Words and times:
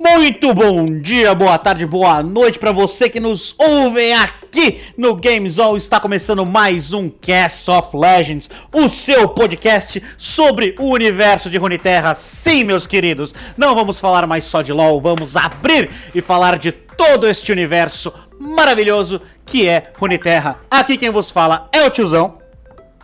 Muito 0.00 0.54
bom 0.54 1.00
dia, 1.00 1.34
boa 1.34 1.58
tarde, 1.58 1.84
boa 1.84 2.22
noite 2.22 2.56
para 2.56 2.70
você 2.70 3.10
que 3.10 3.18
nos 3.18 3.56
ouve 3.58 4.12
aqui 4.12 4.80
no 4.96 5.16
Games 5.16 5.58
All. 5.58 5.76
Está 5.76 5.98
começando 5.98 6.46
mais 6.46 6.92
um 6.92 7.10
Cast 7.10 7.68
of 7.68 7.96
Legends, 7.96 8.48
o 8.72 8.88
seu 8.88 9.28
podcast 9.28 10.00
sobre 10.16 10.76
o 10.78 10.84
universo 10.84 11.50
de 11.50 11.58
Runeterra. 11.58 12.14
Sim, 12.14 12.62
meus 12.62 12.86
queridos, 12.86 13.34
não 13.56 13.74
vamos 13.74 13.98
falar 13.98 14.24
mais 14.24 14.44
só 14.44 14.62
de 14.62 14.72
LoL, 14.72 15.00
vamos 15.00 15.36
abrir 15.36 15.90
e 16.14 16.22
falar 16.22 16.58
de 16.58 16.70
todo 16.70 17.26
este 17.26 17.50
universo 17.50 18.14
maravilhoso 18.38 19.20
que 19.44 19.66
é 19.66 19.90
Runeterra. 19.98 20.60
Aqui 20.70 20.96
quem 20.96 21.10
vos 21.10 21.28
fala 21.28 21.68
é 21.72 21.82
o 21.82 21.90
tiozão. 21.90 22.38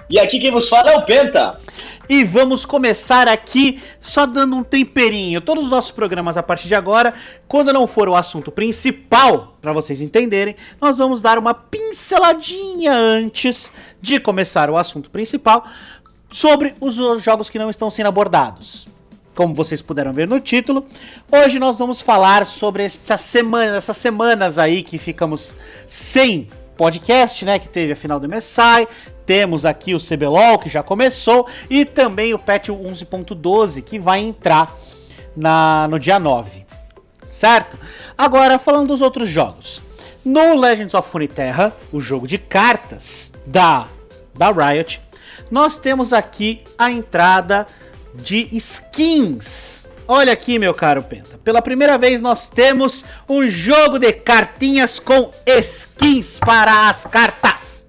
E 0.08 0.20
aqui 0.20 0.38
quem 0.38 0.52
vos 0.52 0.68
fala 0.68 0.92
é 0.92 0.96
o 0.96 1.02
Penta. 1.02 1.58
E 2.08 2.22
vamos 2.24 2.64
começar 2.64 3.28
aqui 3.28 3.82
só 4.00 4.26
dando 4.26 4.56
um 4.56 4.62
temperinho. 4.62 5.40
Todos 5.40 5.64
os 5.64 5.70
nossos 5.70 5.90
programas 5.90 6.36
a 6.36 6.42
partir 6.42 6.68
de 6.68 6.74
agora, 6.74 7.14
quando 7.48 7.72
não 7.72 7.86
for 7.86 8.08
o 8.08 8.14
assunto 8.14 8.50
principal, 8.52 9.56
para 9.62 9.72
vocês 9.72 10.00
entenderem, 10.00 10.56
nós 10.80 10.98
vamos 10.98 11.22
dar 11.22 11.38
uma 11.38 11.54
pinceladinha 11.54 12.92
antes 12.92 13.72
de 14.00 14.20
começar 14.20 14.68
o 14.68 14.76
assunto 14.76 15.10
principal 15.10 15.66
sobre 16.28 16.74
os 16.80 16.96
jogos 17.22 17.48
que 17.48 17.58
não 17.58 17.70
estão 17.70 17.88
sendo 17.88 18.08
abordados. 18.08 18.88
Como 19.34 19.54
vocês 19.54 19.82
puderam 19.82 20.12
ver 20.12 20.28
no 20.28 20.40
título, 20.40 20.86
hoje 21.32 21.58
nós 21.58 21.78
vamos 21.78 22.00
falar 22.00 22.46
sobre 22.46 22.84
essa 22.84 23.16
semana, 23.16 23.76
essas 23.76 23.96
semanas 23.96 24.58
aí 24.58 24.82
que 24.82 24.96
ficamos 24.96 25.54
sem 25.88 26.48
podcast, 26.76 27.44
né, 27.44 27.58
que 27.58 27.68
teve 27.68 27.92
a 27.92 27.96
final 27.96 28.20
do 28.20 28.28
MSI, 28.28 28.86
temos 29.26 29.64
aqui 29.64 29.94
o 29.94 29.98
CBLOL, 29.98 30.58
que 30.58 30.68
já 30.68 30.82
começou, 30.82 31.46
e 31.68 31.84
também 31.84 32.34
o 32.34 32.38
patch 32.38 32.68
11.12, 32.68 33.82
que 33.82 33.98
vai 33.98 34.20
entrar 34.20 34.76
na, 35.36 35.88
no 35.88 35.98
dia 35.98 36.18
9. 36.18 36.64
Certo? 37.28 37.78
Agora, 38.16 38.58
falando 38.58 38.88
dos 38.88 39.02
outros 39.02 39.28
jogos. 39.28 39.82
No 40.24 40.58
Legends 40.58 40.94
of 40.94 41.10
Runeterra, 41.12 41.74
o 41.92 42.00
jogo 42.00 42.26
de 42.26 42.38
cartas 42.38 43.32
da, 43.46 43.86
da 44.34 44.50
Riot, 44.50 45.00
nós 45.50 45.78
temos 45.78 46.12
aqui 46.12 46.62
a 46.78 46.90
entrada 46.90 47.66
de 48.14 48.48
skins. 48.56 49.88
Olha 50.06 50.32
aqui, 50.32 50.58
meu 50.58 50.72
caro 50.72 51.02
Penta. 51.02 51.38
Pela 51.38 51.60
primeira 51.60 51.98
vez 51.98 52.22
nós 52.22 52.48
temos 52.48 53.04
um 53.28 53.48
jogo 53.48 53.98
de 53.98 54.12
cartinhas 54.12 54.98
com 54.98 55.30
skins 55.46 56.38
para 56.38 56.88
as 56.88 57.04
cartas. 57.06 57.83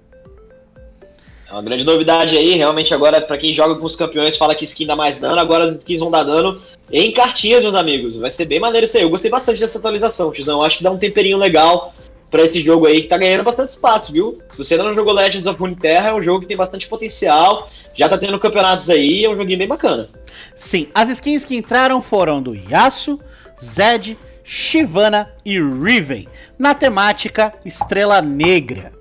É 1.48 1.52
uma 1.52 1.62
grande 1.62 1.84
novidade 1.84 2.36
aí, 2.36 2.56
realmente 2.56 2.92
agora 2.92 3.20
para 3.20 3.38
quem 3.38 3.54
joga 3.54 3.76
com 3.76 3.86
os 3.86 3.94
campeões 3.94 4.36
fala 4.36 4.54
que 4.54 4.64
skin 4.64 4.86
dá 4.86 4.96
mais 4.96 5.16
dano, 5.16 5.38
agora 5.38 5.76
skins 5.78 6.00
vão 6.00 6.10
dar 6.10 6.24
dano 6.24 6.60
em 6.90 7.12
cartinhas, 7.12 7.62
meus 7.62 7.74
amigos. 7.74 8.16
Vai 8.16 8.30
ser 8.30 8.44
bem 8.44 8.60
maneiro 8.60 8.86
isso 8.86 8.96
aí. 8.96 9.02
Eu 9.02 9.10
gostei 9.10 9.30
bastante 9.30 9.60
dessa 9.60 9.78
atualização, 9.78 10.32
Tizão. 10.32 10.62
Acho 10.62 10.78
que 10.78 10.84
dá 10.84 10.90
um 10.90 10.98
temperinho 10.98 11.36
legal 11.36 11.94
para 12.30 12.42
esse 12.42 12.62
jogo 12.62 12.86
aí 12.86 13.02
que 13.02 13.08
tá 13.08 13.16
ganhando 13.16 13.44
bastante 13.44 13.70
espaço, 13.70 14.12
viu? 14.12 14.38
Se 14.50 14.58
você 14.58 14.74
ainda 14.74 14.86
não 14.86 14.94
jogou 14.94 15.12
Legends 15.12 15.46
of 15.46 15.58
Runeterra, 15.58 16.10
é 16.10 16.14
um 16.14 16.22
jogo 16.22 16.40
que 16.40 16.46
tem 16.46 16.56
bastante 16.56 16.88
potencial, 16.88 17.70
já 17.94 18.08
tá 18.08 18.18
tendo 18.18 18.38
campeonatos 18.38 18.90
aí, 18.90 19.24
é 19.24 19.30
um 19.30 19.36
joguinho 19.36 19.58
bem 19.58 19.68
bacana. 19.68 20.08
Sim, 20.54 20.88
as 20.92 21.08
skins 21.08 21.44
que 21.44 21.56
entraram 21.56 22.02
foram 22.02 22.42
do 22.42 22.54
Yasuo, 22.54 23.20
Zed, 23.62 24.18
Shivana 24.42 25.32
e 25.44 25.60
Riven, 25.60 26.28
na 26.58 26.74
temática 26.74 27.52
Estrela 27.64 28.20
Negra. 28.20 28.95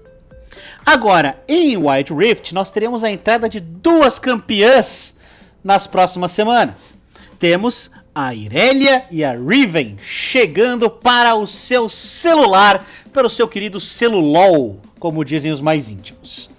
Agora, 0.86 1.42
em 1.48 1.76
Wild 1.76 2.14
Rift, 2.14 2.54
nós 2.54 2.70
teremos 2.70 3.04
a 3.04 3.10
entrada 3.10 3.50
de 3.50 3.60
duas 3.60 4.20
campeãs 4.20 5.18
nas 5.64 5.88
próximas 5.88 6.32
semanas. 6.32 6.96
Temos 7.40 7.90
a 8.14 8.36
Irelia 8.36 9.04
e 9.10 9.24
a 9.24 9.32
Riven 9.32 9.98
chegando 10.00 10.90
para 10.90 11.34
o 11.36 11.48
seu 11.48 11.90
celular, 11.90 12.86
pelo 13.12 13.30
seu 13.30 13.48
querido 13.48 13.80
celulol, 13.80 14.80
como 15.00 15.26
dizem 15.26 15.52
os 15.52 15.60
mais 15.60 15.90
íntimos. 15.90 16.52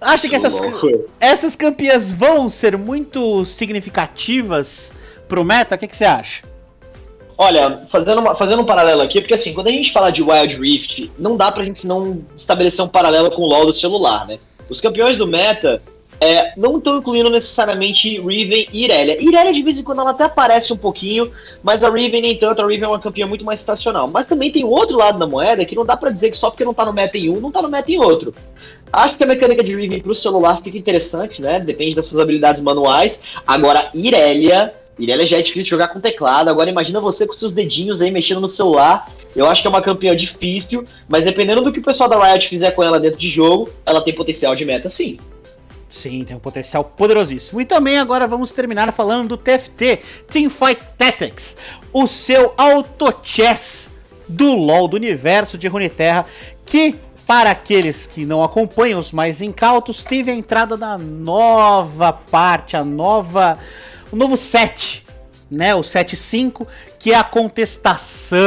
Acha 0.00 0.28
que 0.28 0.34
essas, 0.34 0.60
essas 1.20 1.54
campeãs 1.54 2.10
vão 2.10 2.48
ser 2.48 2.76
muito 2.76 3.44
significativas 3.44 4.94
pro 5.28 5.44
meta? 5.44 5.76
O 5.76 5.78
que, 5.78 5.86
que 5.86 5.96
você 5.96 6.06
acha? 6.06 6.51
Olha, 7.42 7.82
fazendo, 7.88 8.20
uma, 8.20 8.36
fazendo 8.36 8.62
um 8.62 8.64
paralelo 8.64 9.02
aqui, 9.02 9.20
porque 9.20 9.34
assim, 9.34 9.52
quando 9.52 9.66
a 9.66 9.72
gente 9.72 9.92
fala 9.92 10.12
de 10.12 10.22
Wild 10.22 10.54
Rift, 10.58 11.10
não 11.18 11.36
dá 11.36 11.50
pra 11.50 11.64
gente 11.64 11.84
não 11.84 12.24
estabelecer 12.36 12.84
um 12.84 12.88
paralelo 12.88 13.32
com 13.32 13.42
o 13.42 13.46
LoL 13.46 13.66
do 13.66 13.74
celular, 13.74 14.28
né? 14.28 14.38
Os 14.70 14.80
campeões 14.80 15.16
do 15.16 15.26
meta 15.26 15.82
é, 16.20 16.52
não 16.56 16.78
estão 16.78 16.98
incluindo 16.98 17.28
necessariamente 17.28 18.20
Riven 18.20 18.68
e 18.72 18.84
Irelia. 18.84 19.20
Irelia, 19.20 19.52
de 19.52 19.60
vez 19.60 19.76
em 19.76 19.82
quando, 19.82 20.02
ela 20.02 20.10
até 20.10 20.22
aparece 20.22 20.72
um 20.72 20.76
pouquinho, 20.76 21.32
mas 21.64 21.82
a 21.82 21.90
Riven 21.90 22.22
nem 22.22 22.36
tanto. 22.36 22.62
A 22.62 22.64
Riven 22.64 22.84
é 22.84 22.88
uma 22.88 23.00
campeã 23.00 23.26
muito 23.26 23.44
mais 23.44 23.58
estacional. 23.58 24.06
Mas 24.06 24.28
também 24.28 24.52
tem 24.52 24.62
outro 24.62 24.96
lado 24.96 25.18
da 25.18 25.26
moeda 25.26 25.64
que 25.64 25.74
não 25.74 25.84
dá 25.84 25.96
para 25.96 26.12
dizer 26.12 26.30
que 26.30 26.36
só 26.36 26.48
porque 26.48 26.64
não 26.64 26.72
tá 26.72 26.84
no 26.84 26.92
meta 26.92 27.18
em 27.18 27.28
um, 27.28 27.40
não 27.40 27.50
tá 27.50 27.60
no 27.60 27.68
meta 27.68 27.90
em 27.90 27.98
outro. 27.98 28.32
Acho 28.92 29.16
que 29.16 29.24
a 29.24 29.26
mecânica 29.26 29.64
de 29.64 29.74
Riven 29.74 30.00
pro 30.00 30.14
celular 30.14 30.62
fica 30.62 30.78
interessante, 30.78 31.42
né? 31.42 31.58
Depende 31.58 31.96
das 31.96 32.06
suas 32.06 32.20
habilidades 32.20 32.62
manuais. 32.62 33.18
Agora, 33.44 33.88
Irelia 33.92 34.72
Irelia 34.98 35.26
já 35.26 35.38
é 35.38 35.42
difícil 35.42 35.64
jogar 35.64 35.88
com 35.88 36.00
teclado. 36.00 36.48
Agora 36.48 36.68
imagina 36.68 37.00
você 37.00 37.26
com 37.26 37.32
seus 37.32 37.52
dedinhos 37.52 38.02
aí 38.02 38.10
mexendo 38.10 38.40
no 38.40 38.48
celular. 38.48 39.10
Eu 39.34 39.46
acho 39.48 39.62
que 39.62 39.66
é 39.66 39.70
uma 39.70 39.80
campeã 39.80 40.14
difícil, 40.14 40.84
mas 41.08 41.24
dependendo 41.24 41.62
do 41.62 41.72
que 41.72 41.80
o 41.80 41.82
pessoal 41.82 42.08
da 42.08 42.22
Riot 42.22 42.48
fizer 42.48 42.70
com 42.72 42.82
ela 42.82 43.00
dentro 43.00 43.18
de 43.18 43.28
jogo, 43.28 43.70
ela 43.86 44.02
tem 44.02 44.14
potencial 44.14 44.54
de 44.54 44.64
meta 44.64 44.88
sim. 44.88 45.18
Sim, 45.88 46.24
tem 46.24 46.36
um 46.36 46.40
potencial 46.40 46.84
poderosíssimo. 46.84 47.60
E 47.60 47.64
também 47.64 47.98
agora 47.98 48.26
vamos 48.26 48.50
terminar 48.52 48.90
falando 48.92 49.30
do 49.30 49.36
TFT, 49.36 49.98
Teamfight 50.28 50.82
Tactics, 50.96 51.56
o 51.92 52.06
seu 52.06 52.54
auto 52.56 53.14
chess 53.22 53.92
do 54.26 54.54
LoL, 54.54 54.88
do 54.88 54.96
universo 54.96 55.58
de 55.58 55.68
Runeterra, 55.68 56.24
que 56.64 56.96
para 57.26 57.50
aqueles 57.50 58.06
que 58.06 58.24
não 58.24 58.42
acompanham 58.42 58.98
os 58.98 59.12
mais 59.12 59.42
incautos, 59.42 60.04
teve 60.04 60.30
a 60.30 60.34
entrada 60.34 60.76
da 60.76 60.98
nova 60.98 62.12
parte, 62.12 62.76
a 62.76 62.84
nova 62.84 63.58
o 64.12 64.16
novo 64.16 64.36
set, 64.36 65.04
né? 65.50 65.74
O 65.74 65.80
7.5, 65.80 66.66
que 66.98 67.12
é 67.12 67.16
a 67.16 67.24
contestação. 67.24 68.38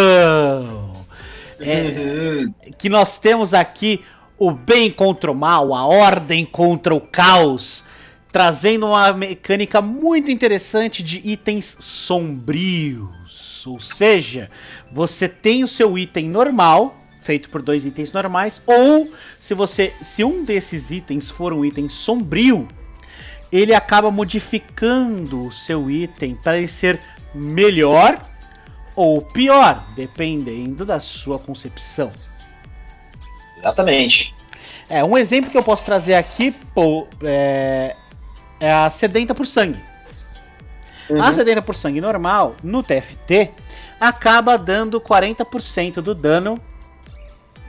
É, 1.59 1.81
uhum. 1.81 2.53
Que 2.77 2.87
nós 2.87 3.17
temos 3.17 3.53
aqui 3.53 4.01
o 4.37 4.51
bem 4.51 4.91
contra 4.91 5.31
o 5.31 5.35
mal, 5.35 5.73
a 5.73 5.85
ordem 5.85 6.45
contra 6.45 6.93
o 6.93 7.01
caos, 7.01 7.85
trazendo 8.31 8.87
uma 8.87 9.11
mecânica 9.13 9.81
muito 9.81 10.29
interessante 10.29 11.01
de 11.01 11.21
itens 11.23 11.77
sombrios. 11.79 13.65
Ou 13.65 13.79
seja, 13.79 14.51
você 14.91 15.27
tem 15.27 15.63
o 15.63 15.67
seu 15.67 15.97
item 15.97 16.29
normal, 16.29 16.95
feito 17.23 17.49
por 17.49 17.61
dois 17.61 17.85
itens 17.85 18.13
normais, 18.13 18.61
ou 18.67 19.09
se 19.39 19.55
você, 19.55 19.93
se 20.03 20.23
um 20.23 20.43
desses 20.43 20.91
itens 20.91 21.31
for 21.31 21.53
um 21.53 21.65
item 21.65 21.89
sombrio, 21.89 22.67
ele 23.55 23.73
acaba 23.73 24.11
modificando 24.11 25.45
o 25.45 25.51
seu 25.51 25.89
item 25.89 26.35
para 26.35 26.57
ele 26.57 26.67
ser 26.67 26.99
melhor 27.33 28.23
ou 28.95 29.21
pior, 29.21 29.87
dependendo 29.95 30.85
da 30.85 30.99
sua 30.99 31.39
concepção. 31.39 32.11
Exatamente. 33.57 34.33
É, 34.89 35.03
um 35.03 35.17
exemplo 35.17 35.49
que 35.49 35.57
eu 35.57 35.63
posso 35.63 35.83
trazer 35.85 36.15
aqui 36.15 36.51
pô, 36.73 37.07
é, 37.23 37.95
é 38.59 38.71
a 38.71 38.89
sedenta 38.89 39.33
por 39.33 39.47
sangue. 39.47 39.79
Uhum. 41.09 41.21
A 41.21 41.33
sedenta 41.33 41.61
por 41.61 41.75
sangue 41.75 42.01
normal, 42.01 42.55
no 42.63 42.83
TFT, 42.83 43.51
acaba 43.99 44.57
dando 44.57 44.99
40% 44.99 45.95
do 46.01 46.13
dano 46.13 46.59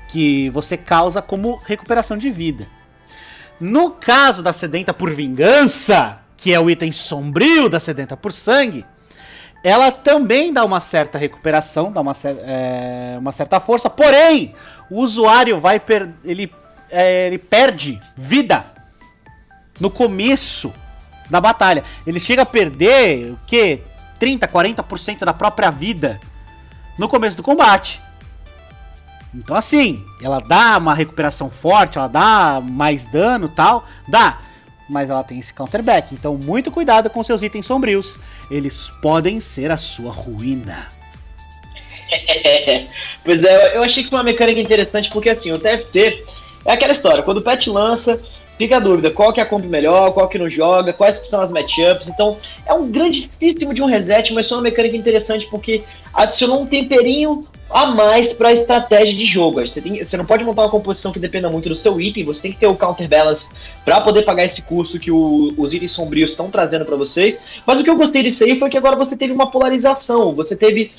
que 0.09 0.51
você 0.51 0.77
causa 0.77 1.23
como 1.23 1.57
recuperação 1.65 2.17
de 2.17 2.31
vida. 2.31 2.69
No 3.61 3.91
caso 3.91 4.43
da 4.43 4.53
sedenta 4.53 4.93
por 4.93 5.11
vingança, 5.11 6.19
que 6.37 6.53
é 6.53 6.61
o 6.61 6.69
item 6.69 6.93
sombrio 6.93 7.69
da 7.69 7.81
sedenta 7.81 8.17
por 8.17 8.33
sangue, 8.33 8.85
ela 9.65 9.91
também 9.91 10.53
dá 10.53 10.65
uma 10.65 10.79
certa 10.79 11.19
recuperação, 11.19 11.91
dá 11.91 12.01
uma, 12.01 12.13
é, 12.25 13.17
uma 13.19 13.33
certa 13.33 13.59
força, 13.59 13.91
porém, 13.91 14.55
o 14.91 15.03
usuário 15.03 15.59
vai 15.59 15.81
per 15.81 16.11
ele, 16.25 16.53
é, 16.91 17.27
ele 17.27 17.39
perde 17.39 18.01
vida 18.15 18.65
no 19.81 19.91
começo 19.91 20.73
da 21.29 21.41
batalha. 21.41 21.83
Ele 22.07 22.21
chega 22.21 22.43
a 22.43 22.47
perder 22.47 23.33
o 23.33 23.39
que? 23.47 23.81
30, 24.19 24.47
40% 24.49 25.25
da 25.25 25.35
própria 25.35 25.71
vida 25.71 26.21
no 26.99 27.09
começo 27.09 27.37
do 27.37 27.43
combate. 27.43 28.01
Então, 29.37 29.55
assim, 29.55 30.05
ela 30.23 30.41
dá 30.41 30.79
uma 30.79 30.95
recuperação 30.95 31.51
forte, 31.51 31.99
ela 31.99 32.09
dá 32.09 32.61
mais 32.63 33.07
dano 33.07 33.49
tal, 33.49 33.87
dá. 34.09 34.41
Mas 34.89 35.11
ela 35.11 35.23
tem 35.23 35.39
esse 35.39 35.53
counterback. 35.53 36.15
Então, 36.15 36.37
muito 36.37 36.71
cuidado 36.71 37.11
com 37.11 37.23
seus 37.23 37.43
itens 37.43 37.67
sombrios. 37.67 38.19
Eles 38.51 38.91
podem 39.03 39.41
ser 39.41 39.71
a 39.71 39.77
sua 39.77 40.11
ruína. 40.11 40.89
pois 43.25 43.43
é, 43.43 43.77
eu 43.77 43.83
achei 43.83 44.05
que 44.05 44.11
foi 44.11 44.19
uma 44.19 44.25
mecânica 44.25 44.61
interessante 44.61 45.09
porque 45.11 45.29
assim, 45.29 45.53
o 45.53 45.59
TFT 45.59 46.25
é 46.65 46.73
aquela 46.73 46.93
história, 46.93 47.23
quando 47.23 47.39
o 47.39 47.43
patch 47.43 47.67
lança, 47.67 48.21
fica 48.59 48.77
a 48.77 48.81
dúvida, 48.81 49.11
qual 49.11 49.33
que 49.33 49.41
é 49.41 49.43
a 49.43 49.47
comp 49.47 49.65
melhor, 49.65 50.13
qual 50.13 50.29
que 50.29 50.39
não 50.39 50.49
joga, 50.49 50.93
quais 50.93 51.19
que 51.19 51.27
são 51.27 51.41
as 51.41 51.51
matchups. 51.51 52.09
Então, 52.09 52.39
é 52.67 52.73
um 52.75 52.91
grandíssimo 52.91 53.75
de 53.75 53.83
um 53.83 53.87
reset, 53.87 54.33
mas 54.33 54.49
foi 54.49 54.57
uma 54.57 54.63
mecânica 54.63 54.97
interessante 54.97 55.47
porque 55.51 55.83
adicionou 56.13 56.63
um 56.63 56.67
temperinho 56.67 57.43
a 57.69 57.87
mais 57.87 58.33
para 58.33 58.49
a 58.49 58.53
estratégia 58.53 59.15
de 59.15 59.25
jogo. 59.27 59.61
Você, 59.61 59.81
tem, 59.81 60.03
você, 60.03 60.17
não 60.17 60.25
pode 60.25 60.45
montar 60.45 60.63
uma 60.63 60.71
composição 60.71 61.13
que 61.13 61.19
dependa 61.19 61.51
muito 61.51 61.69
do 61.69 61.77
seu 61.77 62.01
item, 62.01 62.25
você 62.25 62.43
tem 62.43 62.53
que 62.53 62.59
ter 62.59 62.67
o 62.67 62.77
counterbalance 62.77 63.49
para 63.85 64.01
poder 64.01 64.23
pagar 64.23 64.45
esse 64.45 64.63
custo 64.63 64.99
que 64.99 65.11
o, 65.11 65.53
os 65.57 65.75
itens 65.75 65.93
sombrios 65.93 66.31
estão 66.31 66.51
trazendo 66.51 66.85
para 66.85 66.97
vocês. 66.97 67.37
Mas 67.67 67.79
o 67.79 67.85
que 67.85 67.91
eu 67.91 67.97
gostei 67.97 68.23
disso 68.23 68.45
aí 68.45 68.59
foi 68.59 68.71
que 68.71 68.79
agora 68.79 68.97
você 68.97 69.17
teve 69.17 69.33
uma 69.33 69.51
polarização, 69.51 70.35
você 70.35 70.57
teve 70.57 70.93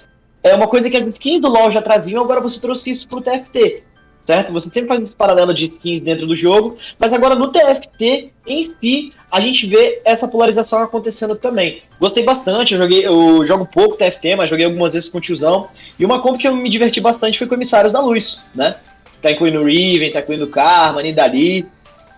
é 0.44 0.54
uma 0.54 0.68
coisa 0.68 0.90
que 0.90 0.96
as 0.96 1.08
skins 1.08 1.42
do 1.42 1.50
LoL 1.50 1.72
já 1.72 1.82
traziam, 1.82 2.24
agora 2.24 2.40
você 2.40 2.60
trouxe 2.60 2.92
isso 2.92 3.08
pro 3.08 3.22
TFT 3.22 3.84
certo? 4.28 4.52
Você 4.52 4.70
sempre 4.70 4.90
faz 4.90 5.02
esse 5.02 5.16
paralelo 5.16 5.54
de 5.54 5.70
skins 5.70 6.04
dentro 6.04 6.28
do 6.28 6.36
jogo, 6.36 6.78
mas 7.00 7.14
agora 7.14 7.34
no 7.34 7.48
TFT 7.48 8.30
em 8.46 8.72
si 8.72 9.14
a 9.32 9.40
gente 9.40 9.66
vê 9.66 10.02
essa 10.04 10.28
polarização 10.28 10.80
acontecendo 10.80 11.36
também. 11.36 11.82
Gostei 11.98 12.26
bastante, 12.26 12.74
eu 12.74 12.80
joguei, 12.82 13.08
eu 13.08 13.46
jogo 13.46 13.66
pouco 13.66 13.96
TFT, 13.96 14.36
mas 14.36 14.50
joguei 14.50 14.66
algumas 14.66 14.92
vezes 14.92 15.08
com 15.08 15.18
o 15.18 15.22
tiozão. 15.22 15.70
E 15.98 16.06
uma 16.06 16.22
comp 16.22 16.38
que 16.38 16.48
eu 16.48 16.54
me 16.54 16.70
diverti 16.70 17.00
bastante 17.00 17.38
foi 17.38 17.48
com 17.48 17.56
Emissários 17.56 17.94
da 17.94 18.02
Luz, 18.02 18.44
né? 18.54 18.76
Tá 19.22 19.32
incluindo 19.32 19.64
Riven, 19.64 20.12
tá 20.12 20.20
incluindo 20.20 20.48
Karma, 20.48 21.02
Nidali. 21.02 21.66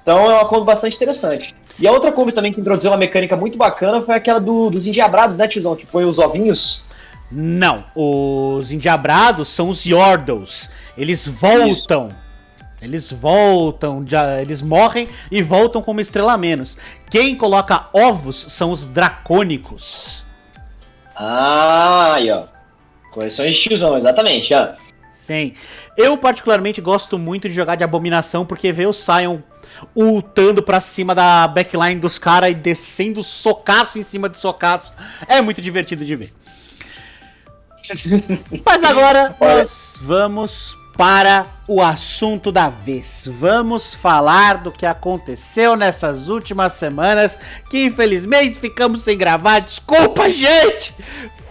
Então 0.02 0.32
é 0.32 0.34
uma 0.34 0.46
comp 0.46 0.66
bastante 0.66 0.96
interessante. 0.96 1.54
E 1.80 1.88
a 1.88 1.92
outra 1.92 2.12
comp 2.12 2.32
também 2.32 2.52
que 2.52 2.60
introduziu 2.60 2.90
uma 2.90 2.98
mecânica 2.98 3.38
muito 3.38 3.58
bacana 3.58 4.02
foi 4.02 4.16
aquela 4.16 4.40
do, 4.40 4.72
dos 4.72 4.88
endiabrados, 4.88 5.38
né, 5.38 5.48
tiozão? 5.48 5.76
Que 5.76 5.86
põe 5.86 6.06
os 6.06 6.18
ovinhos. 6.18 6.84
Não, 7.32 7.86
os 7.94 8.72
endiabrados 8.72 9.50
são 9.50 9.70
os 9.70 9.86
Yordles. 9.86 10.70
Eles 10.98 11.28
voltam. 11.28 12.08
Isso. 12.08 12.30
Eles 12.82 13.12
voltam, 13.12 14.06
já, 14.08 14.42
eles 14.42 14.62
morrem 14.62 15.08
e 15.30 15.42
voltam 15.44 15.82
com 15.82 15.92
uma 15.92 16.02
estrela 16.02 16.34
a 16.34 16.38
menos. 16.38 16.78
Quem 17.10 17.36
coloca 17.36 17.88
ovos 17.92 18.38
são 18.38 18.72
os 18.72 18.88
dracônicos. 18.88 20.26
Ah, 21.14 22.14
aí 22.16 22.32
ó. 22.32 22.46
Correções 23.12 23.56
de 23.56 23.62
tiozão, 23.62 23.98
exatamente, 23.98 24.54
ó. 24.54 24.76
Sim. 25.12 25.54
Eu 25.98 26.18
particularmente 26.18 26.80
gosto 26.80 27.20
muito 27.20 27.50
de 27.50 27.54
jogar 27.54 27.76
de 27.76 27.84
abominação 27.84 28.46
porque 28.46 28.72
ver 28.72 28.88
o 28.88 28.94
Sion 28.94 29.40
ultando 29.94 30.64
pra 30.64 30.80
cima 30.80 31.14
da 31.14 31.48
backline 31.48 32.00
dos 32.00 32.18
caras 32.18 32.52
e 32.52 32.56
descendo 32.56 33.22
socaço 33.22 34.00
em 34.00 34.04
cima 34.04 34.30
de 34.30 34.40
socaço 34.40 34.94
é 35.28 35.42
muito 35.42 35.62
divertido 35.62 36.06
de 36.06 36.16
ver. 36.16 36.34
Mas 38.66 38.84
agora 38.84 39.36
nós 39.40 39.98
vamos 40.02 40.78
para 40.98 41.46
o 41.68 41.82
assunto 41.82 42.52
da 42.52 42.68
vez. 42.68 43.30
Vamos 43.32 43.94
falar 43.94 44.58
do 44.58 44.72
que 44.72 44.86
aconteceu 44.86 45.76
nessas 45.76 46.28
últimas 46.28 46.74
semanas, 46.74 47.40
que 47.70 47.86
infelizmente 47.86 48.60
ficamos 48.60 49.02
sem 49.02 49.18
gravar. 49.18 49.60
Desculpa, 49.60 50.30
gente! 50.30 50.94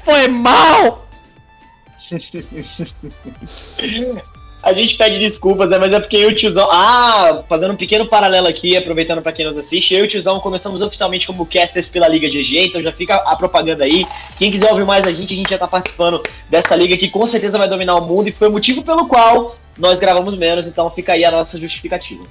Foi 0.05 0.29
mal! 0.29 1.09
A 4.63 4.73
gente 4.73 4.97
pede 4.97 5.19
desculpas, 5.19 5.69
né? 5.69 5.79
Mas 5.79 5.93
é 5.93 6.01
porque 6.01 6.17
eu 6.17 6.31
e 6.31 6.33
o 6.33 6.37
tiozão. 6.37 6.69
Ah, 6.71 7.43
fazendo 7.49 7.75
um 7.75 7.77
pequeno 7.77 8.07
paralelo 8.07 8.49
aqui, 8.49 8.77
aproveitando 8.77 9.23
para 9.23 9.33
quem 9.33 9.47
nos 9.47 9.57
assiste, 9.57 9.95
eu 9.95 10.05
e 10.05 10.09
o 10.09 10.11
tiozão 10.11 10.41
começamos 10.41 10.83
oficialmente 10.83 11.27
como 11.27 11.47
casters 11.47 11.89
pela 11.89 12.09
Liga 12.09 12.29
GG, 12.29 12.67
então 12.67 12.81
já 12.81 12.93
fica 12.93 13.15
a 13.15 13.37
propaganda 13.37 13.85
aí. 13.85 14.05
Quem 14.37 14.51
quiser 14.51 14.71
ouvir 14.71 14.85
mais 14.85 15.07
a 15.07 15.13
gente, 15.13 15.33
a 15.33 15.37
gente 15.37 15.51
já 15.51 15.59
tá 15.59 15.69
participando 15.69 16.23
dessa 16.51 16.75
liga 16.75 16.97
que 16.97 17.09
com 17.09 17.27
certeza 17.27 17.57
vai 17.57 17.69
dominar 17.69 17.97
o 17.97 18.07
mundo 18.07 18.29
e 18.29 18.33
foi 18.33 18.49
o 18.49 18.53
motivo 18.53 18.83
pelo 18.83 19.07
qual 19.07 19.57
nós 19.79 20.01
gravamos 20.01 20.37
menos, 20.37 20.67
então 20.67 20.91
fica 20.91 21.13
aí 21.13 21.25
a 21.25 21.31
nossa 21.31 21.59
justificativa. 21.59 22.25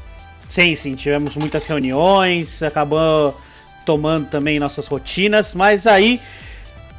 Sim, 0.49 0.75
sim, 0.75 0.95
tivemos 0.95 1.35
muitas 1.35 1.65
reuniões, 1.65 2.61
acabou 2.61 3.35
tomando 3.85 4.27
também 4.27 4.59
nossas 4.59 4.85
rotinas, 4.87 5.53
mas 5.55 5.87
aí, 5.87 6.19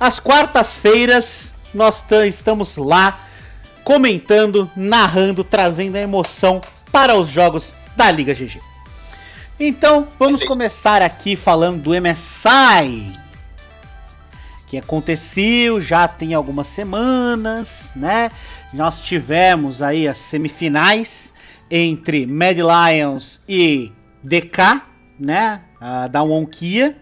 às 0.01 0.19
quartas-feiras, 0.19 1.55
nós 1.75 2.03
estamos 2.27 2.79
lá 2.79 3.28
comentando, 3.89 4.71
narrando, 4.77 5.43
trazendo 5.43 5.97
a 5.97 6.01
emoção 6.01 6.61
para 6.93 7.17
os 7.17 7.31
jogos 7.31 7.75
da 7.97 8.11
Liga 8.11 8.35
GG. 8.35 8.61
Então, 9.59 10.07
vamos 10.19 10.43
começar 10.43 11.01
aqui 11.01 11.35
falando 11.35 11.85
do 11.85 11.93
MSI. 11.93 13.19
Que 14.67 14.77
aconteceu 14.77 15.81
já 15.81 16.07
tem 16.07 16.35
algumas 16.35 16.67
semanas, 16.67 17.93
né? 17.97 18.31
Nós 18.75 19.01
tivemos 19.01 19.81
aí 19.81 20.07
as 20.07 20.19
semifinais 20.19 21.33
entre 21.71 22.27
Mad 22.27 22.59
Lions 22.59 23.43
e 23.49 23.91
DK, 24.23 24.83
né? 25.19 25.63
da 26.11 26.23
Wonkia. 26.23 26.95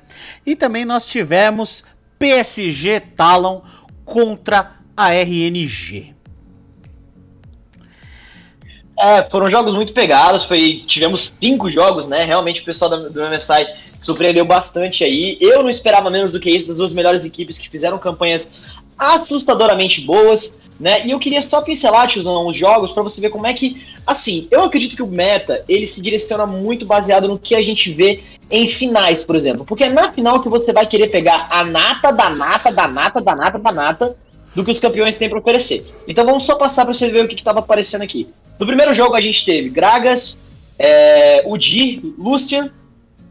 E 0.46 0.54
também 0.54 0.84
nós 0.84 1.04
tivemos 1.04 1.84
PSG 2.16 3.00
Talon 3.00 3.60
contra 4.04 4.76
a 4.96 5.12
RNG. 5.12 6.15
É, 8.98 9.22
foram 9.24 9.50
jogos 9.50 9.74
muito 9.74 9.92
pegados, 9.92 10.44
foi, 10.44 10.84
tivemos 10.86 11.30
cinco 11.42 11.70
jogos, 11.70 12.06
né? 12.06 12.24
Realmente 12.24 12.62
o 12.62 12.64
pessoal 12.64 12.90
do, 12.90 13.10
do 13.10 13.22
MSI 13.28 13.66
surpreendeu 14.00 14.44
bastante 14.44 15.04
aí. 15.04 15.36
Eu 15.40 15.62
não 15.62 15.68
esperava 15.68 16.08
menos 16.08 16.32
do 16.32 16.40
que 16.40 16.50
isso 16.50 16.68
das 16.68 16.78
duas 16.78 16.92
melhores 16.92 17.24
equipes 17.24 17.58
que 17.58 17.68
fizeram 17.68 17.98
campanhas 17.98 18.48
assustadoramente 18.98 20.00
boas, 20.00 20.50
né? 20.80 21.06
E 21.06 21.10
eu 21.10 21.18
queria 21.18 21.46
só 21.46 21.60
pincelar, 21.60 22.08
tiozão, 22.08 22.46
os 22.46 22.56
jogos 22.56 22.92
para 22.92 23.02
você 23.02 23.20
ver 23.20 23.28
como 23.28 23.46
é 23.46 23.52
que, 23.52 23.84
assim, 24.06 24.48
eu 24.50 24.62
acredito 24.62 24.96
que 24.96 25.02
o 25.02 25.06
meta, 25.06 25.62
ele 25.68 25.86
se 25.86 26.00
direciona 26.00 26.46
muito 26.46 26.86
baseado 26.86 27.28
no 27.28 27.38
que 27.38 27.54
a 27.54 27.62
gente 27.62 27.92
vê 27.92 28.22
em 28.50 28.68
finais, 28.68 29.22
por 29.22 29.36
exemplo. 29.36 29.66
Porque 29.66 29.84
é 29.84 29.90
na 29.90 30.12
final 30.12 30.40
que 30.40 30.48
você 30.48 30.72
vai 30.72 30.86
querer 30.86 31.08
pegar 31.08 31.48
a 31.50 31.64
nata 31.64 32.10
da 32.10 32.30
nata, 32.30 32.72
da 32.72 32.88
nata, 32.88 33.20
da 33.20 33.34
nata, 33.34 33.58
da 33.58 33.72
nata, 33.72 34.16
do 34.54 34.64
que 34.64 34.72
os 34.72 34.80
campeões 34.80 35.18
têm 35.18 35.28
para 35.28 35.38
oferecer. 35.38 35.86
Então 36.08 36.24
vamos 36.24 36.46
só 36.46 36.54
passar 36.54 36.84
para 36.86 36.94
você 36.94 37.10
ver 37.10 37.24
o 37.24 37.28
que 37.28 37.34
estava 37.34 37.58
aparecendo 37.58 38.02
aqui. 38.02 38.26
No 38.58 38.66
primeiro 38.66 38.94
jogo 38.94 39.14
a 39.14 39.20
gente 39.20 39.44
teve 39.44 39.68
Gragas, 39.68 40.36
é, 40.78 41.42
Udir, 41.46 42.00
Lucian, 42.18 42.70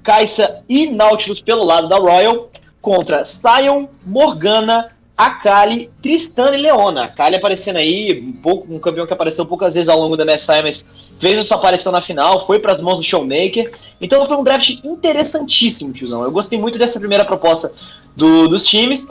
Kaisa 0.03 0.61
e 0.69 0.87
Nautilus 0.89 1.41
pelo 1.41 1.63
lado 1.63 1.87
da 1.87 1.97
Royal 1.97 2.49
contra 2.79 3.25
Sion, 3.25 3.87
Morgana, 4.05 4.95
Akali, 5.17 5.89
Tristan 6.01 6.53
e 6.55 6.57
Leona. 6.57 7.05
Akali 7.05 7.35
aparecendo 7.37 7.77
aí, 7.77 8.21
um, 8.21 8.33
pouco, 8.33 8.71
um 8.71 8.77
campeão 8.77 9.07
que 9.07 9.13
apareceu 9.13 9.45
poucas 9.45 9.73
vezes 9.73 9.89
ao 9.89 9.99
longo 9.99 10.15
da 10.15 10.25
MSI, 10.25 10.61
mas 10.61 10.85
fez 11.19 11.39
a 11.39 11.45
sua 11.45 11.57
aparição 11.57 11.91
na 11.91 12.01
final, 12.01 12.45
foi 12.45 12.59
para 12.59 12.73
as 12.73 12.81
mãos 12.81 12.97
do 12.97 13.03
Showmaker. 13.03 13.71
Então 13.99 14.25
foi 14.27 14.37
um 14.37 14.43
draft 14.43 14.69
interessantíssimo, 14.83 15.93
tiozão. 15.93 16.23
Eu 16.23 16.31
gostei 16.31 16.59
muito 16.59 16.77
dessa 16.77 16.99
primeira 16.99 17.25
proposta 17.25 17.71
do, 18.15 18.47
dos 18.47 18.63
times, 18.63 19.03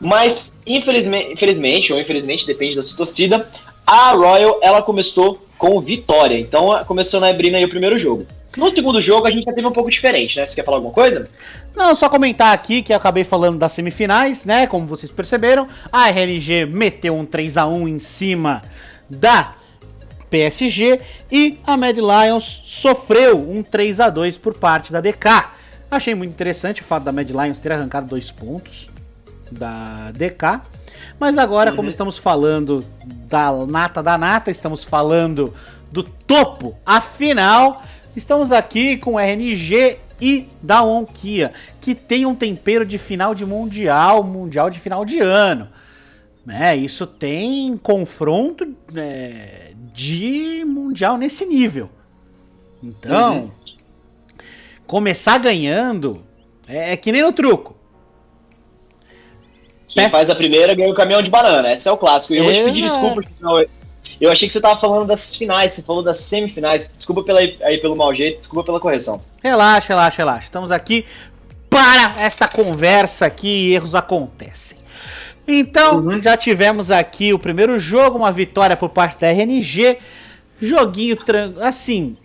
mas 0.00 0.50
infelizmente, 0.66 1.32
infelizmente, 1.32 1.92
ou 1.92 2.00
infelizmente, 2.00 2.46
depende 2.46 2.74
da 2.74 2.82
sua 2.82 2.96
torcida, 2.96 3.48
a 3.86 4.12
Royal 4.12 4.58
ela 4.62 4.82
começou 4.82 5.38
com 5.62 5.80
vitória. 5.80 6.36
Então 6.36 6.84
começou 6.86 7.20
na 7.20 7.30
Ebrina 7.30 7.56
aí 7.56 7.64
o 7.64 7.68
primeiro 7.68 7.96
jogo. 7.96 8.26
No 8.56 8.72
segundo 8.72 9.00
jogo 9.00 9.28
a 9.28 9.30
gente 9.30 9.44
já 9.44 9.52
teve 9.52 9.64
um 9.64 9.70
pouco 9.70 9.88
diferente, 9.88 10.36
né? 10.36 10.44
Você 10.44 10.56
quer 10.56 10.64
falar 10.64 10.78
alguma 10.78 10.92
coisa? 10.92 11.28
Não, 11.76 11.94
só 11.94 12.08
comentar 12.08 12.52
aqui 12.52 12.82
que 12.82 12.92
eu 12.92 12.96
acabei 12.96 13.22
falando 13.22 13.60
das 13.60 13.70
semifinais, 13.70 14.44
né? 14.44 14.66
Como 14.66 14.88
vocês 14.88 15.08
perceberam, 15.08 15.68
a 15.92 16.08
RNG 16.10 16.66
meteu 16.66 17.14
um 17.14 17.24
3 17.24 17.56
a 17.56 17.66
1 17.68 17.86
em 17.86 18.00
cima 18.00 18.60
da 19.08 19.54
PSG 20.28 21.00
e 21.30 21.56
a 21.64 21.76
Mad 21.76 21.96
Lions 21.96 22.62
sofreu 22.64 23.38
um 23.48 23.62
3 23.62 24.00
a 24.00 24.10
2 24.10 24.38
por 24.38 24.58
parte 24.58 24.90
da 24.90 25.00
DK. 25.00 25.52
Achei 25.88 26.12
muito 26.12 26.32
interessante 26.32 26.80
o 26.80 26.84
fato 26.84 27.04
da 27.04 27.12
Mad 27.12 27.30
Lions 27.30 27.60
ter 27.60 27.70
arrancado 27.70 28.08
dois 28.08 28.32
pontos 28.32 28.90
da 29.48 30.10
DK. 30.10 30.60
Mas 31.18 31.38
agora, 31.38 31.70
uhum. 31.70 31.76
como 31.76 31.88
estamos 31.88 32.18
falando 32.18 32.84
da 33.28 33.52
nata 33.66 34.02
da 34.02 34.18
nata, 34.18 34.50
estamos 34.50 34.84
falando 34.84 35.54
do 35.90 36.02
topo, 36.02 36.76
afinal, 36.84 37.82
estamos 38.16 38.50
aqui 38.50 38.96
com 38.96 39.18
RNG 39.18 39.98
e 40.20 40.48
da 40.62 40.82
Onkia, 40.82 41.52
que 41.80 41.94
tem 41.94 42.24
um 42.24 42.34
tempero 42.34 42.86
de 42.86 42.96
final 42.96 43.34
de 43.34 43.44
mundial, 43.44 44.22
mundial 44.22 44.70
de 44.70 44.78
final 44.78 45.04
de 45.04 45.18
ano. 45.20 45.68
É, 46.48 46.74
isso 46.74 47.06
tem 47.06 47.76
confronto 47.76 48.66
é, 48.96 49.72
de 49.92 50.64
mundial 50.66 51.16
nesse 51.16 51.46
nível. 51.46 51.88
Então, 52.82 53.34
uhum. 53.36 53.50
começar 54.86 55.38
ganhando 55.38 56.22
é, 56.66 56.92
é 56.92 56.96
que 56.96 57.12
nem 57.12 57.22
no 57.22 57.32
truco. 57.32 57.76
Quem 59.92 60.08
faz 60.08 60.30
a 60.30 60.34
primeira 60.34 60.74
ganha 60.74 60.90
o 60.90 60.94
caminhão 60.94 61.22
de 61.22 61.30
banana. 61.30 61.72
Esse 61.72 61.88
é 61.88 61.92
o 61.92 61.98
clássico. 61.98 62.32
E 62.32 62.38
eu 62.38 62.44
vou 62.44 62.52
te 62.52 62.64
pedir 62.64 62.82
desculpa, 62.82 63.22
senão 63.36 63.64
eu 64.20 64.30
achei 64.30 64.48
que 64.48 64.52
você 64.52 64.60
tava 64.60 64.80
falando 64.80 65.06
das 65.06 65.34
finais, 65.34 65.72
você 65.72 65.82
falou 65.82 66.02
das 66.02 66.18
semifinais. 66.18 66.88
Desculpa 66.96 67.22
pela, 67.22 67.40
aí 67.40 67.78
pelo 67.78 67.96
mau 67.96 68.14
jeito, 68.14 68.38
desculpa 68.38 68.64
pela 68.64 68.80
correção. 68.80 69.20
Relaxa, 69.42 69.88
relaxa, 69.88 70.22
relaxa. 70.22 70.44
Estamos 70.44 70.70
aqui 70.70 71.04
para 71.68 72.14
esta 72.22 72.46
conversa 72.46 73.26
aqui 73.26 73.48
e 73.48 73.74
erros 73.74 73.94
acontecem. 73.94 74.78
Então, 75.46 75.96
uhum. 75.96 76.22
já 76.22 76.36
tivemos 76.36 76.90
aqui 76.90 77.34
o 77.34 77.38
primeiro 77.38 77.78
jogo, 77.78 78.18
uma 78.18 78.30
vitória 78.30 78.76
por 78.76 78.90
parte 78.90 79.18
da 79.18 79.28
RNG. 79.28 79.98
Joguinho 80.60 81.18
assim. 81.60 82.16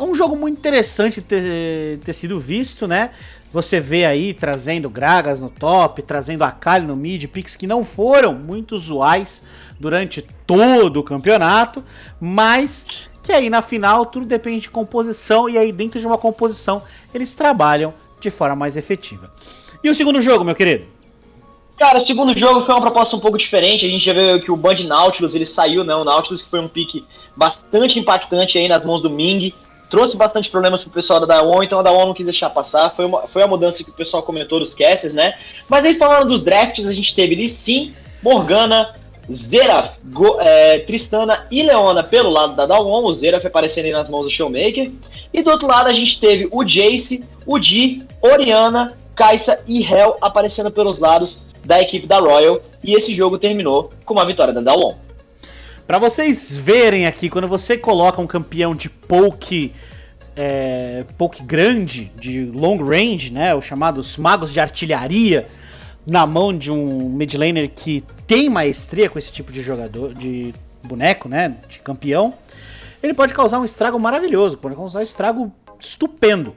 um 0.00 0.14
jogo 0.14 0.36
muito 0.36 0.58
interessante 0.58 1.20
ter, 1.20 1.98
ter 1.98 2.12
sido 2.14 2.40
visto, 2.40 2.88
né? 2.88 3.10
Você 3.56 3.80
vê 3.80 4.04
aí 4.04 4.34
trazendo 4.34 4.90
Gragas 4.90 5.40
no 5.40 5.48
top, 5.48 6.02
trazendo 6.02 6.44
Akali 6.44 6.86
no 6.86 6.94
mid, 6.94 7.24
picks 7.24 7.56
que 7.56 7.66
não 7.66 7.82
foram 7.82 8.34
muito 8.34 8.72
usuais 8.72 9.46
durante 9.80 10.20
todo 10.46 11.00
o 11.00 11.02
campeonato, 11.02 11.82
mas 12.20 12.86
que 13.22 13.32
aí 13.32 13.48
na 13.48 13.62
final 13.62 14.04
tudo 14.04 14.26
depende 14.26 14.60
de 14.60 14.68
composição 14.68 15.48
e 15.48 15.56
aí 15.56 15.72
dentro 15.72 15.98
de 15.98 16.06
uma 16.06 16.18
composição 16.18 16.82
eles 17.14 17.34
trabalham 17.34 17.94
de 18.20 18.28
forma 18.28 18.56
mais 18.56 18.76
efetiva. 18.76 19.32
E 19.82 19.88
o 19.88 19.94
segundo 19.94 20.20
jogo, 20.20 20.44
meu 20.44 20.54
querido? 20.54 20.84
Cara, 21.78 21.96
o 21.96 22.04
segundo 22.04 22.38
jogo 22.38 22.62
foi 22.66 22.74
uma 22.74 22.82
proposta 22.82 23.16
um 23.16 23.20
pouco 23.20 23.38
diferente. 23.38 23.86
A 23.86 23.88
gente 23.88 24.04
já 24.04 24.12
viu 24.12 24.38
que 24.38 24.50
o 24.50 24.56
Band 24.56 24.84
Nautilus 24.86 25.34
ele 25.34 25.46
saiu, 25.46 25.82
né? 25.82 25.94
O 25.94 26.04
Nautilus 26.04 26.42
que 26.42 26.50
foi 26.50 26.60
um 26.60 26.68
pique 26.68 27.06
bastante 27.34 27.98
impactante 27.98 28.58
aí 28.58 28.68
nas 28.68 28.84
mãos 28.84 29.00
do 29.00 29.08
Ming 29.08 29.54
trouxe 29.90 30.16
bastante 30.16 30.50
problemas 30.50 30.82
pro 30.82 30.90
pessoal 30.90 31.20
da 31.20 31.26
Daewon, 31.26 31.62
então 31.62 31.78
a 31.78 31.82
Daewon 31.82 32.06
não 32.06 32.14
quis 32.14 32.26
deixar 32.26 32.50
passar. 32.50 32.94
Foi, 32.94 33.04
uma, 33.04 33.22
foi 33.28 33.42
a 33.42 33.46
mudança 33.46 33.82
que 33.84 33.90
o 33.90 33.94
pessoal 33.94 34.22
comentou 34.22 34.58
dos 34.58 34.74
castes, 34.74 35.12
né? 35.12 35.34
Mas 35.68 35.84
aí 35.84 35.94
falando 35.96 36.28
dos 36.28 36.42
drafts, 36.42 36.86
a 36.86 36.92
gente 36.92 37.14
teve 37.14 37.34
Lee 37.34 37.48
Sin, 37.48 37.94
Morgana, 38.22 38.94
Zeraf, 39.32 39.98
Go, 40.04 40.36
é, 40.40 40.80
Tristana 40.80 41.46
e 41.50 41.62
Leona 41.62 42.02
pelo 42.02 42.30
lado 42.30 42.54
da 42.54 42.66
Daewon, 42.66 43.04
o 43.04 43.14
Zeraf 43.14 43.46
aparecendo 43.46 43.86
aí 43.86 43.92
nas 43.92 44.08
mãos 44.08 44.24
do 44.24 44.30
Showmaker. 44.30 44.90
E 45.32 45.42
do 45.42 45.50
outro 45.50 45.68
lado 45.68 45.88
a 45.88 45.92
gente 45.92 46.20
teve 46.20 46.48
o 46.50 46.64
Jace, 46.64 47.22
o 47.44 47.58
Di, 47.58 48.02
Oriana, 48.20 48.96
Kaisa 49.14 49.58
e 49.66 49.82
Hell 49.82 50.16
aparecendo 50.20 50.70
pelos 50.70 50.98
lados 50.98 51.38
da 51.64 51.80
equipe 51.80 52.06
da 52.06 52.18
Royal. 52.18 52.60
E 52.82 52.92
esse 52.92 53.14
jogo 53.14 53.38
terminou 53.38 53.90
com 54.04 54.14
uma 54.14 54.24
vitória 54.24 54.52
da 54.52 54.60
Daewon. 54.60 55.05
Para 55.86 55.98
vocês 55.98 56.56
verem 56.56 57.06
aqui, 57.06 57.30
quando 57.30 57.46
você 57.46 57.78
coloca 57.78 58.20
um 58.20 58.26
campeão 58.26 58.74
de 58.74 58.90
poke, 58.90 59.72
é, 60.34 61.04
poke 61.16 61.44
grande, 61.44 62.10
de 62.18 62.44
long 62.46 62.76
range, 62.84 63.32
né, 63.32 63.54
os 63.54 63.64
chamados 63.64 64.16
magos 64.16 64.52
de 64.52 64.58
artilharia, 64.58 65.46
na 66.04 66.26
mão 66.26 66.56
de 66.56 66.72
um 66.72 67.08
mid 67.08 67.34
laner 67.34 67.70
que 67.70 68.02
tem 68.26 68.48
maestria 68.48 69.08
com 69.08 69.16
esse 69.16 69.30
tipo 69.30 69.52
de 69.52 69.62
jogador, 69.62 70.12
de 70.12 70.52
boneco, 70.82 71.28
né, 71.28 71.56
de 71.68 71.78
campeão, 71.78 72.34
ele 73.00 73.14
pode 73.14 73.32
causar 73.32 73.60
um 73.60 73.64
estrago 73.64 73.96
maravilhoso, 73.96 74.58
pode 74.58 74.74
causar 74.74 74.98
um 74.98 75.04
estrago 75.04 75.52
estupendo. 75.78 76.52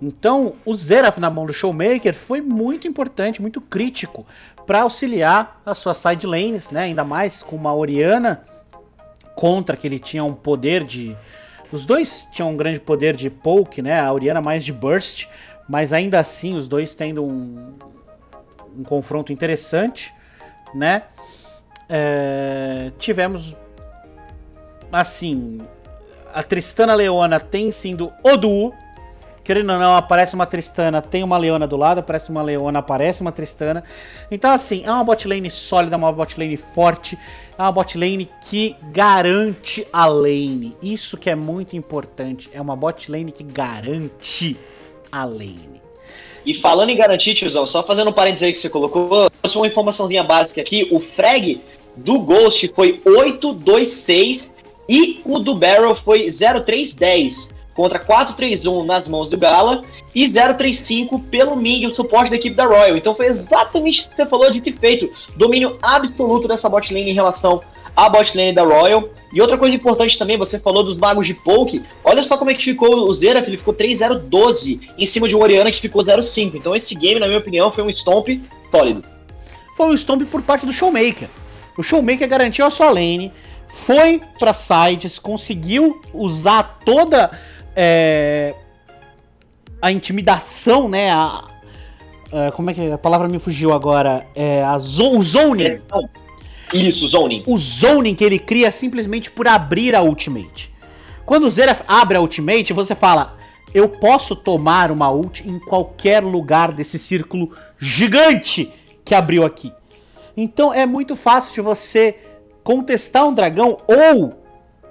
Então, 0.00 0.54
o 0.64 0.74
Zeraf 0.74 1.18
na 1.18 1.30
mão 1.30 1.46
do 1.46 1.52
Showmaker 1.52 2.14
foi 2.14 2.40
muito 2.40 2.86
importante, 2.86 3.42
muito 3.42 3.60
crítico 3.60 4.24
para 4.66 4.82
auxiliar 4.82 5.60
as 5.64 5.78
suas 5.78 5.98
side 5.98 6.26
lanes, 6.26 6.70
né? 6.70 6.82
Ainda 6.82 7.04
mais 7.04 7.42
com 7.42 7.56
uma 7.56 7.74
Oriana 7.74 8.44
contra 9.34 9.76
que 9.76 9.86
ele 9.86 9.98
tinha 9.98 10.24
um 10.24 10.34
poder 10.34 10.84
de 10.84 11.16
os 11.72 11.84
dois 11.86 12.28
tinham 12.30 12.50
um 12.50 12.56
grande 12.56 12.78
poder 12.78 13.16
de 13.16 13.28
poke, 13.28 13.82
né? 13.82 13.98
A 13.98 14.12
Oriana 14.12 14.40
mais 14.40 14.64
de 14.64 14.72
burst, 14.72 15.26
mas 15.68 15.92
ainda 15.92 16.20
assim 16.20 16.54
os 16.54 16.68
dois 16.68 16.94
tendo 16.94 17.24
um, 17.24 17.74
um 18.78 18.84
confronto 18.84 19.32
interessante, 19.32 20.12
né? 20.72 21.02
É, 21.88 22.92
tivemos 22.98 23.56
assim 24.92 25.60
a 26.32 26.42
Tristana 26.42 26.94
Leona 26.94 27.38
tem 27.38 27.70
sido 27.70 28.12
o 28.24 28.36
duo 28.36 28.72
Querendo 29.44 29.74
ou 29.74 29.78
não, 29.78 29.94
aparece 29.94 30.34
uma 30.34 30.46
Tristana, 30.46 31.02
tem 31.02 31.22
uma 31.22 31.36
Leona 31.36 31.66
do 31.66 31.76
lado, 31.76 31.98
aparece 31.98 32.30
uma 32.30 32.40
Leona, 32.40 32.78
aparece 32.78 33.20
uma 33.20 33.30
Tristana. 33.30 33.84
Então, 34.30 34.50
assim, 34.50 34.82
é 34.86 34.90
uma 34.90 35.04
bot 35.04 35.28
lane 35.28 35.50
sólida, 35.50 35.98
uma 35.98 36.10
bot 36.10 36.40
lane 36.40 36.56
forte, 36.56 37.18
é 37.58 37.60
uma 37.60 37.70
bot 37.70 37.98
lane 37.98 38.26
que 38.48 38.74
garante 38.90 39.86
a 39.92 40.06
lane. 40.06 40.74
Isso 40.82 41.18
que 41.18 41.28
é 41.28 41.34
muito 41.34 41.76
importante, 41.76 42.48
é 42.54 42.60
uma 42.60 42.74
bot 42.74 43.12
lane 43.12 43.30
que 43.30 43.44
garante 43.44 44.56
a 45.12 45.26
lane. 45.26 45.82
E 46.46 46.58
falando 46.58 46.88
em 46.88 46.96
garantir, 46.96 47.34
tiozão, 47.34 47.66
só 47.66 47.82
fazendo 47.82 48.08
um 48.08 48.14
parênteses 48.14 48.44
aí 48.44 48.52
que 48.52 48.58
você 48.58 48.70
colocou, 48.70 49.30
só 49.46 49.58
uma 49.58 49.66
informaçãozinha 49.66 50.24
básica 50.24 50.62
aqui, 50.62 50.88
o 50.90 51.00
frag 51.00 51.60
do 51.96 52.18
Ghost 52.18 52.72
foi 52.74 52.98
826 53.04 54.50
e 54.88 55.20
o 55.22 55.38
do 55.38 55.54
Barrel 55.54 55.94
foi 55.94 56.30
0310 56.30 57.53
contra 57.74 57.98
4-3-1 57.98 58.84
nas 58.84 59.08
mãos 59.08 59.28
do 59.28 59.36
Gala 59.36 59.82
e 60.14 60.28
0-3-5 60.28 61.22
pelo 61.30 61.56
Ming, 61.56 61.86
o 61.86 61.94
suporte 61.94 62.30
da 62.30 62.36
equipe 62.36 62.56
da 62.56 62.66
Royal. 62.66 62.96
Então 62.96 63.14
foi 63.14 63.26
exatamente 63.26 64.06
o 64.06 64.10
que 64.10 64.16
você 64.16 64.26
falou 64.26 64.50
de 64.50 64.60
ter 64.60 64.74
feito. 64.74 65.10
Domínio 65.36 65.76
absoluto 65.82 66.46
dessa 66.46 66.68
bot 66.68 66.92
lane 66.92 67.10
em 67.10 67.14
relação 67.14 67.60
à 67.96 68.08
bot 68.08 68.36
lane 68.36 68.52
da 68.52 68.62
Royal. 68.62 69.04
E 69.32 69.40
outra 69.40 69.58
coisa 69.58 69.74
importante 69.74 70.16
também, 70.16 70.38
você 70.38 70.58
falou 70.58 70.84
dos 70.84 70.96
magos 70.96 71.26
de 71.26 71.34
poke. 71.34 71.82
Olha 72.04 72.22
só 72.22 72.36
como 72.36 72.50
é 72.50 72.54
que 72.54 72.62
ficou 72.62 73.08
o 73.08 73.12
Zeraf, 73.12 73.48
ele 73.48 73.58
ficou 73.58 73.74
3-0-12 73.74 74.80
em 74.96 75.06
cima 75.06 75.28
de 75.28 75.34
um 75.34 75.40
Oriana 75.40 75.72
que 75.72 75.80
ficou 75.80 76.04
0-5. 76.04 76.54
Então 76.54 76.76
esse 76.76 76.94
game, 76.94 77.18
na 77.18 77.26
minha 77.26 77.40
opinião, 77.40 77.72
foi 77.72 77.82
um 77.82 77.90
stomp 77.90 78.28
sólido. 78.70 79.02
Foi 79.76 79.86
um 79.86 79.94
stomp 79.94 80.22
por 80.30 80.40
parte 80.42 80.64
do 80.64 80.72
Showmaker. 80.72 81.28
O 81.76 81.82
Showmaker 81.82 82.28
garantiu 82.28 82.64
a 82.64 82.70
sua 82.70 82.90
lane, 82.90 83.32
foi 83.68 84.20
para 84.38 84.52
sides, 84.52 85.18
conseguiu 85.18 86.00
usar 86.12 86.78
toda 86.84 87.36
é, 87.76 88.54
a 89.80 89.92
intimidação, 89.92 90.88
né? 90.88 91.10
A, 91.10 91.46
a, 92.32 92.52
como 92.52 92.70
é 92.70 92.74
que 92.74 92.90
a 92.90 92.98
palavra 92.98 93.28
me 93.28 93.38
fugiu 93.38 93.72
agora? 93.72 94.26
É 94.34 94.62
a 94.64 94.78
zo, 94.78 95.18
o 95.18 95.22
zoning. 95.22 95.80
Isso, 96.72 97.06
zoning. 97.08 97.42
O 97.46 97.56
zoning 97.58 98.14
que 98.14 98.24
ele 98.24 98.38
cria 98.38 98.72
simplesmente 98.72 99.30
por 99.30 99.46
abrir 99.46 99.94
a 99.94 100.02
ultimate. 100.02 100.72
Quando 101.24 101.44
o 101.44 101.50
Zeraf 101.50 101.82
abre 101.86 102.16
a 102.16 102.20
ultimate, 102.20 102.72
você 102.72 102.94
fala: 102.94 103.36
Eu 103.72 103.88
posso 103.88 104.34
tomar 104.36 104.90
uma 104.90 105.10
ult 105.10 105.48
em 105.48 105.58
qualquer 105.58 106.22
lugar 106.22 106.72
desse 106.72 106.98
círculo 106.98 107.50
gigante 107.78 108.72
que 109.04 109.14
abriu 109.14 109.44
aqui. 109.44 109.72
Então 110.36 110.72
é 110.72 110.84
muito 110.84 111.14
fácil 111.14 111.54
de 111.54 111.60
você 111.60 112.16
contestar 112.62 113.26
um 113.26 113.34
dragão 113.34 113.78
ou 113.86 114.43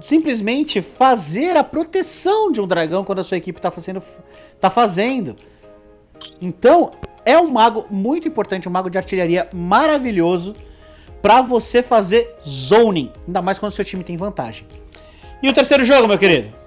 simplesmente 0.04 0.82
fazer 0.82 1.56
a 1.56 1.64
proteção 1.64 2.52
de 2.52 2.60
um 2.60 2.68
dragão 2.68 3.06
quando 3.06 3.20
a 3.20 3.24
sua 3.24 3.38
equipe 3.38 3.58
está 3.58 3.72
fazendo, 3.72 4.04
tá 4.60 4.70
fazendo. 4.70 5.34
Então, 6.42 6.92
é 7.24 7.40
um 7.40 7.50
mago 7.50 7.86
muito 7.90 8.28
importante, 8.28 8.68
um 8.68 8.72
mago 8.72 8.90
de 8.90 8.98
artilharia 8.98 9.48
maravilhoso 9.54 10.56
para 11.22 11.42
você 11.42 11.82
fazer 11.82 12.36
zoning, 12.46 13.14
ainda 13.26 13.42
mais 13.42 13.58
quando 13.58 13.72
seu 13.72 13.86
time 13.86 14.04
tem 14.04 14.18
vantagem. 14.18 14.68
E 15.42 15.48
o 15.48 15.54
terceiro 15.54 15.86
jogo, 15.86 16.06
meu 16.06 16.18
querido? 16.18 16.63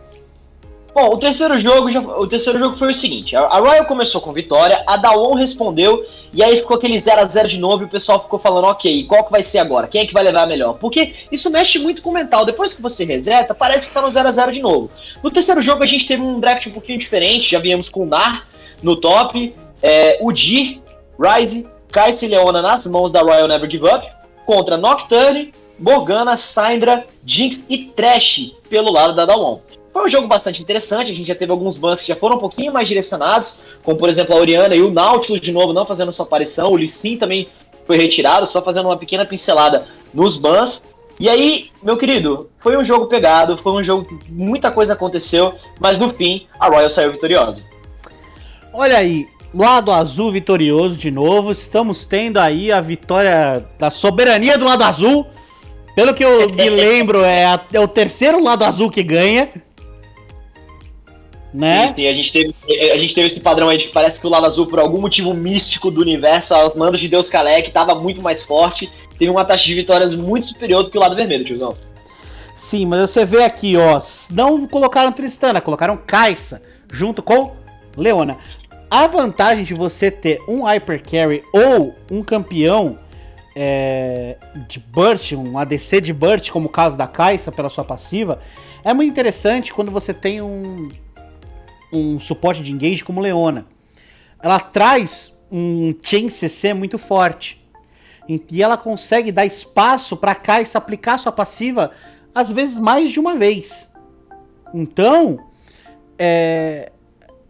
Bom, 0.97 1.13
o 1.13 1.19
terceiro 1.19 1.61
jogo, 1.61 1.93
já, 1.93 2.01
o 2.01 2.27
terceiro 2.27 2.59
jogo 2.59 2.75
foi 2.75 2.91
o 2.91 2.95
seguinte: 2.95 3.37
a, 3.37 3.59
Royal 3.59 3.85
começou 3.85 4.19
com 4.19 4.33
vitória, 4.33 4.83
a 4.87 4.97
Dawon 4.97 5.35
respondeu, 5.35 6.01
e 6.33 6.43
aí 6.43 6.57
ficou 6.57 6.79
aquele 6.79 6.99
0 6.99 7.21
a 7.21 7.27
0 7.27 7.49
de 7.49 7.59
novo 7.59 7.83
e 7.83 7.85
o 7.85 7.89
pessoal 7.91 8.23
ficou 8.23 8.39
falando, 8.39 8.65
ok, 8.69 9.05
qual 9.05 9.23
que 9.23 9.31
vai 9.31 9.45
ser 9.45 9.59
agora? 9.59 9.89
Quem 9.89 10.01
é 10.01 10.07
que 10.07 10.15
vai 10.15 10.25
levar 10.25 10.47
melhor? 10.47 10.79
Porque 10.79 11.13
isso 11.31 11.51
mexe 11.51 11.79
muito 11.79 12.01
com 12.01 12.09
o 12.09 12.15
mental. 12.15 12.47
Depois 12.47 12.73
que 12.73 12.81
você 12.81 13.05
reseta, 13.05 13.55
parece 13.55 13.87
que 13.87 13.93
tá 13.93 14.01
no 14.01 14.11
0 14.11 14.27
a 14.27 14.33
0 14.33 14.53
de 14.53 14.63
novo. 14.63 14.91
No 15.23 15.31
terceiro 15.31 15.61
jogo 15.61 15.85
a 15.85 15.87
gente 15.87 16.09
teve 16.09 16.23
um 16.23 16.41
draft 16.41 16.67
um 16.67 16.73
pouquinho 16.73 16.99
diferente, 16.99 17.51
já 17.51 17.59
viemos 17.59 17.91
com 17.91 18.05
o 18.05 18.07
Nar 18.07 18.49
no 18.83 18.97
top, 18.97 19.55
é, 19.83 20.17
o 20.23 20.33
Dir, 20.33 20.81
Ryze, 21.21 21.67
Kai'Sa 21.93 22.25
e 22.25 22.29
Leona 22.29 22.63
nas 22.63 22.87
mãos 22.87 23.13
da 23.13 23.21
Royal 23.21 23.49
Never 23.49 23.71
Give 23.71 23.85
Up, 23.87 24.09
contra 24.47 24.79
Nocturne, 24.79 25.53
Morgana, 25.79 26.39
Syndra, 26.39 27.05
Jinx 27.23 27.61
e 27.69 27.85
Trash 27.85 28.53
pelo 28.71 28.91
lado 28.91 29.15
da 29.15 29.27
Dawon. 29.27 29.61
Foi 29.97 30.05
um 30.05 30.11
jogo 30.11 30.29
bastante 30.29 30.61
interessante, 30.61 31.11
a 31.11 31.15
gente 31.15 31.27
já 31.27 31.35
teve 31.35 31.51
alguns 31.51 31.75
bans 31.79 32.03
que 32.03 32.09
já 32.09 32.17
foram 32.17 32.37
um 32.37 32.39
pouquinho 32.39 32.71
mais 32.71 32.87
direcionados, 32.87 33.61
como 33.83 33.97
por 33.97 34.11
exemplo 34.11 34.37
a 34.37 34.39
Oriana 34.39 34.77
e 34.77 34.83
o 34.83 34.91
Nautilus 34.91 35.41
de 35.41 35.51
novo 35.51 35.73
não 35.73 35.87
fazendo 35.87 36.13
sua 36.13 36.27
aparição, 36.27 36.71
o 36.71 36.77
Lee 36.77 36.91
Sin 36.91 37.17
também 37.17 37.49
foi 37.87 37.97
retirado, 37.97 38.47
só 38.47 38.61
fazendo 38.61 38.91
uma 38.91 38.99
pequena 38.99 39.25
pincelada 39.25 39.87
nos 40.13 40.37
bans. 40.37 40.83
E 41.19 41.31
aí, 41.31 41.71
meu 41.83 41.97
querido, 41.97 42.51
foi 42.59 42.77
um 42.77 42.85
jogo 42.85 43.07
pegado, 43.07 43.57
foi 43.57 43.73
um 43.73 43.83
jogo 43.83 44.05
que 44.05 44.31
muita 44.31 44.71
coisa 44.71 44.93
aconteceu, 44.93 45.55
mas 45.81 45.97
no 45.97 46.13
fim 46.13 46.47
a 46.61 46.69
Royal 46.69 46.91
saiu 46.91 47.13
vitoriosa. 47.13 47.63
Olha 48.75 48.99
aí, 48.99 49.27
lado 49.55 49.91
azul 49.91 50.31
vitorioso 50.31 50.95
de 50.95 51.11
novo, 51.11 51.51
estamos 51.53 52.05
tendo 52.05 52.37
aí 52.37 52.71
a 52.71 52.83
vitória 52.83 53.65
da 53.79 53.91
soberania 53.91 54.59
do 54.59 54.67
lado 54.67 54.85
azul. 54.85 55.27
Pelo 55.95 56.13
que 56.13 56.23
eu 56.23 56.51
me 56.51 56.69
lembro, 56.69 57.25
é, 57.25 57.47
a, 57.47 57.59
é 57.73 57.81
o 57.81 57.89
terceiro 57.89 58.45
lado 58.45 58.63
azul 58.63 58.91
que 58.91 59.03
ganha 59.03 59.65
né? 61.57 61.95
E, 61.97 62.07
a, 62.07 62.13
gente 62.13 62.31
teve, 62.31 62.55
a 62.93 62.99
gente 62.99 63.15
teve 63.15 63.29
esse 63.29 63.41
padrão 63.41 63.71
aí 63.71 63.79
de 63.79 63.87
que 63.87 63.93
parece 63.93 64.21
que 64.21 64.27
o 64.27 64.31
lado 64.31 64.47
azul, 64.47 64.67
por 64.67 64.79
algum 64.79 65.01
motivo 65.01 65.33
místico 65.33 65.91
do 65.91 66.03
universo, 66.03 66.55
aos 66.55 66.75
mandos 66.75 67.01
de 67.01 67.09
Deus 67.09 67.31
Kalec, 67.31 67.69
estava 67.69 67.95
muito 67.95 68.21
mais 68.21 68.43
forte, 68.43 68.91
teve 69.19 69.31
uma 69.31 69.43
taxa 69.43 69.65
de 69.65 69.75
vitórias 69.75 70.15
muito 70.15 70.49
superior 70.49 70.83
do 70.83 70.91
que 70.91 70.99
o 70.99 71.01
lado 71.01 71.17
vermelho, 71.17 71.47
tiozão. 71.47 71.75
Sim, 72.55 72.85
mas 72.85 73.11
você 73.11 73.25
vê 73.25 73.43
aqui, 73.43 73.75
ó, 73.77 73.99
não 74.31 74.67
colocaram 74.67 75.11
Tristana, 75.13 75.61
colocaram 75.63 75.97
Kaisa 75.97 76.63
junto 76.93 77.23
com 77.23 77.53
Leona. 77.97 78.37
A 78.91 79.07
vantagem 79.07 79.65
de 79.65 79.73
você 79.73 80.11
ter 80.11 80.39
um 80.47 80.63
Hyper 80.63 81.03
Carry 81.03 81.43
ou 81.53 81.95
um 82.11 82.23
campeão 82.23 82.99
é, 83.57 84.37
de 84.69 84.79
burst, 84.79 85.33
um 85.33 85.59
ADC 85.59 86.03
de 86.03 86.13
burst, 86.13 86.51
como 86.51 86.67
o 86.67 86.71
caso 86.71 86.99
da 86.99 87.07
Kai'Sa 87.07 87.51
pela 87.51 87.71
sua 87.71 87.83
passiva, 87.83 88.41
é 88.85 88.93
muito 88.93 89.11
interessante 89.11 89.73
quando 89.73 89.91
você 89.91 90.15
tem 90.15 90.41
um, 90.41 90.91
um 91.93 92.19
suporte 92.19 92.63
de 92.63 92.73
engage 92.73 93.05
como 93.05 93.21
Leona. 93.21 93.67
Ela 94.43 94.61
traz 94.61 95.37
um 95.51 95.95
chain 96.03 96.29
CC 96.29 96.75
muito 96.75 96.99
forte. 96.99 97.65
E 98.29 98.63
ela 98.63 98.77
consegue 98.77 99.31
dar 99.31 99.47
espaço 99.47 100.17
para 100.17 100.35
Kai'Sa 100.35 100.79
aplicar 100.79 101.19
sua 101.19 101.31
passiva 101.31 101.93
às 102.35 102.51
vezes 102.51 102.79
mais 102.79 103.11
de 103.11 103.21
uma 103.21 103.37
vez. 103.37 103.93
Então, 104.75 105.39
é, 106.19 106.93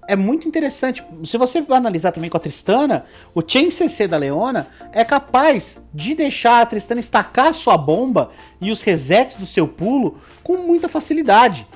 é 0.07 0.15
muito 0.15 0.47
interessante. 0.47 1.03
Se 1.25 1.37
você 1.37 1.65
analisar 1.71 2.13
também 2.13 2.31
com 2.31 2.37
a 2.37 2.41
Tristana, 2.41 3.05
o 3.35 3.43
Chain 3.45 3.71
CC 3.71 4.07
da 4.07 4.17
Leona 4.17 4.69
é 4.93 5.05
capaz 5.05 5.89
de 5.93 6.15
deixar 6.15 6.61
a 6.61 6.67
Tristana 6.67 7.01
estacar 7.01 7.53
sua 7.55 7.77
bomba 7.77 8.31
e 8.61 8.71
os 8.71 8.83
resets 8.83 9.37
do 9.37 9.47
seu 9.47 9.67
pulo 9.67 10.19
com 10.43 10.59
muita 10.59 10.89
facilidade. 10.89 11.67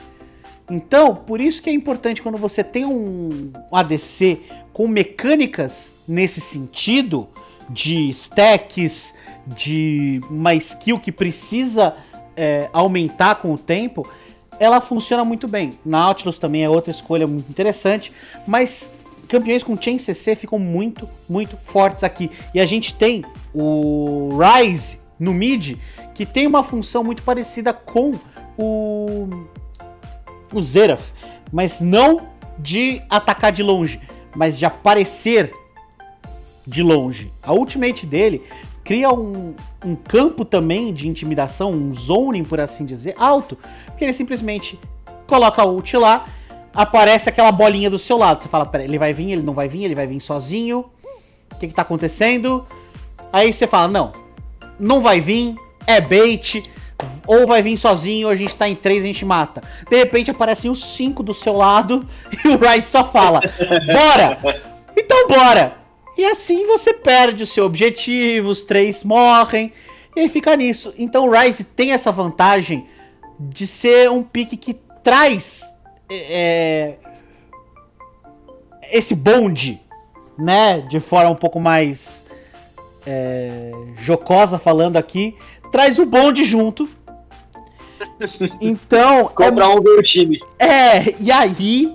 Então, 0.70 1.14
por 1.14 1.40
isso 1.40 1.60
que 1.60 1.68
é 1.68 1.72
importante 1.72 2.22
quando 2.22 2.38
você 2.38 2.62
tem 2.62 2.86
um 2.86 3.52
ADC 3.72 4.40
com 4.72 4.86
mecânicas 4.86 5.96
nesse 6.06 6.40
sentido, 6.40 7.28
de 7.68 8.08
stacks, 8.10 9.14
de 9.46 10.20
uma 10.28 10.54
skill 10.54 10.98
que 10.98 11.12
precisa 11.12 11.94
é, 12.36 12.68
aumentar 12.72 13.36
com 13.36 13.52
o 13.52 13.58
tempo, 13.58 14.08
ela 14.58 14.80
funciona 14.80 15.24
muito 15.24 15.46
bem. 15.46 15.78
Nautilus 15.84 16.38
também 16.38 16.64
é 16.64 16.68
outra 16.68 16.90
escolha 16.90 17.26
muito 17.26 17.48
interessante, 17.48 18.12
mas 18.46 18.92
campeões 19.28 19.62
com 19.62 19.80
Chain 19.80 19.98
CC 19.98 20.34
ficam 20.34 20.58
muito, 20.58 21.08
muito 21.28 21.56
fortes 21.56 22.02
aqui. 22.02 22.30
E 22.52 22.60
a 22.60 22.66
gente 22.66 22.94
tem 22.94 23.24
o 23.54 24.30
Rise 24.36 24.98
no 25.18 25.32
mid, 25.32 25.76
que 26.14 26.26
tem 26.26 26.46
uma 26.46 26.62
função 26.62 27.04
muito 27.04 27.22
parecida 27.22 27.72
com 27.72 28.14
o, 28.58 29.28
o 30.52 30.62
Zeraf, 30.62 31.12
mas 31.52 31.80
não 31.80 32.28
de 32.58 33.02
atacar 33.08 33.52
de 33.52 33.62
longe, 33.62 34.00
mas 34.34 34.58
de 34.58 34.66
aparecer 34.66 35.52
de 36.66 36.82
longe. 36.82 37.32
A 37.42 37.52
ultimate 37.52 38.06
dele 38.06 38.42
cria 38.84 39.10
um, 39.10 39.54
um 39.84 39.94
campo 39.94 40.44
também 40.44 40.92
de 40.92 41.08
intimidação, 41.08 41.72
um 41.72 41.92
zoning, 41.92 42.44
por 42.44 42.60
assim 42.60 42.84
dizer, 42.84 43.14
alto, 43.18 43.56
que 43.96 44.04
ele 44.04 44.12
simplesmente 44.12 44.78
coloca 45.26 45.62
a 45.62 45.64
ult 45.64 45.96
lá, 45.96 46.26
aparece 46.74 47.28
aquela 47.28 47.52
bolinha 47.52 47.90
do 47.90 47.98
seu 47.98 48.16
lado. 48.16 48.42
Você 48.42 48.48
fala, 48.48 48.68
ele 48.74 48.98
vai 48.98 49.12
vir, 49.12 49.32
ele 49.32 49.42
não 49.42 49.54
vai 49.54 49.68
vir, 49.68 49.84
ele 49.84 49.94
vai 49.94 50.06
vir 50.06 50.20
sozinho. 50.20 50.86
O 51.52 51.56
que, 51.58 51.68
que 51.68 51.74
tá 51.74 51.82
acontecendo? 51.82 52.66
Aí 53.32 53.52
você 53.52 53.66
fala, 53.66 53.88
não, 53.88 54.12
não 54.78 55.00
vai 55.00 55.20
vir, 55.20 55.54
é 55.86 56.00
bait, 56.00 56.68
ou 57.26 57.46
vai 57.46 57.62
vir 57.62 57.76
sozinho, 57.76 58.26
ou 58.26 58.32
a 58.32 58.36
gente 58.36 58.56
tá 58.56 58.68
em 58.68 58.74
três, 58.74 59.04
a 59.04 59.06
gente 59.06 59.24
mata. 59.24 59.62
De 59.88 59.96
repente 59.96 60.30
aparecem 60.30 60.70
os 60.70 60.84
cinco 60.96 61.22
do 61.22 61.34
seu 61.34 61.56
lado 61.56 62.06
e 62.44 62.48
o 62.48 62.58
Rice 62.58 62.88
só 62.88 63.04
fala, 63.04 63.40
bora! 63.92 64.38
Então 64.96 65.28
bora! 65.28 65.76
E 66.16 66.24
assim 66.24 66.66
você 66.66 66.92
perde 66.92 67.44
o 67.44 67.46
seu 67.46 67.64
objetivo, 67.64 68.50
os 68.50 68.64
três 68.64 69.04
morrem, 69.04 69.72
e 70.14 70.20
aí 70.20 70.28
fica 70.28 70.56
nisso. 70.56 70.92
Então 70.98 71.26
o 71.26 71.30
Rise 71.30 71.64
tem 71.64 71.92
essa 71.92 72.12
vantagem 72.12 72.86
de 73.38 73.66
ser 73.66 74.10
um 74.10 74.22
pique 74.22 74.56
que 74.56 74.74
traz 75.02 75.64
é, 76.10 76.96
esse 78.92 79.14
bonde, 79.14 79.80
né? 80.38 80.80
De 80.80 81.00
forma 81.00 81.30
um 81.30 81.36
pouco 81.36 81.58
mais 81.58 82.24
é, 83.06 83.70
jocosa 83.98 84.58
falando 84.58 84.96
aqui, 84.96 85.34
traz 85.70 85.98
o 85.98 86.06
bonde 86.06 86.44
junto. 86.44 86.88
Então. 88.60 89.26
Comprar 89.28 89.66
é, 89.66 89.68
um 89.68 89.80
do 89.80 90.02
time. 90.02 90.38
É, 90.58 91.20
e 91.22 91.30
aí 91.30 91.94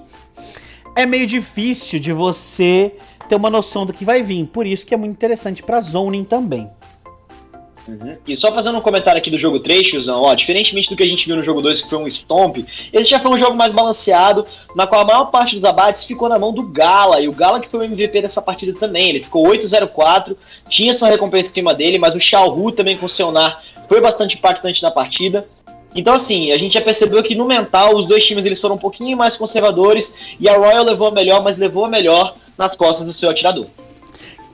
é 0.95 1.05
meio 1.05 1.27
difícil 1.27 1.99
de 1.99 2.11
você 2.13 2.93
ter 3.27 3.35
uma 3.35 3.49
noção 3.49 3.85
do 3.85 3.93
que 3.93 4.05
vai 4.05 4.23
vir. 4.23 4.47
Por 4.47 4.65
isso 4.65 4.85
que 4.85 4.93
é 4.93 4.97
muito 4.97 5.11
interessante 5.11 5.61
para 5.61 5.81
zoning 5.81 6.23
também. 6.23 6.69
Uhum. 7.87 8.17
E 8.27 8.35
só 8.35 8.51
fazendo 8.51 8.77
um 8.77 8.81
comentário 8.81 9.19
aqui 9.19 9.29
do 9.29 9.37
jogo 9.37 9.59
3, 9.59 9.87
tiozão, 9.87 10.21
ó, 10.23 10.33
diferentemente 10.33 10.89
do 10.89 10.95
que 10.95 11.03
a 11.03 11.07
gente 11.07 11.25
viu 11.25 11.35
no 11.35 11.43
jogo 11.43 11.61
2, 11.61 11.81
que 11.81 11.89
foi 11.89 11.99
um 11.99 12.09
Stomp, 12.09 12.57
esse 12.91 13.09
já 13.09 13.19
foi 13.19 13.31
um 13.31 13.37
jogo 13.37 13.55
mais 13.55 13.71
balanceado, 13.71 14.45
na 14.75 14.87
qual 14.87 15.01
a 15.01 15.05
maior 15.05 15.25
parte 15.25 15.55
dos 15.55 15.63
abates 15.63 16.03
ficou 16.03 16.27
na 16.27 16.39
mão 16.39 16.51
do 16.51 16.63
Gala, 16.63 17.21
e 17.21 17.27
o 17.27 17.33
Gala 17.33 17.59
que 17.59 17.69
foi 17.69 17.81
o 17.81 17.83
MVP 17.83 18.21
dessa 18.21 18.41
partida 18.41 18.73
também, 18.73 19.09
ele 19.09 19.23
ficou 19.23 19.45
8-0-4, 19.47 20.35
tinha 20.67 20.97
sua 20.97 21.09
recompensa 21.09 21.49
em 21.49 21.53
cima 21.53 21.73
dele, 21.73 21.99
mas 21.99 22.15
o 22.15 22.19
Xiaohu 22.19 22.71
também 22.71 22.97
com 22.97 23.07
seu 23.07 23.31
Nar 23.31 23.61
foi 23.87 24.01
bastante 24.01 24.35
impactante 24.35 24.81
na 24.81 24.89
partida. 24.89 25.47
Então, 25.95 26.13
assim, 26.13 26.51
a 26.51 26.57
gente 26.57 26.73
já 26.73 26.81
percebeu 26.81 27.23
que 27.23 27.35
no 27.35 27.45
mental 27.45 27.95
os 27.95 28.07
dois 28.07 28.25
times 28.25 28.45
eles 28.45 28.59
foram 28.59 28.75
um 28.75 28.79
pouquinho 28.79 29.15
mais 29.15 29.37
conservadores 29.37 30.13
e 30.39 30.49
a 30.49 30.57
Royal 30.57 30.83
levou 30.83 31.07
a 31.07 31.11
melhor, 31.11 31.41
mas 31.41 31.57
levou 31.57 31.85
a 31.85 31.89
melhor 31.89 32.33
nas 32.57 32.75
costas 32.75 33.05
do 33.05 33.13
seu 33.13 33.29
atirador. 33.29 33.67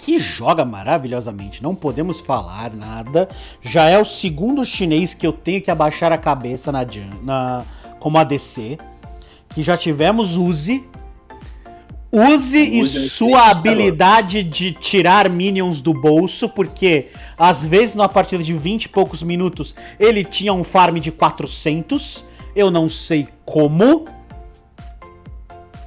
Que 0.03 0.19
joga 0.19 0.65
maravilhosamente, 0.65 1.61
não 1.61 1.75
podemos 1.75 2.21
falar 2.21 2.73
nada. 2.73 3.29
Já 3.61 3.87
é 3.87 3.99
o 3.99 4.03
segundo 4.03 4.65
chinês 4.65 5.13
que 5.13 5.27
eu 5.27 5.31
tenho 5.31 5.61
que 5.61 5.69
abaixar 5.69 6.11
a 6.11 6.17
cabeça 6.17 6.71
na, 6.71 6.83
na 7.21 7.63
como 7.99 8.17
ADC. 8.17 8.79
Que 9.49 9.61
já 9.61 9.77
tivemos 9.77 10.37
Uzi. 10.37 10.83
Use 12.11 12.57
e 12.57 12.83
sua 12.83 13.51
habilidade 13.51 14.41
de 14.41 14.71
tirar 14.73 15.29
minions 15.29 15.81
do 15.81 15.93
bolso, 15.93 16.49
porque 16.49 17.09
às 17.37 17.63
vezes 17.63 17.95
numa 17.95 18.09
partida 18.09 18.43
de 18.43 18.53
20 18.53 18.85
e 18.85 18.89
poucos 18.89 19.23
minutos 19.23 19.75
ele 19.97 20.25
tinha 20.25 20.51
um 20.51 20.63
farm 20.63 20.97
de 20.97 21.11
400. 21.11 22.25
Eu 22.55 22.71
não 22.71 22.89
sei 22.89 23.27
como. 23.45 24.05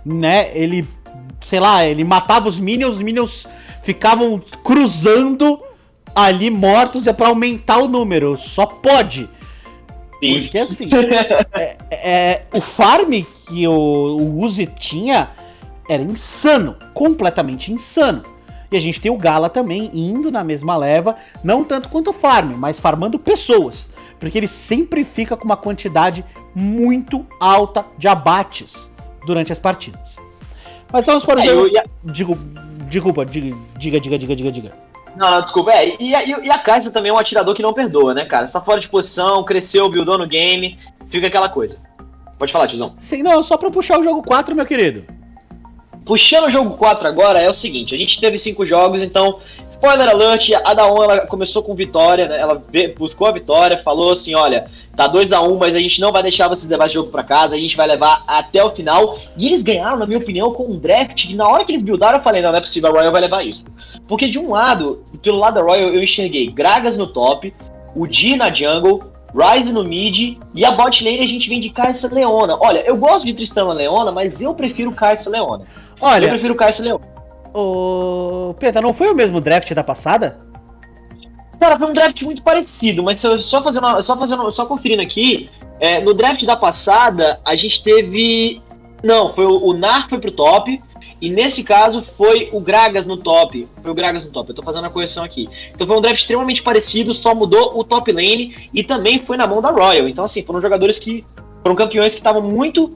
Né? 0.05 0.57
Ele 0.57 0.87
sei 1.41 1.61
lá, 1.61 1.85
ele 1.85 2.05
matava 2.05 2.49
os 2.49 2.59
minions, 2.59 2.95
os 2.95 3.03
minions 3.03 3.47
ficavam 3.85 4.43
cruzando 4.65 5.61
ali 6.15 6.51
mortos 6.51 7.07
é 7.07 7.13
para 7.13 7.29
aumentar 7.29 7.79
o 7.79 7.89
número. 7.89 8.37
Só 8.37 8.67
pode. 8.67 9.29
Sim. 10.23 10.41
Porque 10.41 10.59
assim, 10.59 10.89
é, 11.53 11.77
é, 11.91 12.43
o 12.53 12.61
farm 12.61 13.23
que 13.47 13.69
o, 13.69 13.73
o 13.73 14.41
Uzi 14.43 14.67
tinha 14.67 15.31
era 15.89 16.03
insano, 16.03 16.77
completamente 16.95 17.73
insano. 17.73 18.25
E 18.73 18.77
a 18.77 18.81
gente 18.81 19.01
tem 19.01 19.11
o 19.11 19.17
Gala 19.17 19.51
também 19.51 19.91
indo 19.93 20.33
na 20.33 20.43
mesma 20.43 20.77
leva, 20.77 21.17
não 21.45 21.63
tanto 21.63 21.89
quanto 21.89 22.11
o 22.11 22.13
farm, 22.13 22.55
mas 22.57 22.81
farmando 22.81 23.19
pessoas. 23.19 23.89
Porque 24.19 24.39
ele 24.39 24.49
sempre 24.49 25.05
fica 25.05 25.37
com 25.37 25.45
uma 25.45 25.57
quantidade 25.57 26.25
muito 26.55 27.27
alta 27.39 27.85
de 27.99 28.09
abates 28.09 28.91
durante 29.27 29.53
as 29.53 29.59
partidas. 29.59 30.17
Mas 30.91 31.07
vamos 31.07 31.25
para 31.25 31.41
o 31.41 31.43
é, 31.43 31.47
jogo. 31.47 31.69
Ia... 31.69 31.85
Digo, 32.03 32.39
desculpa, 32.89 33.25
diga, 33.25 33.57
diga, 33.79 34.01
diga, 34.01 34.19
diga, 34.19 34.53
diga. 34.53 34.73
Não, 35.17 35.31
não, 35.31 35.41
desculpa. 35.41 35.73
É, 35.73 35.97
e, 36.01 36.13
e, 36.13 36.47
e 36.47 36.51
a 36.51 36.59
Kaiser 36.59 36.93
também 36.93 37.11
é 37.11 37.13
um 37.13 37.19
atirador 37.19 37.55
que 37.55 37.63
não 37.63 37.73
perdoa, 37.73 38.15
né, 38.15 38.25
cara? 38.25 38.47
Você 38.47 38.53
tá 38.53 38.61
fora 38.61 38.81
de 38.81 38.89
posição, 38.89 39.45
cresceu, 39.45 39.89
buildou 39.89 40.19
no 40.19 40.27
game, 40.27 40.79
fica 41.11 41.29
aquela 41.29 41.49
coisa. 41.49 41.79
Pode 42.39 42.53
falar, 42.53 42.67
tiozão. 42.67 42.95
Sim, 42.99 43.23
não, 43.23 43.43
só 43.43 43.57
pra 43.57 43.71
puxar 43.71 43.99
o 43.99 44.03
jogo 44.03 44.23
4, 44.23 44.55
meu 44.57 44.67
querido. 44.67 45.05
Puxando 46.05 46.45
o 46.45 46.51
jogo 46.51 46.77
4 46.77 47.09
agora, 47.09 47.41
é 47.41 47.49
o 47.49 47.55
seguinte, 47.55 47.95
a 47.95 47.99
gente 47.99 48.21
teve 48.21 48.39
cinco 48.39 48.67
jogos, 48.67 49.01
então 49.01 49.41
Spoiler 49.85 50.09
alert, 50.09 50.51
a 50.65 50.73
Daon 50.73 51.03
ela 51.03 51.27
começou 51.27 51.63
com 51.63 51.75
vitória, 51.75 52.27
né? 52.27 52.39
Ela 52.41 52.63
buscou 52.97 53.27
a 53.27 53.33
vitória, 53.33 53.77
falou 53.77 54.15
assim, 54.15 54.35
olha, 54.35 54.65
tá 54.97 55.07
2 55.07 55.31
a 55.31 55.43
1 55.43 55.53
um, 55.53 55.59
mas 55.59 55.77
a 55.77 55.79
gente 55.79 56.01
não 56.01 56.11
vai 56.11 56.23
deixar 56.23 56.49
vocês 56.49 56.71
levar 56.71 56.87
esse 56.87 56.95
jogo 56.95 57.11
para 57.11 57.23
casa, 57.23 57.55
a 57.55 57.59
gente 57.59 57.77
vai 57.77 57.87
levar 57.87 58.25
até 58.27 58.65
o 58.65 58.71
final. 58.71 59.19
E 59.37 59.47
eles 59.47 59.63
ganharam, 59.63 59.99
na 59.99 60.07
minha 60.07 60.19
opinião, 60.19 60.53
com 60.53 60.65
um 60.65 60.79
draft 60.79 61.27
que 61.27 61.35
na 61.35 61.47
hora 61.47 61.67
que 61.67 61.73
eles 61.73 61.83
buildaram 61.83 62.17
eu 62.17 62.23
falei, 62.23 62.41
não, 62.41 62.51
não 62.51 62.59
é 62.59 62.63
possível, 62.63 62.89
a 62.89 62.93
Royal 62.93 63.13
vai 63.13 63.21
levar 63.21 63.45
isso. 63.45 63.63
Porque 64.09 64.31
de 64.31 64.39
um 64.39 64.53
lado, 64.53 65.05
pelo 65.23 65.39
lado 65.39 65.55
da 65.55 65.61
Royal, 65.61 65.91
eu 65.91 66.03
enxerguei 66.03 66.47
Gragas 66.51 66.97
no 66.97 67.07
top, 67.07 67.53
o 67.95 68.07
Di 68.07 68.37
na 68.37 68.55
jungle, 68.55 69.03
Ryze 69.35 69.73
no 69.73 69.83
mid 69.83 70.39
e 70.55 70.65
a 70.65 70.71
bot 70.71 71.05
lane 71.05 71.19
a 71.19 71.29
gente 71.29 71.49
vem 71.49 71.61
de 71.61 71.69
Kai'Sa 71.69 72.09
Leona. 72.09 72.57
Olha, 72.59 72.85
eu 72.87 72.97
gosto 72.97 73.27
de 73.27 73.35
Tristana 73.35 73.73
Leona, 73.73 74.13
mas 74.13 74.41
eu 74.41 74.55
prefiro 74.55 74.93
Kai'Sa 74.93 75.29
Leona. 75.29 75.67
Olha, 76.05 76.27
eu 76.27 76.31
prefiro 76.31 76.55
Kai'Sa 76.55 76.83
Leona. 76.83 77.05
Ô, 77.55 78.55
Penta, 78.59 78.81
não 78.81 78.93
foi 78.93 79.11
o 79.11 79.15
mesmo 79.15 79.41
draft 79.41 79.73
da 79.73 79.83
passada? 79.83 80.37
Cara, 81.59 81.79
foi 81.79 81.89
um 81.89 81.93
draft 81.95 82.21
muito 82.23 82.43
parecido, 82.43 83.03
mas 83.03 83.21
só 83.21 83.63
fazendo, 83.63 84.03
só 84.03 84.19
fazendo, 84.19 84.53
só 84.53 84.67
conferindo 84.67 85.01
aqui, 85.01 85.49
é, 85.81 86.01
no 86.01 86.13
draft 86.13 86.45
da 86.45 86.57
passada 86.57 87.41
a 87.43 87.57
gente 87.57 87.83
teve, 87.83 88.61
não, 89.03 89.33
foi 89.33 89.47
o, 89.47 89.65
o 89.65 89.73
Nar 89.73 90.09
foi 90.11 90.19
pro 90.19 90.31
top 90.31 90.83
e 91.23 91.31
nesse 91.31 91.63
caso 91.63 92.03
foi 92.03 92.51
o 92.53 92.61
Gragas 92.61 93.07
no 93.07 93.17
top, 93.17 93.67
foi 93.81 93.91
o 93.91 93.95
Gragas 93.95 94.27
no 94.27 94.31
top. 94.31 94.51
Eu 94.51 94.57
tô 94.57 94.63
fazendo 94.63 94.87
a 94.87 94.91
correção 94.91 95.25
aqui. 95.25 95.49
Então 95.75 95.87
foi 95.87 95.97
um 95.97 96.03
draft 96.03 96.21
extremamente 96.21 96.63
parecido, 96.63 97.15
só 97.15 97.35
mudou 97.35 97.79
o 97.79 97.83
top 97.83 98.13
lane 98.13 98.69
e 98.75 98.85
também 98.85 99.21
foi 99.21 99.39
na 99.39 99.47
mão 99.47 99.63
da 99.63 99.71
Royal. 99.71 100.07
Então 100.07 100.25
assim, 100.25 100.43
foram 100.43 100.61
jogadores 100.61 100.99
que 100.99 101.25
foram 101.63 101.75
campeões 101.75 102.13
que 102.13 102.19
estavam 102.19 102.43
muito 102.43 102.95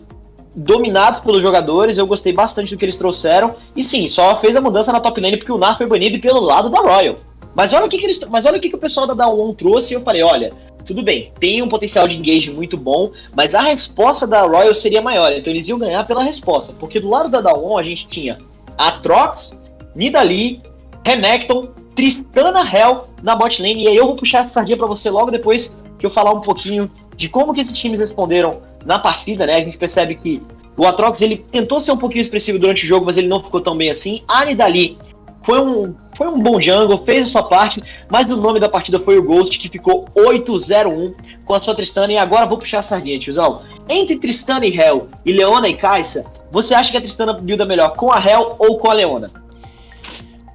dominados 0.54 1.20
pelos 1.20 1.40
jogadores, 1.40 1.98
eu 1.98 2.06
gostei 2.06 2.32
bastante 2.32 2.74
do 2.74 2.78
que 2.78 2.84
eles 2.84 2.96
trouxeram. 2.96 3.54
E 3.74 3.84
sim, 3.84 4.08
só 4.08 4.40
fez 4.40 4.56
a 4.56 4.60
mudança 4.60 4.92
na 4.92 5.00
top 5.00 5.20
lane 5.20 5.36
porque 5.36 5.52
o 5.52 5.58
Nar 5.58 5.76
foi 5.76 5.86
banido 5.86 6.18
pelo 6.20 6.40
lado 6.40 6.68
da 6.68 6.80
Royal. 6.80 7.16
Mas 7.54 7.72
olha 7.72 7.86
o 7.86 7.88
que, 7.88 7.98
que 7.98 8.06
eles, 8.06 8.20
mas 8.28 8.44
olha 8.44 8.58
o 8.58 8.60
que, 8.60 8.68
que 8.68 8.76
o 8.76 8.78
pessoal 8.78 9.06
da 9.06 9.14
Dawn 9.14 9.52
trouxe 9.54 9.92
e 9.92 9.96
eu 9.96 10.02
falei, 10.02 10.22
olha, 10.22 10.52
tudo 10.84 11.02
bem, 11.02 11.32
tem 11.38 11.60
um 11.60 11.68
potencial 11.68 12.06
de 12.06 12.16
engage 12.16 12.50
muito 12.50 12.76
bom, 12.76 13.12
mas 13.36 13.54
a 13.54 13.60
resposta 13.60 14.26
da 14.26 14.42
Royal 14.42 14.74
seria 14.74 15.02
maior, 15.02 15.32
então 15.32 15.52
eles 15.52 15.68
iam 15.68 15.78
ganhar 15.78 16.06
pela 16.06 16.22
resposta, 16.22 16.72
porque 16.78 17.00
do 17.00 17.10
lado 17.10 17.28
da 17.28 17.40
Dawn 17.40 17.76
a 17.76 17.82
gente 17.82 18.06
tinha 18.06 18.38
Atrox, 18.76 19.54
Nidalee, 19.94 20.62
Renekton, 21.04 21.68
Tristana 21.94 22.60
Hell 22.60 23.08
na 23.22 23.34
bot 23.34 23.60
lane, 23.60 23.84
e 23.84 23.88
aí 23.88 23.96
eu 23.96 24.06
vou 24.06 24.16
puxar 24.16 24.44
essa 24.44 24.54
sardinha 24.54 24.78
para 24.78 24.86
você 24.86 25.10
logo 25.10 25.30
depois 25.30 25.70
que 25.98 26.06
eu 26.06 26.10
falar 26.10 26.32
um 26.32 26.40
pouquinho 26.40 26.90
de 27.18 27.28
como 27.28 27.52
que 27.52 27.60
esses 27.60 27.76
times 27.76 27.98
responderam 27.98 28.62
na 28.86 28.96
partida, 28.96 29.44
né? 29.44 29.56
A 29.56 29.60
gente 29.60 29.76
percebe 29.76 30.14
que 30.14 30.40
o 30.76 30.86
Atrox 30.86 31.20
ele 31.20 31.44
tentou 31.50 31.80
ser 31.80 31.90
um 31.90 31.96
pouquinho 31.96 32.22
expressivo 32.22 32.60
durante 32.60 32.84
o 32.84 32.86
jogo, 32.86 33.04
mas 33.04 33.16
ele 33.16 33.26
não 33.26 33.42
ficou 33.42 33.60
tão 33.60 33.76
bem 33.76 33.90
assim. 33.90 34.22
A 34.28 34.44
Nidali 34.44 34.96
foi 35.42 35.60
um, 35.60 35.96
foi 36.16 36.28
um 36.28 36.38
bom 36.38 36.60
jungle, 36.60 37.04
fez 37.04 37.26
a 37.26 37.30
sua 37.30 37.42
parte, 37.42 37.82
mas 38.08 38.30
o 38.30 38.36
nome 38.36 38.60
da 38.60 38.68
partida 38.68 39.00
foi 39.00 39.18
o 39.18 39.22
Ghost, 39.22 39.58
que 39.58 39.68
ficou 39.68 40.04
8-0-1 40.16 41.14
com 41.44 41.54
a 41.54 41.60
sua 41.60 41.74
Tristana. 41.74 42.12
E 42.12 42.16
agora 42.16 42.46
vou 42.46 42.56
puxar 42.56 42.78
a 42.78 42.82
sardinha, 42.82 43.18
tiozão. 43.18 43.62
Entre 43.88 44.16
Tristana 44.16 44.64
e 44.64 44.78
Hell 44.78 45.08
e 45.26 45.32
Leona 45.32 45.68
e 45.68 45.74
Kaisa, 45.74 46.24
você 46.52 46.72
acha 46.72 46.92
que 46.92 46.98
a 46.98 47.00
Tristana 47.00 47.32
builda 47.32 47.66
melhor 47.66 47.96
com 47.96 48.12
a 48.12 48.24
Hell 48.24 48.54
ou 48.60 48.78
com 48.78 48.88
a 48.88 48.94
Leona? 48.94 49.32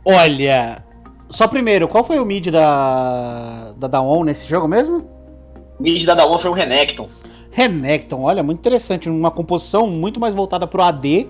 Olha, 0.06 0.82
só 1.30 1.45
primeiro, 1.45 1.89
qual 1.89 2.06
foi 2.06 2.19
o 2.19 2.26
mid 2.26 2.47
da, 2.47 3.73
da 3.76 3.88
Dawn 3.88 4.23
nesse 4.23 4.49
jogo 4.49 4.65
mesmo? 4.65 5.12
O 5.84 5.91
mid 5.91 6.06
da 6.06 6.15
Dawn 6.15 6.39
foi 6.39 6.50
o 6.50 6.54
Renekton. 6.54 7.10
Renekton, 7.52 8.22
olha, 8.22 8.41
muito 8.41 8.60
interessante. 8.60 9.10
Uma 9.10 9.30
composição 9.30 9.86
muito 9.86 10.17
mais 10.17 10.34
voltada 10.34 10.65
pro 10.65 10.82
AD 10.82 11.28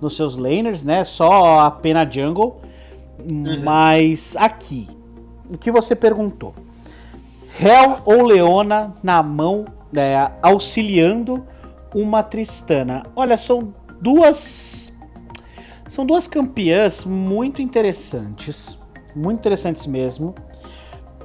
nos 0.00 0.14
seus 0.14 0.36
laners, 0.36 0.84
né? 0.84 1.02
Só 1.02 1.58
a 1.58 1.72
pena 1.72 2.08
jungle. 2.08 2.60
Uhum. 3.28 3.64
Mas 3.64 4.36
aqui, 4.36 4.88
o 5.52 5.58
que 5.58 5.72
você 5.72 5.96
perguntou? 5.96 6.54
Hel 7.60 7.98
ou 8.04 8.22
Leona 8.22 8.94
na 9.02 9.24
mão, 9.24 9.64
né, 9.90 10.30
auxiliando 10.40 11.44
uma 11.92 12.22
Tristana? 12.22 13.02
Olha, 13.16 13.36
são 13.36 13.74
duas. 14.00 14.92
São 15.88 16.06
duas 16.06 16.28
campeãs 16.28 17.04
muito 17.04 17.60
interessantes. 17.60 18.78
Muito 19.16 19.40
interessantes 19.40 19.84
mesmo. 19.84 20.32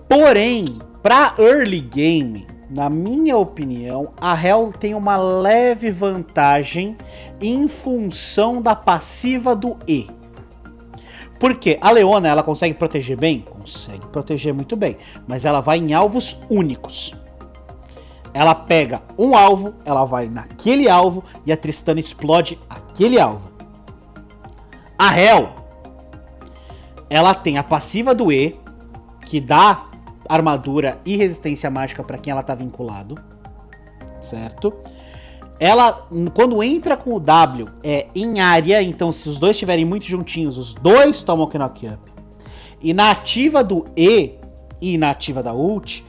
Porém, 0.10 0.80
para 1.04 1.36
early 1.38 1.80
game, 1.80 2.55
na 2.70 2.90
minha 2.90 3.38
opinião, 3.38 4.14
a 4.20 4.34
Hell 4.34 4.74
tem 4.78 4.94
uma 4.94 5.18
leve 5.18 5.92
vantagem 5.92 6.98
em 7.40 7.68
função 7.68 8.62
da 8.62 8.76
passiva 8.76 9.56
do 9.56 9.78
E. 9.88 10.10
Porque 11.40 11.78
a 11.82 11.92
Leona 11.92 12.28
ela 12.28 12.42
consegue 12.42 12.74
proteger 12.74 13.18
bem? 13.18 13.42
Consegue 13.42 14.08
proteger 14.08 14.54
muito 14.54 14.76
bem, 14.76 14.98
mas 15.28 15.46
ela 15.46 15.62
vai 15.62 15.78
em 15.78 15.94
alvos 15.94 16.40
únicos. 16.50 17.14
Ela 18.34 18.56
pega 18.56 19.02
um 19.18 19.36
alvo, 19.36 19.74
ela 19.86 20.04
vai 20.04 20.28
naquele 20.28 20.90
alvo 20.90 21.24
e 21.46 21.52
a 21.52 21.58
Tristana 21.58 22.00
explode 22.00 22.60
aquele 22.70 23.20
alvo. 23.20 23.52
A 24.98 25.18
Hell 25.18 25.66
ela 27.10 27.34
tem 27.34 27.58
a 27.58 27.64
passiva 27.64 28.14
do 28.14 28.32
E, 28.32 28.60
que 29.26 29.40
dá 29.40 29.86
armadura 30.28 31.00
e 31.06 31.16
resistência 31.16 31.70
mágica 31.70 32.04
para 32.04 32.18
quem 32.18 32.32
ela 32.32 32.44
tá 32.44 32.56
vinculado, 32.56 33.16
certo? 34.20 34.74
Ela, 35.60 36.08
quando 36.34 36.62
entra 36.62 36.98
com 36.98 37.14
o 37.14 37.20
W, 37.20 37.68
é 37.84 38.08
em 38.14 38.42
área, 38.42 38.82
então 38.82 39.12
se 39.12 39.30
os 39.30 39.40
dois 39.40 39.56
estiverem 39.56 39.86
muito 39.86 40.06
juntinhos, 40.06 40.58
os 40.58 40.74
dois 40.74 41.24
tomam 41.24 41.48
o 41.48 41.58
knock 41.58 41.88
up. 41.88 42.12
E 42.82 42.94
na 42.94 43.12
ativa 43.12 43.64
do 43.64 43.86
E 43.96 44.36
e 44.82 44.98
na 44.98 45.12
ativa 45.12 45.42
da 45.42 45.54
ult, 45.54 46.06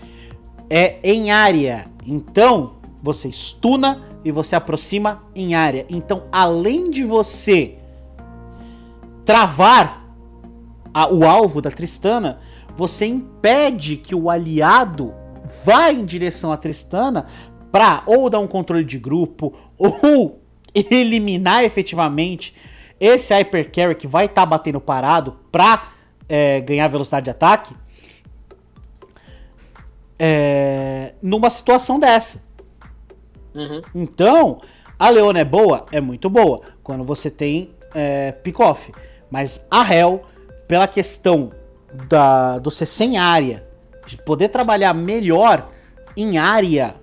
é 0.68 0.98
em 1.02 1.30
área. 1.30 1.86
Então, 2.04 2.76
você 3.02 3.30
stuna 3.30 4.02
e 4.24 4.32
você 4.32 4.56
aproxima 4.56 5.22
em 5.34 5.54
área. 5.54 5.86
Então, 5.88 6.24
além 6.32 6.90
de 6.90 7.04
você 7.04 7.78
travar 9.24 10.04
a, 10.92 11.08
o 11.12 11.24
alvo 11.24 11.62
da 11.62 11.70
Tristana, 11.70 12.40
você 12.76 13.06
impede 13.06 13.96
que 13.96 14.14
o 14.14 14.28
aliado 14.28 15.14
vá 15.64 15.90
em 15.90 16.04
direção 16.04 16.52
a 16.52 16.56
Tristana 16.56 17.26
para 17.72 18.02
ou 18.06 18.28
dar 18.28 18.38
um 18.38 18.46
controle 18.46 18.84
de 18.84 18.98
grupo 18.98 19.54
ou 19.78 20.42
eliminar 20.74 21.64
efetivamente 21.64 22.54
esse 23.00 23.34
Hyper 23.34 23.72
Carry 23.72 23.94
que 23.94 24.06
vai 24.06 24.26
estar 24.26 24.42
tá 24.42 24.46
batendo 24.46 24.80
parado 24.80 25.38
para 25.50 25.88
é, 26.28 26.60
ganhar 26.60 26.86
velocidade 26.88 27.24
de 27.24 27.30
ataque 27.30 27.74
é, 30.18 31.14
numa 31.22 31.50
situação 31.50 31.98
dessa. 31.98 32.44
Uhum. 33.54 33.82
Então, 33.94 34.60
a 34.98 35.08
Leona 35.08 35.40
é 35.40 35.44
boa? 35.44 35.86
É 35.92 36.00
muito 36.00 36.28
boa 36.28 36.60
quando 36.82 37.04
você 37.04 37.30
tem 37.30 37.70
é, 37.94 38.32
pick-off. 38.32 38.92
Mas 39.30 39.66
a 39.70 39.92
Hell, 39.92 40.22
pela 40.68 40.86
questão 40.86 41.52
da, 41.92 42.58
do 42.58 42.70
ser 42.70 42.86
sem 42.86 43.18
área, 43.18 43.66
de 44.06 44.16
poder 44.16 44.48
trabalhar 44.48 44.94
melhor 44.94 45.70
em 46.16 46.38
área, 46.38 46.94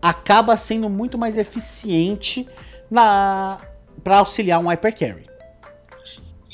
acaba 0.00 0.56
sendo 0.56 0.88
muito 0.88 1.18
mais 1.18 1.36
eficiente 1.36 2.48
na 2.90 3.58
para 4.02 4.18
auxiliar 4.18 4.60
um 4.60 4.68
hyper 4.68 4.96
carry. 4.96 5.28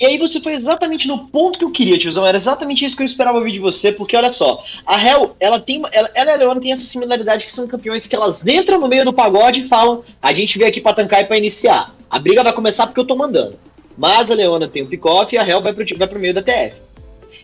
E 0.00 0.04
aí 0.04 0.18
você 0.18 0.40
foi 0.40 0.54
exatamente 0.54 1.06
no 1.06 1.28
ponto 1.28 1.58
que 1.58 1.64
eu 1.64 1.70
queria, 1.70 1.96
tiozão. 1.96 2.26
Era 2.26 2.36
exatamente 2.36 2.84
isso 2.84 2.96
que 2.96 3.02
eu 3.02 3.06
esperava 3.06 3.38
ouvir 3.38 3.52
de 3.52 3.60
você, 3.60 3.92
porque 3.92 4.16
olha 4.16 4.32
só, 4.32 4.64
a 4.84 5.00
Hell, 5.00 5.36
ela 5.38 5.60
tem. 5.60 5.80
Ela, 5.92 6.10
ela 6.14 6.30
e 6.30 6.34
a 6.34 6.36
Leona 6.36 6.60
tem 6.60 6.72
essa 6.72 6.84
similaridade 6.84 7.46
que 7.46 7.52
são 7.52 7.68
campeões 7.68 8.04
que 8.04 8.16
elas 8.16 8.44
entram 8.44 8.80
no 8.80 8.88
meio 8.88 9.04
do 9.04 9.12
pagode 9.12 9.60
e 9.60 9.68
falam: 9.68 10.02
a 10.20 10.32
gente 10.32 10.58
veio 10.58 10.68
aqui 10.68 10.80
pra 10.80 10.94
tancar 10.94 11.20
e 11.20 11.26
pra 11.26 11.38
iniciar. 11.38 11.94
A 12.10 12.18
briga 12.18 12.42
vai 12.42 12.52
começar 12.52 12.88
porque 12.88 12.98
eu 12.98 13.06
tô 13.06 13.14
mandando. 13.14 13.56
Mas 13.96 14.30
a 14.30 14.34
Leona 14.34 14.66
tem 14.66 14.82
o 14.82 14.88
pick-off 14.88 15.32
e 15.32 15.38
a 15.38 15.46
Hell 15.46 15.62
vai 15.62 15.72
pro, 15.72 15.84
vai 15.96 16.08
pro 16.08 16.18
meio 16.18 16.34
da 16.34 16.42
TF. 16.42 16.74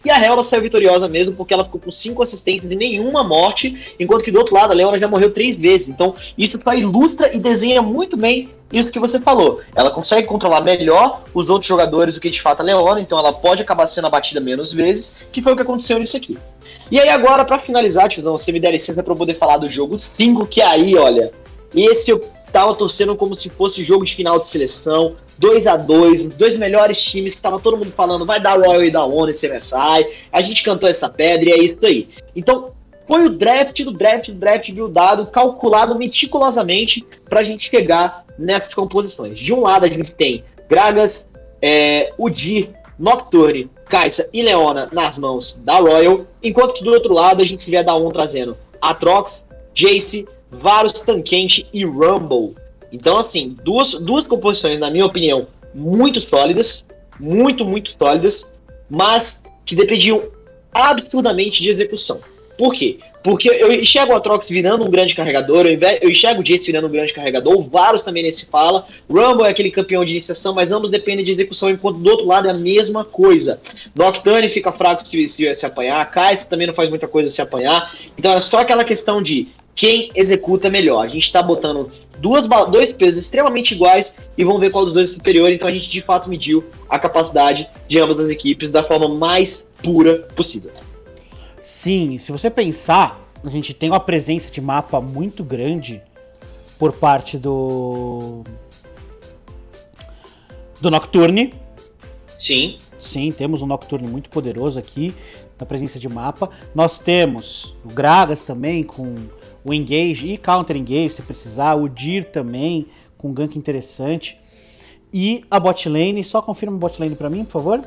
E 0.05 0.11
a 0.11 0.23
Hell 0.23 0.43
saiu 0.43 0.63
vitoriosa 0.63 1.09
mesmo 1.09 1.35
porque 1.35 1.53
ela 1.53 1.65
ficou 1.65 1.81
com 1.81 1.91
cinco 1.91 2.23
assistentes 2.23 2.71
e 2.71 2.77
nenhuma 2.77 3.23
morte, 3.23 3.95
enquanto 3.99 4.25
que 4.25 4.31
do 4.31 4.39
outro 4.39 4.55
lado 4.55 4.73
a 4.73 4.75
Leona 4.75 4.99
já 4.99 5.07
morreu 5.07 5.31
três 5.31 5.57
vezes. 5.57 5.89
Então 5.89 6.15
isso 6.37 6.59
só 6.63 6.75
ilustra 6.75 7.35
e 7.35 7.39
desenha 7.39 7.83
muito 7.83 8.17
bem 8.17 8.51
isso 8.73 8.91
que 8.91 8.99
você 8.99 9.19
falou. 9.19 9.61
Ela 9.75 9.91
consegue 9.91 10.27
controlar 10.27 10.61
melhor 10.61 11.23
os 11.35 11.49
outros 11.49 11.69
jogadores 11.69 12.15
do 12.15 12.21
que 12.21 12.31
de 12.31 12.41
fato 12.41 12.61
a 12.61 12.63
Leona, 12.63 13.01
então 13.01 13.19
ela 13.19 13.33
pode 13.33 13.63
acabar 13.63 13.87
sendo 13.89 14.07
abatida 14.07 14.41
menos 14.41 14.73
vezes, 14.73 15.13
que 15.33 15.43
foi 15.43 15.53
o 15.53 15.57
que 15.57 15.63
aconteceu 15.63 15.99
nisso 15.99 16.17
aqui. 16.17 16.39
E 16.91 16.99
aí 16.99 17.09
agora, 17.09 17.45
para 17.45 17.59
finalizar, 17.59 18.09
tiozão, 18.09 18.37
você 18.37 18.53
me 18.53 18.61
der 18.61 18.73
licença 18.73 19.03
pra 19.03 19.13
eu 19.13 19.17
poder 19.17 19.39
falar 19.39 19.57
do 19.57 19.69
jogo 19.69 19.99
5, 19.99 20.47
que 20.47 20.63
aí, 20.63 20.97
olha, 20.97 21.33
esse 21.75 22.11
eu 22.11 22.21
tava 22.53 22.75
torcendo 22.75 23.17
como 23.17 23.35
se 23.35 23.49
fosse 23.49 23.83
jogo 23.83 24.05
de 24.05 24.15
final 24.15 24.39
de 24.39 24.47
seleção, 24.47 25.17
2 25.39 25.67
a 25.67 25.77
2 25.77 26.27
os 26.27 26.35
dois 26.35 26.59
melhores 26.59 27.03
times 27.03 27.35
que 27.35 27.41
tava 27.41 27.59
todo 27.59 27.77
mundo 27.77 27.93
falando, 27.93 28.27
vai 28.27 28.41
dar 28.41 28.59
Royal 28.59 28.85
e 28.85 28.91
da 28.91 29.05
ONU 29.05 29.31
esse 29.31 29.49
MSI, 29.49 30.07
a 30.33 30.41
gente 30.41 30.63
cantou 30.63 30.89
essa 30.89 31.09
pedra 31.09 31.49
e 31.49 31.53
é 31.53 31.63
isso 31.63 31.85
aí. 31.85 32.09
Então, 32.35 32.73
foi 33.07 33.25
o 33.25 33.31
draft 33.31 33.83
do 33.83 33.91
draft 33.91 34.29
do 34.29 34.35
draft 34.35 34.71
buildado, 34.71 35.27
calculado 35.27 35.99
meticulosamente 35.99 37.05
pra 37.29 37.43
gente 37.43 37.69
chegar 37.69 38.25
nessas 38.39 38.73
composições. 38.73 39.39
De 39.39 39.53
um 39.53 39.61
lado 39.61 39.85
a 39.85 39.89
gente 39.89 40.15
tem 40.15 40.45
Gragas, 40.69 41.29
é, 41.61 42.13
Udir, 42.17 42.71
Nocturne, 42.97 43.69
Kaisa 43.87 44.29
e 44.33 44.43
Leona 44.43 44.89
nas 44.93 45.19
mãos 45.19 45.59
da 45.65 45.79
Royal, 45.79 46.27
enquanto 46.43 46.75
que 46.75 46.85
do 46.85 46.93
outro 46.93 47.13
lado 47.13 47.43
a 47.43 47.45
gente 47.45 47.75
a 47.75 47.83
da 47.83 47.95
ONU 47.95 48.13
trazendo 48.13 48.57
Atrox, 48.81 49.45
Jace, 49.75 50.27
Varus, 50.51 50.93
Tankente 50.93 51.67
e 51.73 51.85
Rumble. 51.85 52.55
Então, 52.93 53.19
assim, 53.19 53.57
duas, 53.63 53.93
duas 53.93 54.27
composições, 54.27 54.79
na 54.79 54.91
minha 54.91 55.07
opinião, 55.07 55.47
muito 55.75 56.21
sólidas, 56.21 56.85
muito, 57.19 57.65
muito 57.65 57.93
sólidas, 57.97 58.45
mas 58.89 59.41
que 59.65 59.77
dependiam 59.77 60.23
absurdamente 60.73 61.63
de 61.63 61.71
execução. 61.71 62.21
Por 62.59 62.75
quê? 62.75 62.99
Porque 63.23 63.49
eu 63.49 63.71
enxergo 63.71 64.13
o 64.13 64.17
Atrox 64.17 64.49
virando 64.49 64.85
um 64.85 64.91
grande 64.91 65.15
carregador, 65.15 65.67
eu 65.67 66.11
enxergo 66.11 66.41
o 66.41 66.45
Jace 66.45 66.65
virando 66.65 66.89
um 66.89 66.91
grande 66.91 67.13
carregador, 67.13 67.55
o 67.55 67.63
Varus 67.63 68.03
também 68.03 68.23
nesse 68.23 68.47
fala, 68.47 68.87
Rumble 69.09 69.47
é 69.47 69.51
aquele 69.51 69.71
campeão 69.71 70.05
de 70.05 70.13
iniciação, 70.13 70.55
mas 70.55 70.73
ambos 70.73 70.91
dependem 70.91 71.25
de 71.25 71.33
execução, 71.33 71.69
enquanto 71.69 71.99
do 71.99 72.11
outro 72.11 72.27
lado 72.27 72.49
é 72.49 72.51
a 72.51 72.55
mesma 72.55 73.05
coisa. 73.05 73.61
Nocturne 73.95 74.49
fica 74.49 74.73
fraco 74.73 75.07
se, 75.07 75.29
se, 75.29 75.55
se 75.55 75.67
apanhar, 75.67 76.11
Kais 76.11 76.47
também 76.47 76.67
não 76.67 76.75
faz 76.75 76.89
muita 76.89 77.07
coisa 77.07 77.31
se 77.31 77.43
apanhar, 77.43 77.95
então 78.17 78.33
é 78.33 78.41
só 78.41 78.59
aquela 78.59 78.85
questão 78.85 79.23
de 79.23 79.49
quem 79.75 80.11
executa 80.15 80.69
melhor. 80.69 81.05
A 81.05 81.09
gente 81.09 81.25
está 81.25 81.43
botando 81.43 81.91
duas, 82.19 82.47
dois 82.71 82.93
pesos 82.93 83.25
extremamente 83.25 83.75
iguais 83.75 84.15
e 84.37 84.45
vamos 84.45 84.61
ver 84.61 84.71
qual 84.71 84.85
dos 84.85 84.95
dois 84.95 85.11
é 85.11 85.15
superior. 85.15 85.51
Então 85.51 85.67
a 85.67 85.73
gente 85.73 85.89
de 85.89 86.01
fato 86.03 86.29
mediu 86.29 86.65
a 86.89 86.99
capacidade 86.99 87.69
de 87.89 87.99
ambas 87.99 88.19
as 88.19 88.29
equipes 88.29 88.71
da 88.71 88.83
forma 88.83 89.09
mais 89.09 89.65
pura 89.83 90.27
possível. 90.35 90.71
Sim, 91.61 92.17
se 92.19 92.33
você 92.33 92.49
pensar, 92.51 93.21
a 93.45 93.49
gente 93.49 93.75
tem 93.75 93.91
uma 93.91 94.01
presença 94.01 94.51
de 94.51 94.61
mapa 94.61 95.01
muito 95.01 95.43
grande 95.45 96.03
por 96.79 96.93
parte 96.93 97.37
do. 97.37 98.43
do 100.81 100.91
Nocturne. 100.91 101.55
Sim. 102.39 102.79
Sim, 102.99 103.31
temos 103.33 103.63
um 103.63 103.67
Nocturne 103.67 104.09
muito 104.09 104.31
poderoso 104.31 104.79
aqui. 104.79 105.15
da 105.59 105.67
presença 105.67 105.99
de 105.99 106.09
mapa. 106.09 106.49
Nós 106.75 106.99
temos 106.99 107.75
o 107.85 107.89
Gragas 107.89 108.43
também 108.43 108.83
com 108.83 109.17
o 109.65 109.75
Engage 109.75 110.33
e 110.33 110.37
Counter 110.39 110.77
Engage 110.77 111.11
se 111.11 111.23
precisar, 111.23 111.75
o 111.75 111.89
Dir 111.89 112.25
também 112.25 112.87
com 113.19 113.33
gank 113.33 113.57
interessante. 113.59 114.39
E 115.13 115.45
a 115.51 115.59
bot 115.59 115.89
lane, 115.89 116.23
só 116.23 116.41
confirma 116.41 116.77
a 116.77 116.79
bot 116.79 117.01
lane 117.01 117.17
pra 117.17 117.29
mim, 117.29 117.45
por 117.45 117.53
favor. 117.53 117.85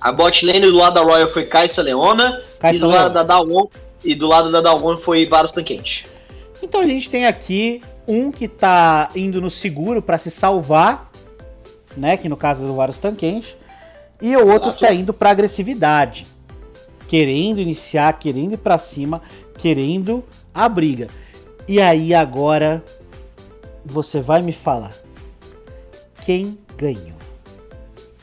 A 0.00 0.10
bot 0.10 0.44
lane 0.44 0.60
do 0.60 0.76
lado 0.76 0.94
da 0.94 1.00
Royal 1.02 1.30
foi 1.30 1.46
Kaisa 1.46 1.80
Leona 1.80 2.42
Kai'Sa 2.58 2.76
e 2.76 2.80
do 2.80 2.86
Leona. 2.88 3.02
lado 3.04 3.14
da 3.14 3.22
Dalwon 3.22 3.66
e 4.04 4.14
do 4.14 4.26
lado 4.26 4.50
da 4.50 4.60
Dalwon 4.60 4.98
foi 4.98 5.26
Varus 5.26 5.52
Tankente. 5.52 6.04
Então 6.62 6.80
a 6.80 6.86
gente 6.86 7.08
tem 7.08 7.26
aqui 7.26 7.80
um 8.06 8.30
que 8.30 8.48
tá 8.48 9.10
indo 9.14 9.40
no 9.40 9.50
seguro 9.50 10.02
pra 10.02 10.18
se 10.18 10.30
salvar, 10.30 11.10
né? 11.96 12.16
Que 12.16 12.28
no 12.28 12.36
caso 12.36 12.66
do 12.66 12.74
Varus 12.74 12.98
Tanquenche. 12.98 13.56
E 14.20 14.36
o 14.36 14.48
outro 14.48 14.72
que 14.72 14.80
tá 14.80 14.92
indo 14.92 15.12
pra 15.12 15.30
agressividade. 15.30 16.26
Querendo 17.08 17.60
iniciar, 17.60 18.18
querendo 18.18 18.54
ir 18.54 18.58
pra 18.58 18.78
cima, 18.78 19.20
querendo 19.58 20.24
a 20.54 20.68
briga. 20.68 21.08
E 21.68 21.80
aí 21.80 22.12
agora 22.14 22.82
você 23.84 24.20
vai 24.20 24.42
me 24.42 24.52
falar. 24.52 24.92
Quem 26.24 26.58
ganhou? 26.76 27.18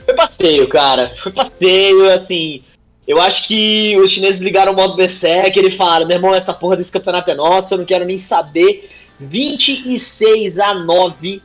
Foi 0.05 0.13
passeio, 0.13 0.67
cara. 0.67 1.13
Foi 1.21 1.31
passeio, 1.31 2.13
assim. 2.13 2.63
Eu 3.07 3.19
acho 3.19 3.47
que 3.47 3.97
os 3.97 4.11
chineses 4.11 4.39
ligaram 4.39 4.71
o 4.71 4.75
modo 4.75 4.95
Berserk 4.95 5.57
ele 5.57 5.71
falaram: 5.71 6.05
meu 6.05 6.17
irmão, 6.17 6.35
essa 6.35 6.53
porra 6.53 6.77
desse 6.77 6.91
campeonato 6.91 7.31
é 7.31 7.35
nossa, 7.35 7.73
eu 7.73 7.79
não 7.79 7.85
quero 7.85 8.05
nem 8.05 8.17
saber. 8.17 8.89
26 9.19 10.57
a 10.59 10.73
9 10.73 11.41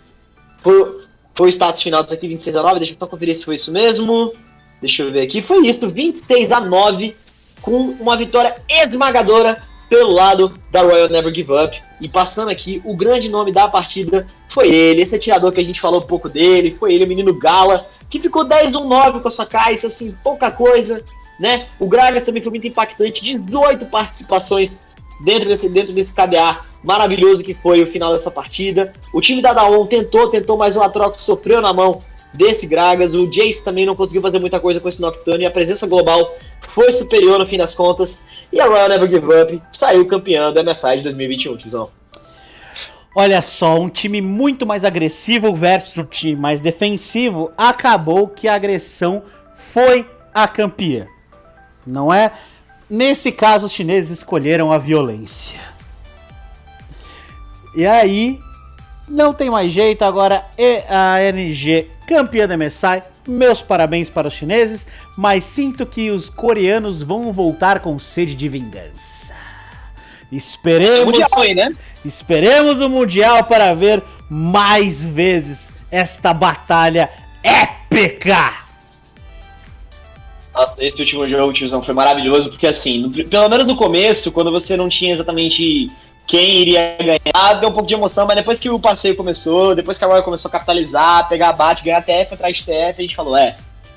foi, 0.62 1.00
foi 1.34 1.48
o 1.48 1.50
status 1.50 1.82
final 1.82 2.02
disso 2.02 2.14
aqui, 2.14 2.28
26 2.28 2.56
a 2.56 2.62
9. 2.62 2.78
Deixa 2.78 2.94
eu 2.94 2.98
só 2.98 3.06
conferir 3.06 3.36
se 3.36 3.44
foi 3.44 3.56
isso 3.56 3.72
mesmo. 3.72 4.32
Deixa 4.80 5.02
eu 5.02 5.10
ver 5.10 5.22
aqui. 5.22 5.42
Foi 5.42 5.66
isso, 5.66 5.88
26 5.88 6.52
a 6.52 6.60
9, 6.60 7.16
com 7.60 7.76
uma 7.98 8.16
vitória 8.16 8.56
esmagadora 8.68 9.62
pelo 9.94 10.10
lado 10.10 10.52
da 10.72 10.82
Royal 10.82 11.08
Never 11.08 11.32
Give 11.32 11.52
Up. 11.52 11.80
E 12.00 12.08
passando 12.08 12.50
aqui, 12.50 12.82
o 12.84 12.96
grande 12.96 13.28
nome 13.28 13.52
da 13.52 13.68
partida 13.68 14.26
foi 14.48 14.74
ele, 14.74 15.02
esse 15.02 15.14
atirador 15.14 15.52
que 15.52 15.60
a 15.60 15.64
gente 15.64 15.80
falou 15.80 16.00
um 16.00 16.06
pouco 16.06 16.28
dele, 16.28 16.74
foi 16.76 16.92
ele, 16.92 17.04
o 17.04 17.06
menino 17.06 17.32
Gala, 17.32 17.86
que 18.10 18.18
ficou 18.18 18.44
10-1-9 18.44 19.22
com 19.22 19.28
a 19.28 19.30
sua 19.30 19.46
caixa, 19.46 19.86
assim, 19.86 20.12
pouca 20.24 20.50
coisa, 20.50 21.00
né? 21.38 21.68
O 21.78 21.86
Gragas 21.86 22.24
também 22.24 22.42
foi 22.42 22.50
muito 22.50 22.66
impactante, 22.66 23.22
18 23.22 23.86
participações 23.86 24.72
dentro 25.24 25.48
desse, 25.48 25.68
dentro 25.68 25.92
desse 25.92 26.12
KDA 26.12 26.64
maravilhoso 26.82 27.44
que 27.44 27.54
foi 27.54 27.80
o 27.80 27.86
final 27.86 28.12
dessa 28.12 28.32
partida. 28.32 28.92
O 29.12 29.20
time 29.20 29.40
da 29.40 29.52
Daon 29.52 29.86
tentou, 29.86 30.28
tentou, 30.28 30.56
mas 30.56 30.74
o 30.74 30.82
Atrox 30.82 31.22
sofreu 31.22 31.62
na 31.62 31.72
mão 31.72 32.02
desse 32.32 32.66
Gragas. 32.66 33.14
O 33.14 33.28
Jace 33.28 33.62
também 33.62 33.86
não 33.86 33.94
conseguiu 33.94 34.20
fazer 34.20 34.40
muita 34.40 34.58
coisa 34.58 34.80
com 34.80 34.88
esse 34.88 35.00
Nocturne 35.00 35.44
e 35.44 35.46
a 35.46 35.52
presença 35.52 35.86
global 35.86 36.36
foi 36.60 36.92
superior 36.94 37.38
no 37.38 37.46
fim 37.46 37.56
das 37.56 37.74
contas. 37.74 38.18
E 38.54 38.60
a 38.60 38.66
Royal 38.66 38.88
Never 38.88 39.10
Give 39.10 39.26
Up 39.26 39.62
saiu 39.72 40.06
campeã 40.06 40.52
do 40.52 40.62
MSI 40.62 40.98
de 40.98 41.02
2021, 41.02 41.56
Tizão. 41.56 41.90
Olha 43.16 43.42
só, 43.42 43.80
um 43.80 43.88
time 43.88 44.20
muito 44.22 44.64
mais 44.64 44.84
agressivo 44.84 45.52
versus 45.56 45.98
um 45.98 46.04
time 46.04 46.36
mais 46.36 46.60
defensivo. 46.60 47.50
Acabou 47.58 48.28
que 48.28 48.46
a 48.46 48.54
agressão 48.54 49.24
foi 49.56 50.08
a 50.32 50.46
campeã. 50.46 51.08
Não 51.84 52.14
é? 52.14 52.30
Nesse 52.88 53.32
caso, 53.32 53.66
os 53.66 53.72
chineses 53.72 54.18
escolheram 54.18 54.70
a 54.70 54.78
violência. 54.78 55.58
E 57.76 57.84
aí, 57.84 58.38
não 59.08 59.34
tem 59.34 59.50
mais 59.50 59.72
jeito. 59.72 60.04
Agora, 60.04 60.44
e 60.56 60.80
a 60.88 61.20
NG 61.20 61.90
campeã 62.06 62.46
da 62.46 62.56
MSI. 62.56 63.02
Meus 63.26 63.62
parabéns 63.62 64.10
para 64.10 64.28
os 64.28 64.34
chineses. 64.34 64.86
Mas 65.16 65.44
sinto 65.44 65.84
que 65.86 66.10
os 66.10 66.28
coreanos 66.28 67.02
vão 67.02 67.32
voltar 67.32 67.80
com 67.80 67.98
sede 67.98 68.34
de 68.34 68.48
vingança. 68.48 69.34
Esperemos. 70.30 71.04
Mundial 71.04 71.28
aí, 71.40 71.54
né? 71.54 71.74
Esperemos 72.04 72.80
o 72.80 72.88
Mundial 72.88 73.44
para 73.44 73.72
ver 73.74 74.02
mais 74.28 75.04
vezes 75.04 75.70
esta 75.90 76.34
batalha 76.34 77.08
épica. 77.42 78.54
Esse 80.78 81.00
último 81.00 81.28
jogo, 81.28 81.52
tiozão, 81.52 81.82
foi 81.84 81.94
maravilhoso, 81.94 82.50
porque 82.50 82.66
assim, 82.66 82.98
no- 82.98 83.10
pelo 83.10 83.48
menos 83.48 83.66
no 83.66 83.76
começo, 83.76 84.30
quando 84.30 84.52
você 84.52 84.76
não 84.76 84.88
tinha 84.88 85.14
exatamente 85.14 85.90
quem 86.26 86.60
iria 86.60 86.96
ganhar, 86.98 87.54
deu 87.54 87.68
um 87.68 87.72
pouco 87.72 87.88
de 87.88 87.94
emoção, 87.94 88.26
mas 88.26 88.36
depois 88.36 88.58
que 88.58 88.70
o 88.70 88.80
passeio 88.80 89.16
começou, 89.16 89.74
depois 89.74 89.98
que 89.98 90.04
a 90.04 90.06
Royal 90.06 90.22
começou 90.22 90.48
a 90.48 90.52
capitalizar, 90.52 91.28
pegar 91.28 91.50
abate, 91.50 91.84
ganhar 91.84 92.02
TF 92.02 92.34
atrás 92.34 92.60
TF, 92.60 92.94
a 92.98 93.02
gente 93.02 93.16
falou, 93.16 93.36
é, 93.36 93.56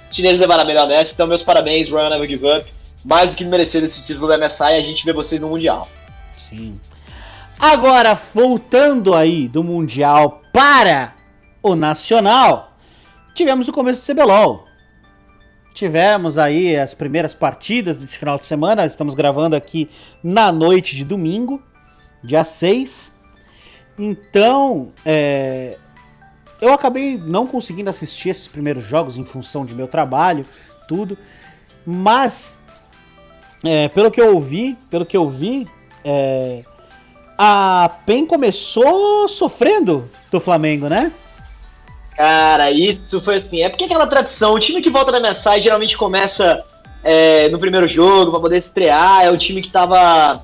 os 0.09 0.15
chineses 0.15 0.39
levaram 0.39 0.63
a 0.63 0.65
melhor 0.65 0.87
nessa, 0.87 1.13
então 1.13 1.25
meus 1.25 1.41
parabéns, 1.41 1.89
Royal 1.89 2.09
Never 2.09 2.27
Give 2.27 2.47
Up, 2.47 2.65
mais 3.05 3.29
do 3.29 3.35
que 3.35 3.45
merecido 3.45 3.85
esse 3.85 4.03
título 4.03 4.27
da 4.27 4.37
MSI, 4.37 4.63
a 4.63 4.81
gente 4.81 5.05
vê 5.05 5.13
vocês 5.13 5.39
no 5.39 5.49
Mundial. 5.49 5.87
Sim. 6.35 6.79
Agora, 7.59 8.13
voltando 8.13 9.15
aí 9.15 9.47
do 9.47 9.63
Mundial 9.63 10.41
para 10.51 11.15
o 11.63 11.75
Nacional, 11.75 12.77
tivemos 13.33 13.67
o 13.67 13.71
começo 13.71 14.05
do 14.05 14.13
CBLOL. 14.13 14.67
Tivemos 15.73 16.37
aí 16.37 16.75
as 16.75 16.93
primeiras 16.93 17.33
partidas 17.33 17.97
desse 17.97 18.17
final 18.17 18.37
de 18.39 18.45
semana. 18.45 18.85
Estamos 18.85 19.15
gravando 19.15 19.55
aqui 19.55 19.89
na 20.23 20.51
noite 20.51 20.95
de 20.95 21.05
domingo, 21.05 21.61
dia 22.23 22.43
6. 22.43 23.17
Então, 23.97 24.91
é, 25.05 25.77
eu 26.61 26.73
acabei 26.73 27.17
não 27.17 27.47
conseguindo 27.47 27.89
assistir 27.89 28.29
esses 28.29 28.47
primeiros 28.47 28.83
jogos 28.83 29.17
em 29.17 29.25
função 29.25 29.65
de 29.65 29.75
meu 29.75 29.87
trabalho, 29.87 30.45
tudo. 30.87 31.17
Mas, 31.85 32.57
é, 33.63 33.87
pelo 33.89 34.11
que 34.11 34.21
eu 34.21 34.33
ouvi, 34.33 34.77
pelo 34.89 35.05
que 35.05 35.17
eu 35.17 35.29
vi, 35.29 35.67
é, 36.03 36.63
a 37.37 37.89
PEN 38.05 38.25
começou 38.25 39.27
sofrendo 39.27 40.09
do 40.31 40.39
Flamengo, 40.39 40.89
né? 40.89 41.11
Cara, 42.15 42.71
isso 42.71 43.21
foi 43.21 43.35
assim. 43.35 43.61
É 43.61 43.69
porque 43.69 43.83
aquela 43.83 44.07
tradição, 44.07 44.53
o 44.53 44.59
time 44.59 44.81
que 44.81 44.89
volta 44.89 45.11
da 45.11 45.19
MSI 45.19 45.61
geralmente 45.61 45.95
começa 45.95 46.63
é, 47.03 47.47
no 47.49 47.59
primeiro 47.59 47.87
jogo 47.87 48.31
pra 48.31 48.39
poder 48.39 48.57
estrear. 48.57 49.23
É 49.23 49.29
o 49.29 49.37
time 49.37 49.61
que 49.61 49.69
tava, 49.69 50.43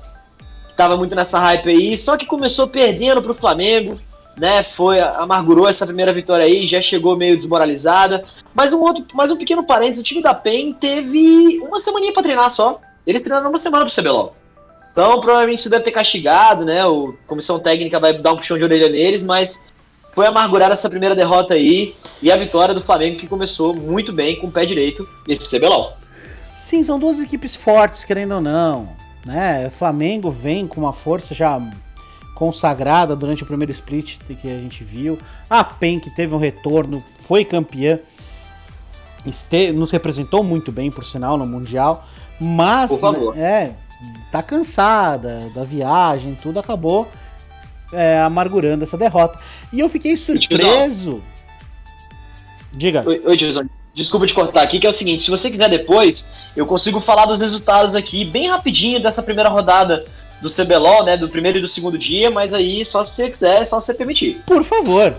tava 0.76 0.96
muito 0.96 1.14
nessa 1.14 1.38
hype 1.38 1.68
aí. 1.68 1.98
Só 1.98 2.16
que 2.16 2.26
começou 2.26 2.66
perdendo 2.66 3.22
pro 3.22 3.34
Flamengo, 3.34 3.98
né? 4.38 4.62
Foi, 4.62 5.00
amargurou 5.00 5.68
essa 5.68 5.86
primeira 5.86 6.12
vitória 6.12 6.44
aí, 6.44 6.66
já 6.66 6.80
chegou 6.80 7.16
meio 7.16 7.36
desmoralizada. 7.36 8.24
Mas 8.54 8.72
um 8.72 8.80
outro, 8.80 9.04
mais 9.14 9.30
um 9.30 9.36
pequeno 9.36 9.64
parênteses, 9.64 10.00
o 10.00 10.04
time 10.04 10.22
da 10.22 10.34
PEN 10.34 10.72
teve 10.74 11.60
uma 11.60 11.80
semaninha 11.80 12.12
pra 12.12 12.22
treinar 12.22 12.54
só. 12.54 12.80
Eles 13.06 13.22
treinaram 13.22 13.50
uma 13.50 13.60
semana 13.60 13.84
pro 13.84 13.94
CBLOL. 13.94 14.34
Então, 14.92 15.20
provavelmente 15.20 15.58
isso 15.58 15.68
deve 15.68 15.84
ter 15.84 15.90
castigado, 15.90 16.64
né? 16.64 16.86
O 16.86 17.14
a 17.24 17.28
comissão 17.28 17.58
técnica 17.58 17.98
vai 17.98 18.16
dar 18.16 18.32
um 18.32 18.36
puxão 18.36 18.56
de 18.56 18.62
orelha 18.62 18.88
neles, 18.88 19.22
mas 19.22 19.60
foi 20.14 20.26
amargurada 20.26 20.74
essa 20.74 20.88
primeira 20.88 21.16
derrota 21.16 21.54
aí 21.54 21.92
e 22.22 22.30
a 22.30 22.36
vitória 22.36 22.72
do 22.72 22.80
Flamengo 22.80 23.18
que 23.18 23.26
começou 23.26 23.74
muito 23.74 24.12
bem 24.12 24.36
com 24.36 24.46
o 24.46 24.52
pé 24.52 24.64
direito 24.64 25.06
nesse 25.26 25.48
CBLOL. 25.48 25.94
Sim, 26.52 26.84
são 26.84 27.00
duas 27.00 27.18
equipes 27.18 27.56
fortes, 27.56 28.04
querendo 28.04 28.36
ou 28.36 28.40
não. 28.40 29.03
Né? 29.24 29.66
O 29.66 29.70
Flamengo 29.70 30.30
vem 30.30 30.66
com 30.66 30.80
uma 30.80 30.92
força 30.92 31.34
já 31.34 31.58
consagrada 32.34 33.14
durante 33.14 33.42
o 33.42 33.46
primeiro 33.46 33.72
split 33.72 34.18
que 34.18 34.48
a 34.48 34.58
gente 34.58 34.84
viu. 34.84 35.18
A 35.48 35.62
PEN, 35.64 36.00
que 36.00 36.10
teve 36.10 36.34
um 36.34 36.38
retorno, 36.38 37.02
foi 37.18 37.44
campeã. 37.44 37.98
Este, 39.26 39.72
nos 39.72 39.90
representou 39.90 40.44
muito 40.44 40.70
bem, 40.70 40.90
por 40.90 41.04
sinal, 41.04 41.38
no 41.38 41.46
Mundial. 41.46 42.06
Mas, 42.38 42.90
né, 43.00 43.40
é, 43.40 43.72
tá 44.30 44.42
cansada 44.42 45.50
da 45.54 45.64
viagem, 45.64 46.36
tudo 46.42 46.58
acabou 46.58 47.08
é, 47.92 48.20
amargurando 48.20 48.84
essa 48.84 48.98
derrota. 48.98 49.38
E 49.72 49.80
eu 49.80 49.88
fiquei 49.88 50.16
surpreso. 50.16 51.22
Diga. 52.72 53.04
Oi, 53.06 53.22
oi 53.24 53.36
desculpa 53.94 54.26
te 54.26 54.34
cortar 54.34 54.62
aqui, 54.62 54.78
que 54.78 54.86
é 54.86 54.90
o 54.90 54.94
seguinte, 54.94 55.22
se 55.22 55.30
você 55.30 55.50
quiser 55.50 55.68
depois, 55.68 56.24
eu 56.56 56.66
consigo 56.66 57.00
falar 57.00 57.26
dos 57.26 57.40
resultados 57.40 57.94
aqui 57.94 58.24
bem 58.24 58.48
rapidinho 58.48 59.00
dessa 59.00 59.22
primeira 59.22 59.48
rodada 59.48 60.04
do 60.42 60.50
CBLOL, 60.50 61.04
né, 61.04 61.16
do 61.16 61.28
primeiro 61.28 61.58
e 61.58 61.60
do 61.60 61.68
segundo 61.68 61.96
dia, 61.96 62.30
mas 62.30 62.52
aí 62.52 62.84
só 62.84 63.04
se 63.04 63.12
você 63.12 63.30
quiser, 63.30 63.64
só 63.64 63.80
se 63.80 63.86
você 63.86 63.94
permitir. 63.94 64.42
Por 64.46 64.64
favor. 64.64 65.14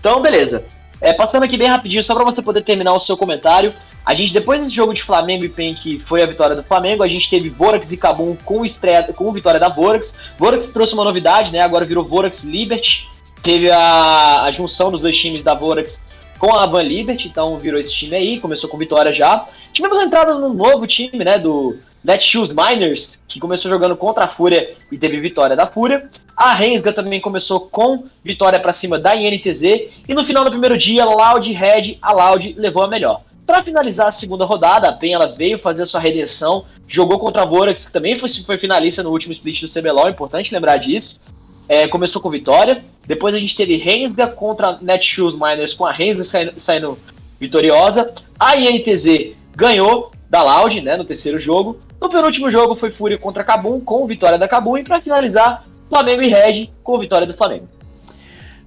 Então, 0.00 0.20
beleza. 0.20 0.64
É, 1.00 1.12
passando 1.12 1.42
aqui 1.42 1.56
bem 1.56 1.68
rapidinho, 1.68 2.02
só 2.02 2.14
pra 2.14 2.24
você 2.24 2.40
poder 2.40 2.62
terminar 2.62 2.94
o 2.94 3.00
seu 3.00 3.16
comentário. 3.16 3.74
A 4.04 4.14
gente, 4.14 4.32
depois 4.32 4.60
desse 4.60 4.74
jogo 4.74 4.94
de 4.94 5.02
Flamengo 5.02 5.44
e 5.44 5.48
PEN, 5.48 5.74
que 5.74 5.98
foi 5.98 6.22
a 6.22 6.26
vitória 6.26 6.54
do 6.54 6.62
Flamengo, 6.62 7.02
a 7.02 7.08
gente 7.08 7.28
teve 7.28 7.50
Vorax 7.50 7.90
e 7.92 7.96
Kabum 7.96 8.36
com, 8.44 8.64
estreia, 8.64 9.02
com 9.02 9.32
vitória 9.32 9.58
da 9.58 9.68
Vorax. 9.68 10.14
Vorax 10.38 10.68
trouxe 10.68 10.94
uma 10.94 11.04
novidade, 11.04 11.50
né? 11.50 11.60
Agora 11.60 11.84
virou 11.84 12.04
Vorax 12.04 12.42
Liberty. 12.42 13.08
Teve 13.42 13.70
a, 13.70 14.44
a 14.44 14.52
junção 14.52 14.90
dos 14.90 15.00
dois 15.00 15.16
times 15.16 15.42
da 15.42 15.54
Vorax 15.54 16.00
com 16.38 16.54
a 16.54 16.66
Van 16.66 16.82
Liberty, 16.82 17.28
então 17.28 17.58
virou 17.58 17.78
esse 17.78 17.92
time 17.92 18.14
aí, 18.14 18.40
começou 18.40 18.68
com 18.68 18.78
vitória 18.78 19.12
já. 19.12 19.46
Tivemos 19.72 19.98
a 19.98 20.04
entrada 20.04 20.34
num 20.34 20.52
novo 20.52 20.86
time, 20.86 21.24
né? 21.24 21.38
Do 21.38 21.78
Netshoes 22.04 22.50
Miners, 22.50 23.18
que 23.26 23.40
começou 23.40 23.70
jogando 23.70 23.96
contra 23.96 24.24
a 24.24 24.28
Fúria 24.28 24.76
e 24.92 24.96
teve 24.96 25.18
vitória 25.20 25.56
da 25.56 25.66
Fúria. 25.66 26.08
A 26.36 26.54
Rensga 26.54 26.92
também 26.92 27.20
começou 27.20 27.60
com 27.60 28.04
vitória 28.22 28.60
pra 28.60 28.72
cima 28.72 28.98
da 28.98 29.16
INTZ. 29.16 29.62
E 30.08 30.14
no 30.14 30.24
final 30.24 30.44
do 30.44 30.50
primeiro 30.50 30.76
dia, 30.78 31.04
Loud 31.04 31.50
Red, 31.52 31.98
a 32.00 32.12
Loud 32.12 32.54
levou 32.56 32.82
a 32.82 32.88
melhor. 32.88 33.22
Para 33.46 33.62
finalizar 33.62 34.08
a 34.08 34.12
segunda 34.12 34.44
rodada, 34.44 34.88
a 34.88 34.92
PEN 34.92 35.14
ela 35.14 35.28
veio 35.28 35.58
fazer 35.58 35.84
a 35.84 35.86
sua 35.86 36.00
redenção, 36.00 36.66
jogou 36.86 37.18
contra 37.18 37.42
a 37.42 37.46
Vorax, 37.46 37.84
que 37.84 37.92
também 37.92 38.18
foi, 38.18 38.28
foi 38.28 38.58
finalista 38.58 39.04
no 39.04 39.10
último 39.10 39.32
split 39.32 39.62
do 39.62 39.72
CBLOL, 39.72 40.08
importante 40.08 40.52
lembrar 40.52 40.78
disso. 40.78 41.20
É, 41.68 41.88
começou 41.88 42.22
com 42.22 42.30
vitória, 42.30 42.84
depois 43.06 43.34
a 43.34 43.38
gente 43.38 43.56
teve 43.56 43.76
Rensga 43.76 44.26
contra 44.26 44.78
Netshoes 44.80 45.34
Miners, 45.34 45.74
com 45.74 45.84
a 45.84 45.92
Rensga 45.92 46.24
saindo, 46.24 46.60
saindo 46.60 46.98
vitoriosa. 47.40 48.12
A 48.38 48.56
INTZ 48.56 49.34
ganhou 49.54 50.10
da 50.28 50.42
Loud, 50.42 50.80
né, 50.80 50.96
no 50.96 51.04
terceiro 51.04 51.38
jogo. 51.38 51.78
No 52.00 52.08
penúltimo 52.08 52.50
jogo 52.50 52.76
foi 52.76 52.90
Fúria 52.90 53.18
contra 53.18 53.42
Cabum, 53.42 53.80
com 53.80 54.06
vitória 54.06 54.38
da 54.38 54.46
Cabum. 54.46 54.76
E 54.76 54.84
para 54.84 55.00
finalizar, 55.00 55.64
Flamengo 55.88 56.22
e 56.22 56.28
Red, 56.28 56.70
com 56.82 56.98
vitória 56.98 57.26
do 57.26 57.36
Flamengo. 57.36 57.68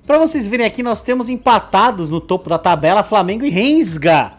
Para 0.06 0.18
vocês 0.18 0.48
verem 0.48 0.66
aqui, 0.66 0.82
nós 0.82 1.02
temos 1.02 1.30
empatados 1.30 2.10
no 2.10 2.20
topo 2.20 2.50
da 2.50 2.58
tabela 2.58 3.04
Flamengo 3.04 3.46
e 3.46 3.50
Rensga. 3.50 4.39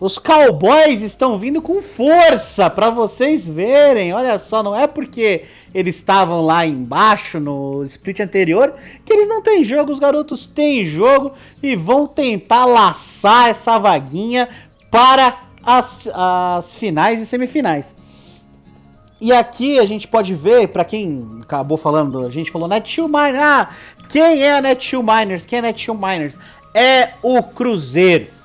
Os 0.00 0.16
Cowboys 0.16 1.02
estão 1.02 1.36
vindo 1.36 1.60
com 1.60 1.82
força 1.82 2.70
para 2.70 2.88
vocês 2.88 3.48
verem. 3.48 4.12
Olha 4.12 4.38
só, 4.38 4.62
não 4.62 4.78
é 4.78 4.86
porque 4.86 5.42
eles 5.74 5.96
estavam 5.96 6.40
lá 6.40 6.64
embaixo 6.64 7.40
no 7.40 7.82
split 7.82 8.20
anterior 8.20 8.74
que 9.04 9.12
eles 9.12 9.28
não 9.28 9.42
têm 9.42 9.64
jogo. 9.64 9.90
Os 9.90 9.98
garotos 9.98 10.46
têm 10.46 10.84
jogo 10.84 11.32
e 11.60 11.74
vão 11.74 12.06
tentar 12.06 12.64
laçar 12.64 13.48
essa 13.48 13.76
vaguinha 13.76 14.48
para 14.88 15.40
as, 15.64 16.08
as 16.14 16.76
finais 16.76 17.20
e 17.20 17.26
semifinais. 17.26 17.96
E 19.20 19.32
aqui 19.32 19.80
a 19.80 19.84
gente 19.84 20.06
pode 20.06 20.32
ver, 20.32 20.68
para 20.68 20.84
quem 20.84 21.28
acabou 21.42 21.76
falando, 21.76 22.24
a 22.24 22.30
gente 22.30 22.52
falou 22.52 22.68
Netshoe 22.68 23.08
Miners. 23.08 23.42
Ah, 23.42 23.70
quem 24.08 24.44
é 24.44 24.52
a 24.52 24.62
Netshoe 24.62 25.02
Miners? 25.02 25.44
Quem 25.44 25.56
é 25.56 25.58
a 25.58 25.62
Netshoe 25.62 25.96
Miners? 25.96 26.36
É 26.72 27.14
o 27.20 27.42
Cruzeiro. 27.42 28.37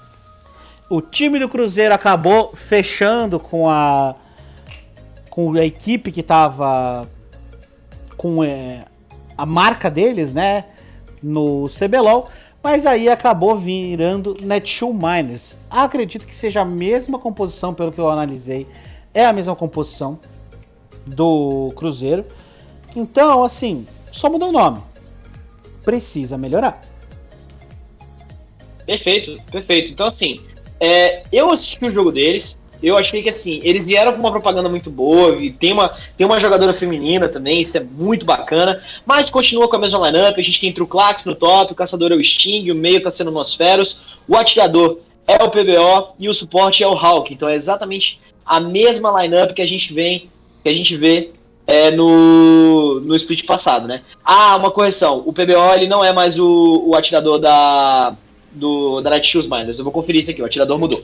O 0.90 1.02
time 1.02 1.40
do 1.40 1.50
Cruzeiro 1.50 1.94
acabou 1.94 2.54
fechando 2.56 3.40
com 3.40 3.70
a 3.70 4.16
com 5.30 5.52
a 5.54 5.66
equipe 5.66 6.12
que 6.12 6.22
tava 6.22 7.10
com 8.16 8.44
é, 8.44 8.86
a 9.36 9.48
marca 9.48 9.90
deles, 9.90 10.32
né, 10.32 10.66
no 11.24 11.66
CBLOL, 11.68 12.30
mas 12.62 12.86
aí 12.86 13.10
acabou 13.10 13.56
virando 13.56 14.38
Netshoe 14.40 14.94
Miners. 14.94 15.58
Acredito 15.70 16.28
que 16.28 16.36
seja 16.36 16.62
a 16.62 16.66
mesma 16.66 17.18
composição, 17.18 17.74
pelo 17.74 17.92
que 17.92 18.00
eu 18.00 18.10
analisei, 18.12 18.68
é 19.14 19.26
a 19.26 19.34
mesma 19.34 19.56
composição 19.56 20.20
do 21.06 21.74
Cruzeiro. 21.76 22.26
Então, 22.96 23.44
assim, 23.44 23.88
só 24.12 24.30
mudou 24.30 24.50
o 24.50 24.54
nome. 24.54 24.82
Precisa 25.84 26.38
melhorar. 26.38 26.80
Perfeito, 28.86 29.42
perfeito. 29.52 29.92
Então, 29.92 30.08
assim, 30.08 30.40
é, 30.84 31.24
eu 31.32 31.50
assisti 31.50 31.86
o 31.86 31.90
jogo 31.90 32.12
deles. 32.12 32.58
Eu 32.82 32.98
achei 32.98 33.24
que 33.24 33.30
assim, 33.30 33.62
eles 33.64 33.86
vieram 33.86 34.12
com 34.12 34.20
uma 34.20 34.32
propaganda 34.32 34.68
muito 34.68 34.90
boa, 34.92 35.38
tem 35.58 35.72
uma, 35.72 35.94
tem 36.18 36.28
uma 36.28 36.42
jogadora 36.42 36.74
feminina 36.74 37.30
também, 37.30 37.62
isso 37.62 37.78
é 37.78 37.80
muito 37.80 38.26
bacana, 38.26 38.84
mas 39.06 39.30
continua 39.30 39.70
com 39.70 39.78
a 39.78 39.80
mesma 39.80 40.06
lineup, 40.06 40.38
a 40.38 40.42
gente 40.42 40.60
tem 40.60 40.74
Truclax 40.74 41.24
no 41.24 41.34
top, 41.34 41.72
o 41.72 41.76
caçador 41.76 42.12
é 42.12 42.16
o 42.16 42.22
Sting, 42.22 42.70
o 42.70 42.76
meio 42.76 43.02
tá 43.02 43.10
sendo 43.10 43.30
o 43.30 43.34
Nosferos, 43.34 44.00
o 44.28 44.36
atirador 44.36 45.00
é 45.26 45.42
o 45.42 45.50
PBO 45.50 46.14
e 46.20 46.28
o 46.28 46.34
suporte 46.34 46.84
é 46.84 46.88
o 46.88 46.94
Hulk, 46.94 47.34
então 47.34 47.48
é 47.48 47.56
exatamente 47.56 48.20
a 48.46 48.60
mesma 48.60 49.24
lineup 49.24 49.54
que 49.54 49.62
a 49.62 49.68
gente 49.68 49.94
vem 49.94 50.30
que 50.62 50.68
a 50.68 50.74
gente 50.74 50.98
vê 50.98 51.32
é, 51.66 51.90
no, 51.90 53.00
no 53.00 53.16
split 53.16 53.46
passado, 53.46 53.88
né? 53.88 54.02
Ah, 54.24 54.58
uma 54.58 54.72
correção. 54.72 55.24
O 55.26 55.32
PBO 55.32 55.74
ele 55.74 55.88
não 55.88 56.04
é 56.04 56.12
mais 56.12 56.38
o, 56.38 56.84
o 56.86 56.96
atirador 56.96 57.40
da, 57.40 58.14
do, 58.54 59.02
da 59.02 59.10
Netshoes 59.10 59.48
Minders. 59.48 59.78
Eu 59.78 59.84
vou 59.84 59.94
conferir 59.94 60.22
isso 60.22 60.32
aqui, 60.32 60.42
o 60.42 60.46
atirador 60.46 60.80
mudou. 60.80 61.04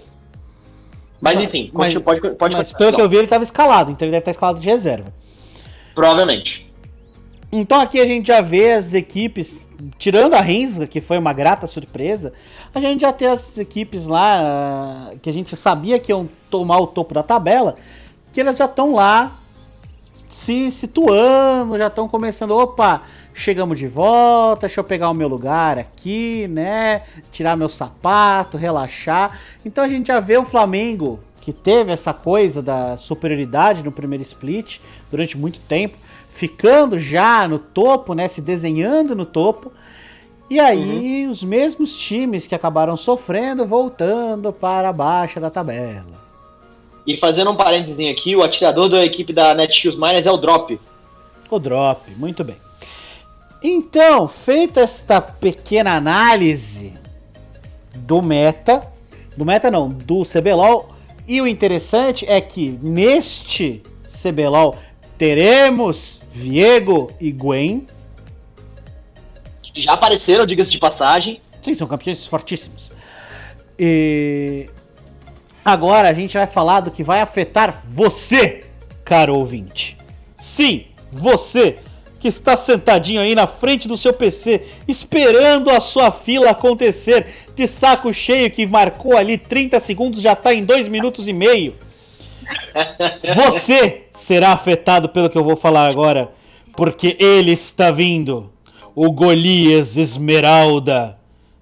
Mas 1.21 1.39
enfim, 1.41 1.69
mas, 1.73 1.93
pode, 1.95 2.21
pode, 2.35 2.55
Mas 2.55 2.71
pelo 2.71 2.93
que 2.93 3.01
eu 3.01 3.09
vi, 3.09 3.17
ele 3.17 3.25
estava 3.25 3.43
escalado, 3.43 3.91
então 3.91 4.05
ele 4.05 4.11
deve 4.11 4.21
estar 4.21 4.31
escalado 4.31 4.59
de 4.59 4.69
reserva. 4.69 5.13
Provavelmente. 5.93 6.71
Então 7.51 7.79
aqui 7.79 7.99
a 7.99 8.05
gente 8.05 8.27
já 8.27 8.41
vê 8.41 8.73
as 8.73 8.93
equipes, 8.93 9.67
tirando 9.97 10.35
a 10.35 10.41
Rensga, 10.41 10.87
que 10.87 11.01
foi 11.01 11.17
uma 11.17 11.33
grata 11.33 11.67
surpresa, 11.67 12.31
a 12.73 12.79
gente 12.79 13.01
já 13.01 13.11
tem 13.11 13.27
as 13.27 13.57
equipes 13.57 14.05
lá 14.05 15.11
que 15.21 15.29
a 15.29 15.33
gente 15.33 15.55
sabia 15.55 15.99
que 15.99 16.11
iam 16.11 16.29
tomar 16.49 16.77
o 16.79 16.87
topo 16.87 17.13
da 17.13 17.23
tabela, 17.23 17.75
que 18.31 18.39
elas 18.39 18.57
já 18.57 18.65
estão 18.65 18.93
lá 18.93 19.35
se 20.29 20.69
situando, 20.69 21.77
já 21.77 21.87
estão 21.87 22.07
começando, 22.07 22.51
opa, 22.51 23.01
chegamos 23.39 23.79
de 23.79 23.87
volta, 23.87 24.61
deixa 24.61 24.79
eu 24.79 24.83
pegar 24.83 25.09
o 25.09 25.13
meu 25.13 25.27
lugar 25.27 25.79
aqui, 25.79 26.47
né? 26.49 27.03
Tirar 27.31 27.55
meu 27.55 27.69
sapato, 27.69 28.57
relaxar. 28.57 29.39
Então 29.65 29.83
a 29.83 29.87
gente 29.87 30.07
já 30.07 30.19
vê 30.19 30.37
o 30.37 30.45
Flamengo 30.45 31.19
que 31.41 31.53
teve 31.53 31.91
essa 31.91 32.13
coisa 32.13 32.61
da 32.61 32.97
superioridade 32.97 33.83
no 33.83 33.91
primeiro 33.91 34.21
split 34.21 34.79
durante 35.09 35.37
muito 35.37 35.59
tempo, 35.61 35.97
ficando 36.31 36.99
já 36.99 37.47
no 37.47 37.57
topo, 37.57 38.13
né, 38.13 38.27
se 38.27 38.41
desenhando 38.41 39.15
no 39.15 39.25
topo. 39.25 39.71
E 40.49 40.59
aí 40.59 41.25
uhum. 41.25 41.31
os 41.31 41.43
mesmos 41.43 41.97
times 41.97 42.45
que 42.45 42.55
acabaram 42.55 42.97
sofrendo 42.97 43.65
voltando 43.65 44.51
para 44.51 44.89
a 44.89 44.93
baixa 44.93 45.39
da 45.39 45.49
tabela. 45.49 46.19
E 47.07 47.17
fazendo 47.17 47.51
um 47.51 47.55
parênteses 47.55 48.07
aqui, 48.07 48.35
o 48.35 48.43
atirador 48.43 48.89
da 48.89 49.03
equipe 49.03 49.31
da 49.31 49.55
Netshoes 49.55 49.95
Miners 49.95 50.25
é 50.25 50.31
o 50.31 50.37
Drop. 50.37 50.79
O 51.49 51.59
Drop, 51.59 52.11
muito 52.17 52.43
bem. 52.43 52.68
Então, 53.61 54.27
feita 54.27 54.81
esta 54.81 55.19
pequena 55.19 55.95
análise 55.95 56.93
do 57.95 58.21
meta, 58.21 58.87
do 59.35 59.45
meta 59.45 59.69
não, 59.69 59.89
do 59.89 60.23
CBLOL, 60.23 60.89
e 61.27 61.41
o 61.41 61.47
interessante 61.47 62.25
é 62.27 62.39
que 62.39 62.79
neste 62.81 63.83
CBLOL 64.07 64.77
teremos 65.17 66.21
Viego 66.31 67.11
e 67.19 67.31
Gwen. 67.31 67.85
Que 69.61 69.81
já 69.81 69.93
apareceram, 69.93 70.45
diga-se 70.45 70.71
de 70.71 70.79
passagem. 70.79 71.41
Sim, 71.61 71.75
são 71.75 71.87
campeões 71.87 72.25
fortíssimos. 72.25 72.91
E 73.77 74.69
Agora 75.63 76.09
a 76.09 76.13
gente 76.13 76.35
vai 76.35 76.47
falar 76.47 76.79
do 76.79 76.89
que 76.89 77.03
vai 77.03 77.21
afetar 77.21 77.83
você, 77.87 78.65
caro 79.03 79.35
ouvinte. 79.35 79.97
Sim, 80.37 80.85
você 81.11 81.77
que 82.19 82.27
está 82.27 82.57
sentadinho 82.57 83.21
aí 83.21 83.33
na 83.33 83.47
frente 83.47 83.87
do 83.87 83.95
seu 83.95 84.11
PC, 84.11 84.61
esperando 84.87 85.69
a 85.69 85.79
sua 85.79 86.11
fila 86.11 86.51
acontecer, 86.51 87.25
de 87.55 87.65
saco 87.65 88.13
cheio 88.13 88.51
que 88.51 88.65
marcou 88.65 89.17
ali 89.17 89.37
30 89.37 89.79
segundos, 89.79 90.21
já 90.21 90.33
está 90.33 90.53
em 90.53 90.65
2 90.65 90.87
minutos 90.87 91.27
e 91.27 91.33
meio. 91.33 91.75
Você 93.35 94.03
será 94.11 94.51
afetado 94.51 95.09
pelo 95.09 95.29
que 95.29 95.37
eu 95.37 95.43
vou 95.43 95.55
falar 95.55 95.87
agora, 95.87 96.31
porque 96.75 97.15
ele 97.19 97.51
está 97.51 97.91
vindo. 97.91 98.51
O 98.95 99.11
Golias 99.11 99.95
Esmeralda. 99.95 101.17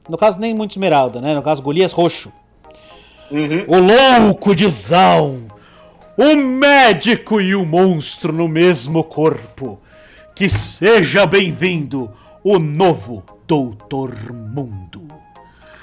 No 0.10 0.18
caso, 0.18 0.40
nem 0.40 0.56
muito 0.56 0.72
Esmeralda, 0.72 1.22
né? 1.22 1.36
No 1.36 1.44
caso, 1.44 1.62
Golias 1.62 1.92
Roxo. 1.92 2.32
Uhum. 3.30 3.66
O 3.68 3.78
louco 3.78 4.56
de 4.56 4.68
Zaun. 4.70 5.48
O 6.18 6.36
médico 6.36 7.40
e 7.40 7.54
o 7.54 7.64
monstro 7.64 8.34
no 8.34 8.48
mesmo 8.48 9.04
corpo. 9.04 9.80
Que 10.38 10.48
seja 10.50 11.26
bem-vindo 11.26 12.12
o 12.44 12.60
novo 12.60 13.24
Doutor 13.48 14.14
Mundo. 14.32 15.08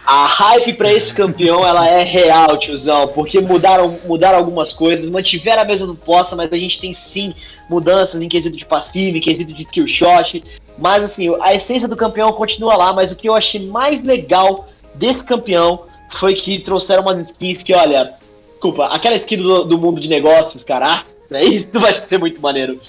A 0.06 0.26
hype 0.26 0.74
para 0.74 0.92
esse 0.92 1.12
campeão 1.12 1.66
ela 1.66 1.88
é 1.88 2.04
real, 2.04 2.56
tiozão, 2.56 3.08
porque 3.08 3.40
mudaram, 3.40 3.98
mudaram 4.04 4.38
algumas 4.38 4.72
coisas, 4.72 5.10
mantiveram 5.10 5.62
a 5.62 5.64
mesma 5.64 5.92
poça, 5.96 6.36
mas 6.36 6.52
a 6.52 6.56
gente 6.56 6.80
tem 6.80 6.92
sim 6.92 7.34
mudanças 7.68 8.22
em 8.22 8.28
quesito 8.28 8.56
de 8.56 8.64
passivo, 8.64 9.16
em 9.16 9.20
quesito 9.20 9.52
de 9.52 9.64
skill 9.64 9.88
shot. 9.88 10.44
Mas 10.78 11.02
assim, 11.02 11.36
a 11.40 11.52
essência 11.52 11.88
do 11.88 11.96
campeão 11.96 12.32
continua 12.32 12.76
lá, 12.76 12.92
mas 12.92 13.10
o 13.10 13.16
que 13.16 13.28
eu 13.28 13.34
achei 13.34 13.66
mais 13.66 14.04
legal 14.04 14.68
desse 14.94 15.26
campeão 15.26 15.86
foi 16.16 16.34
que 16.34 16.60
trouxeram 16.60 17.02
umas 17.02 17.18
skins 17.28 17.60
que, 17.60 17.74
olha, 17.74 18.14
desculpa, 18.52 18.86
aquela 18.86 19.16
skin 19.16 19.38
do, 19.38 19.64
do 19.64 19.76
mundo 19.76 20.00
de 20.00 20.08
negócios, 20.08 20.62
cara, 20.62 21.04
né, 21.28 21.42
isso 21.42 21.66
vai 21.72 22.06
ser 22.08 22.20
muito 22.20 22.40
maneiro. 22.40 22.80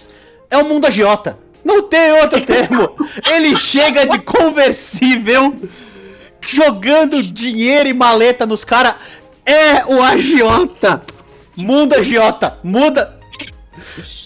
É 0.47 0.60
o 0.60 0.69
mundo 0.69 0.86
agiota. 0.86 1.43
Não 1.65 1.82
tem 1.82 2.12
outro 2.21 2.39
termo. 2.45 2.95
Ele 3.34 3.56
chega 3.56 4.06
de 4.06 4.19
conversível, 4.19 5.56
jogando 6.39 7.23
dinheiro 7.23 7.89
e 7.89 7.93
maleta 7.93 8.45
nos 8.45 8.63
caras. 8.63 8.93
É 9.43 9.84
o 9.86 10.03
agiota. 10.03 11.01
Mundo 11.55 11.95
agiota. 11.95 12.59
Muda. 12.63 13.20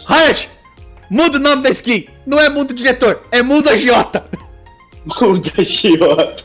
Riot, 0.06 0.50
muda 1.10 1.38
o 1.38 1.42
nome 1.42 1.64
da 1.64 1.70
skin. 1.70 2.08
Não 2.26 2.40
é 2.40 2.50
mundo 2.50 2.74
diretor, 2.74 3.22
é 3.32 3.42
mundo 3.42 3.70
agiota. 3.70 4.26
Mundo 5.22 5.52
agiota. 5.58 6.44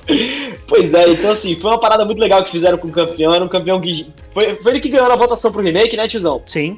Pois 0.68 0.94
é, 0.94 1.10
então 1.10 1.32
assim, 1.32 1.56
foi 1.56 1.70
uma 1.70 1.80
parada 1.80 2.04
muito 2.04 2.20
legal 2.20 2.44
que 2.44 2.52
fizeram 2.52 2.78
com 2.78 2.88
o 2.88 2.92
campeão. 2.92 3.34
Era 3.34 3.44
um 3.44 3.48
campeão 3.48 3.80
que. 3.80 4.06
Foi, 4.32 4.54
foi 4.54 4.72
ele 4.72 4.80
que 4.80 4.88
ganhou 4.88 5.10
a 5.10 5.16
votação 5.16 5.50
pro 5.50 5.60
remake, 5.60 5.96
né, 5.96 6.06
tiozão? 6.06 6.40
Sim. 6.46 6.76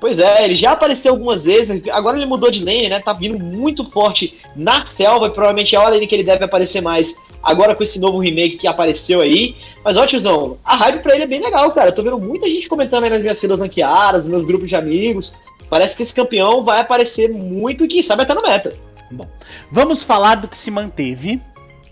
Pois 0.00 0.18
é, 0.18 0.44
ele 0.44 0.54
já 0.54 0.72
apareceu 0.72 1.12
algumas 1.12 1.44
vezes, 1.44 1.82
agora 1.90 2.16
ele 2.16 2.26
mudou 2.26 2.50
de 2.50 2.62
lane, 2.62 2.88
né? 2.88 3.00
Tá 3.00 3.12
vindo 3.12 3.42
muito 3.42 3.90
forte 3.90 4.38
na 4.54 4.84
selva 4.84 5.26
e 5.26 5.30
provavelmente 5.30 5.74
é 5.74 5.78
a 5.78 5.82
hora 5.82 6.06
que 6.06 6.14
ele 6.14 6.22
deve 6.22 6.44
aparecer 6.44 6.82
mais 6.82 7.14
agora 7.42 7.74
com 7.74 7.84
esse 7.84 7.98
novo 7.98 8.18
remake 8.18 8.58
que 8.58 8.66
apareceu 8.66 9.20
aí. 9.20 9.56
Mas 9.84 9.96
ó, 9.96 10.04
tiozão, 10.04 10.58
a 10.64 10.76
hype 10.76 11.02
pra 11.02 11.14
ele 11.14 11.22
é 11.22 11.26
bem 11.26 11.40
legal, 11.40 11.70
cara. 11.70 11.88
Eu 11.88 11.94
tô 11.94 12.02
vendo 12.02 12.18
muita 12.18 12.46
gente 12.48 12.68
comentando 12.68 13.04
aí 13.04 13.10
nas 13.10 13.22
minhas 13.22 13.40
filas 13.40 13.58
ranqueadas, 13.58 14.24
nos 14.24 14.34
meus 14.34 14.46
grupos 14.46 14.68
de 14.68 14.74
amigos. 14.74 15.32
Parece 15.70 15.96
que 15.96 16.02
esse 16.02 16.14
campeão 16.14 16.64
vai 16.64 16.80
aparecer 16.80 17.32
muito 17.32 17.84
e 17.84 17.88
quem 17.88 18.02
sabe 18.02 18.22
até 18.22 18.34
no 18.34 18.42
meta. 18.42 18.74
Bom, 19.10 19.28
vamos 19.70 20.02
falar 20.02 20.36
do 20.36 20.48
que 20.48 20.58
se 20.58 20.70
manteve 20.70 21.40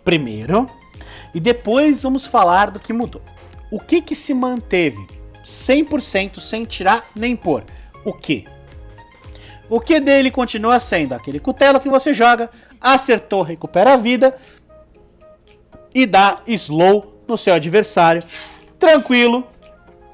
primeiro 0.04 0.66
e 1.32 1.40
depois 1.40 2.02
vamos 2.02 2.26
falar 2.26 2.70
do 2.70 2.80
que 2.80 2.92
mudou. 2.92 3.22
O 3.70 3.78
que 3.78 4.00
que 4.00 4.14
se 4.14 4.34
manteve 4.34 5.04
100% 5.44 6.40
sem 6.40 6.64
tirar 6.64 7.06
nem 7.14 7.34
pôr? 7.34 7.64
O 8.04 8.12
que? 8.12 8.46
O 9.68 9.80
que 9.80 9.98
dele 9.98 10.30
continua 10.30 10.78
sendo 10.78 11.14
aquele 11.14 11.40
cutelo 11.40 11.80
que 11.80 11.88
você 11.88 12.12
joga, 12.12 12.50
acertou, 12.80 13.42
recupera 13.42 13.94
a 13.94 13.96
vida 13.96 14.36
e 15.94 16.04
dá 16.04 16.40
slow 16.46 17.24
no 17.26 17.36
seu 17.38 17.54
adversário. 17.54 18.22
Tranquilo, 18.78 19.46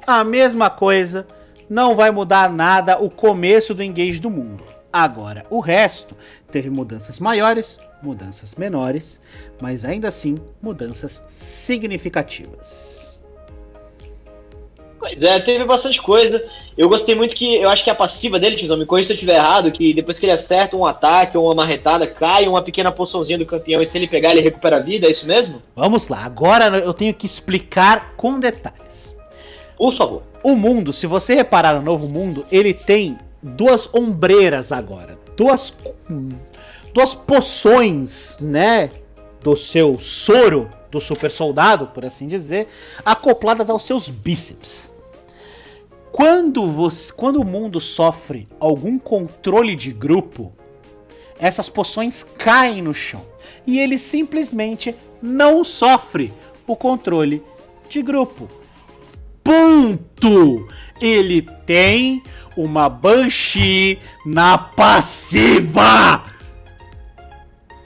a 0.06 0.22
mesma 0.22 0.70
coisa, 0.70 1.26
não 1.68 1.96
vai 1.96 2.10
mudar 2.10 2.52
nada 2.52 3.02
o 3.02 3.10
começo 3.10 3.74
do 3.74 3.82
engage 3.82 4.20
do 4.20 4.30
mundo. 4.30 4.64
Agora, 4.92 5.46
o 5.50 5.60
resto 5.60 6.16
teve 6.50 6.68
mudanças 6.68 7.18
maiores, 7.20 7.78
mudanças 8.02 8.54
menores, 8.54 9.20
mas 9.60 9.84
ainda 9.84 10.08
assim 10.08 10.36
mudanças 10.60 11.22
significativas. 11.26 13.09
Pois 15.00 15.20
é, 15.22 15.40
teve 15.40 15.64
bastante 15.64 16.00
coisa. 16.00 16.44
Eu 16.76 16.86
gostei 16.86 17.14
muito 17.14 17.34
que. 17.34 17.56
Eu 17.56 17.70
acho 17.70 17.82
que 17.82 17.88
a 17.88 17.94
passiva 17.94 18.38
dele, 18.38 18.56
Tizão, 18.56 18.76
me 18.76 18.84
corrija 18.84 19.06
se 19.06 19.12
eu 19.12 19.14
estiver 19.14 19.36
errado, 19.36 19.72
que 19.72 19.94
depois 19.94 20.18
que 20.18 20.26
ele 20.26 20.32
acerta 20.32 20.76
um 20.76 20.84
ataque 20.84 21.38
ou 21.38 21.46
uma 21.46 21.54
marretada, 21.54 22.06
cai 22.06 22.46
uma 22.46 22.62
pequena 22.62 22.92
poçãozinha 22.92 23.38
do 23.38 23.46
campeão 23.46 23.80
e 23.80 23.86
se 23.86 23.96
ele 23.96 24.06
pegar, 24.06 24.30
ele 24.30 24.42
recupera 24.42 24.76
a 24.76 24.80
vida, 24.80 25.06
é 25.06 25.10
isso 25.10 25.26
mesmo? 25.26 25.62
Vamos 25.74 26.08
lá, 26.08 26.22
agora 26.22 26.66
eu 26.78 26.92
tenho 26.92 27.14
que 27.14 27.24
explicar 27.24 28.12
com 28.14 28.38
detalhes. 28.38 29.16
Por 29.76 29.96
favor. 29.96 30.22
O 30.44 30.54
mundo, 30.54 30.92
se 30.92 31.06
você 31.06 31.34
reparar 31.34 31.74
no 31.74 31.82
novo 31.82 32.06
mundo, 32.06 32.44
ele 32.52 32.74
tem 32.74 33.16
duas 33.42 33.92
ombreiras 33.94 34.70
agora. 34.70 35.18
Duas. 35.34 35.74
Duas 36.92 37.14
poções, 37.14 38.36
né? 38.40 38.90
Do 39.42 39.56
seu 39.56 39.98
soro 39.98 40.68
do 40.90 41.00
super 41.00 41.30
soldado, 41.30 41.88
por 41.88 42.04
assim 42.04 42.26
dizer, 42.26 42.68
acopladas 43.04 43.70
aos 43.70 43.82
seus 43.82 44.08
bíceps. 44.08 44.92
Quando, 46.10 46.66
você, 46.68 47.12
quando 47.12 47.40
o 47.40 47.44
mundo 47.44 47.80
sofre 47.80 48.48
algum 48.58 48.98
controle 48.98 49.76
de 49.76 49.92
grupo, 49.92 50.52
essas 51.38 51.68
poções 51.68 52.22
caem 52.22 52.82
no 52.82 52.92
chão 52.92 53.24
e 53.66 53.78
ele 53.78 53.96
simplesmente 53.96 54.94
não 55.22 55.64
sofre 55.64 56.32
o 56.66 56.74
controle 56.74 57.42
de 57.88 58.02
grupo. 58.02 58.48
Ponto! 59.42 60.68
Ele 61.00 61.42
tem 61.64 62.22
uma 62.56 62.88
Banshee 62.88 63.98
na 64.26 64.58
passiva! 64.58 66.29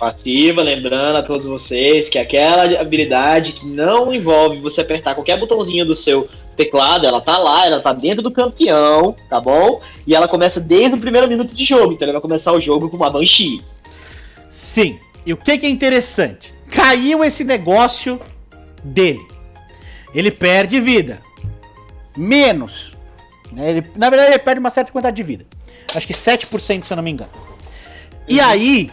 Passiva, 0.04 0.60
lembrando 0.60 1.16
a 1.16 1.22
todos 1.22 1.46
vocês 1.46 2.10
que 2.10 2.18
aquela 2.18 2.78
habilidade 2.78 3.52
que 3.52 3.66
não 3.66 4.12
envolve 4.12 4.60
você 4.60 4.82
apertar 4.82 5.14
qualquer 5.14 5.40
botãozinho 5.40 5.86
do 5.86 5.94
seu 5.94 6.28
teclado, 6.54 7.06
ela 7.06 7.22
tá 7.22 7.38
lá, 7.38 7.64
ela 7.64 7.80
tá 7.80 7.90
dentro 7.94 8.22
do 8.22 8.30
campeão, 8.30 9.16
tá 9.30 9.40
bom? 9.40 9.80
E 10.06 10.14
ela 10.14 10.28
começa 10.28 10.60
desde 10.60 10.94
o 10.94 11.00
primeiro 11.00 11.26
minuto 11.26 11.54
de 11.54 11.64
jogo, 11.64 11.94
então 11.94 12.04
ele 12.04 12.12
vai 12.12 12.20
começar 12.20 12.52
o 12.52 12.60
jogo 12.60 12.90
com 12.90 12.98
uma 12.98 13.08
Banshee. 13.08 13.62
Sim, 14.50 15.00
e 15.24 15.32
o 15.32 15.38
que, 15.38 15.56
que 15.56 15.64
é 15.64 15.70
interessante? 15.70 16.52
Caiu 16.70 17.24
esse 17.24 17.42
negócio 17.42 18.20
dele. 18.84 19.26
Ele 20.14 20.30
perde 20.30 20.82
vida. 20.82 21.22
Menos. 22.14 22.94
Né? 23.50 23.70
Ele, 23.70 23.86
na 23.96 24.10
verdade, 24.10 24.32
ele 24.32 24.38
perde 24.38 24.60
uma 24.60 24.68
certa 24.68 24.92
quantidade 24.92 25.16
de 25.16 25.22
vida. 25.22 25.46
Acho 25.94 26.06
que 26.06 26.12
7%, 26.12 26.82
se 26.82 26.92
eu 26.92 26.96
não 26.96 27.02
me 27.02 27.10
engano. 27.10 27.30
E 28.28 28.38
uhum. 28.38 28.46
aí, 28.46 28.90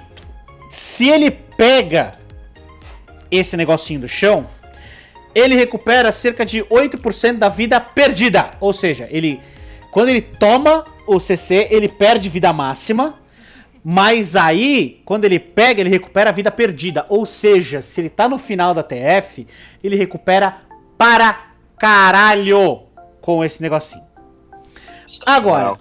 se 0.72 1.09
ele 1.09 1.30
pega 1.30 2.15
esse 3.30 3.57
negocinho 3.57 3.99
do 3.99 4.07
chão, 4.07 4.47
ele 5.36 5.53
recupera 5.53 6.11
cerca 6.11 6.45
de 6.45 6.63
8% 6.63 7.38
da 7.38 7.49
vida 7.49 7.80
perdida. 7.80 8.51
Ou 8.59 8.74
seja, 8.74 9.07
ele 9.11 9.41
quando 9.91 10.07
ele 10.07 10.22
toma 10.22 10.86
o 11.05 11.19
CC, 11.19 11.67
ele 11.69 11.89
perde 11.89 12.30
vida 12.30 12.53
máxima. 12.53 13.15
Mas 13.84 14.36
aí, 14.36 15.01
quando 15.03 15.26
ele 15.26 15.39
pega, 15.39 15.82
ele 15.82 15.89
recupera 15.89 16.30
a 16.30 16.34
vida 16.34 16.49
perdida. 16.49 17.05
Ou 17.09 17.26
seja, 17.26 17.82
se 17.82 17.99
ele 17.99 18.09
tá 18.09 18.30
no 18.30 18.38
final 18.38 18.74
da 18.74 18.82
TF, 18.82 19.45
ele 19.84 19.97
recupera 19.97 20.59
para 20.97 21.47
caralho 21.78 22.84
com 23.19 23.43
esse 23.43 23.61
negocinho. 23.61 24.05
Agora, 25.26 25.76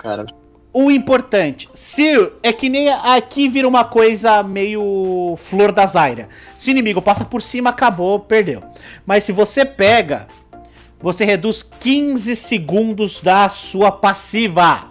o 0.72 0.90
importante, 0.90 1.68
se 1.74 2.30
é 2.42 2.52
que 2.52 2.68
nem 2.68 2.88
aqui 2.88 3.48
vira 3.48 3.66
uma 3.66 3.84
coisa 3.84 4.42
meio 4.42 5.34
flor 5.36 5.72
da 5.72 5.84
zaira. 5.84 6.28
Se 6.56 6.70
o 6.70 6.72
inimigo 6.72 7.02
passa 7.02 7.24
por 7.24 7.42
cima, 7.42 7.70
acabou, 7.70 8.20
perdeu. 8.20 8.62
Mas 9.04 9.24
se 9.24 9.32
você 9.32 9.64
pega, 9.64 10.28
você 11.00 11.24
reduz 11.24 11.62
15 11.62 12.36
segundos 12.36 13.20
da 13.20 13.48
sua 13.48 13.90
passiva. 13.90 14.90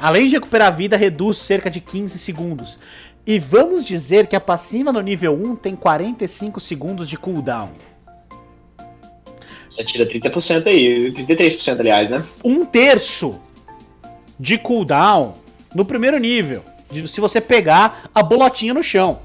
Além 0.00 0.26
de 0.26 0.34
recuperar 0.36 0.68
a 0.68 0.70
vida, 0.70 0.96
reduz 0.96 1.36
cerca 1.38 1.70
de 1.70 1.80
15 1.80 2.18
segundos. 2.18 2.78
E 3.26 3.38
vamos 3.38 3.84
dizer 3.84 4.26
que 4.26 4.34
a 4.34 4.40
passiva 4.40 4.92
no 4.92 5.00
nível 5.00 5.34
1 5.34 5.56
tem 5.56 5.76
45 5.76 6.58
segundos 6.58 7.08
de 7.08 7.18
cooldown. 7.18 7.70
Já 9.76 9.84
tira 9.84 10.06
30% 10.06 10.66
aí, 10.66 11.12
33% 11.12 11.80
aliás, 11.80 12.10
né? 12.10 12.24
Um 12.42 12.64
terço 12.64 13.40
de 14.42 14.58
cooldown 14.58 15.34
no 15.72 15.84
primeiro 15.84 16.18
nível. 16.18 16.64
De, 16.90 17.06
se 17.06 17.20
você 17.20 17.40
pegar 17.40 18.10
a 18.12 18.24
bolotinha 18.24 18.74
no 18.74 18.82
chão. 18.82 19.20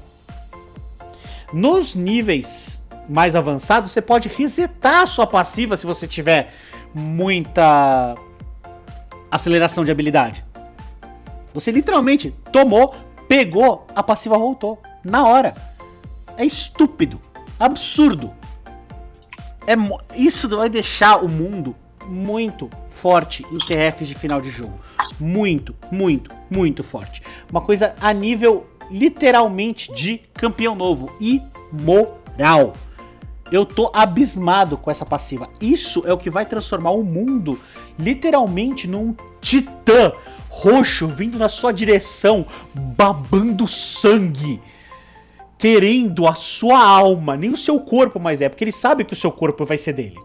Nos 1.52 1.96
níveis 1.96 2.86
mais 3.08 3.34
avançados, 3.34 3.90
você 3.90 4.00
pode 4.00 4.28
resetar 4.28 5.02
a 5.02 5.06
sua 5.06 5.26
passiva 5.26 5.76
se 5.76 5.84
você 5.84 6.06
tiver 6.06 6.54
muita 6.94 8.14
aceleração 9.28 9.84
de 9.84 9.90
habilidade. 9.90 10.44
Você 11.52 11.72
literalmente 11.72 12.32
tomou, 12.52 12.94
pegou, 13.26 13.88
a 13.96 14.04
passiva 14.04 14.38
voltou. 14.38 14.80
Na 15.04 15.26
hora. 15.26 15.52
É 16.36 16.44
estúpido. 16.44 17.20
Absurdo. 17.58 18.32
É, 19.66 19.74
isso 20.14 20.48
vai 20.48 20.68
deixar 20.68 21.24
o 21.24 21.28
mundo 21.28 21.74
muito 22.06 22.70
forte 23.00 23.44
em 23.52 23.58
TFs 23.58 24.08
de 24.08 24.14
final 24.14 24.40
de 24.40 24.50
jogo. 24.50 24.74
Muito, 25.18 25.74
muito, 25.90 26.30
muito 26.50 26.82
forte. 26.82 27.22
Uma 27.50 27.60
coisa 27.60 27.94
a 28.00 28.12
nível 28.12 28.66
literalmente 28.90 29.92
de 29.92 30.20
campeão 30.34 30.74
novo 30.74 31.14
e 31.20 31.42
moral. 31.72 32.74
Eu 33.50 33.64
tô 33.64 33.90
abismado 33.94 34.76
com 34.76 34.90
essa 34.90 35.06
passiva. 35.06 35.48
Isso 35.60 36.02
é 36.06 36.12
o 36.12 36.18
que 36.18 36.28
vai 36.28 36.44
transformar 36.44 36.90
o 36.90 37.02
mundo 37.02 37.58
literalmente 37.98 38.86
num 38.86 39.14
titã 39.40 40.12
roxo 40.48 41.06
vindo 41.06 41.38
na 41.38 41.48
sua 41.48 41.72
direção, 41.72 42.44
babando 42.74 43.68
sangue, 43.68 44.60
querendo 45.56 46.26
a 46.26 46.34
sua 46.34 46.82
alma, 46.82 47.36
nem 47.36 47.50
o 47.50 47.56
seu 47.56 47.80
corpo 47.80 48.18
mais 48.18 48.40
é, 48.40 48.48
porque 48.48 48.64
ele 48.64 48.72
sabe 48.72 49.04
que 49.04 49.12
o 49.12 49.16
seu 49.16 49.30
corpo 49.30 49.64
vai 49.64 49.78
ser 49.78 49.92
dele. 49.92 50.18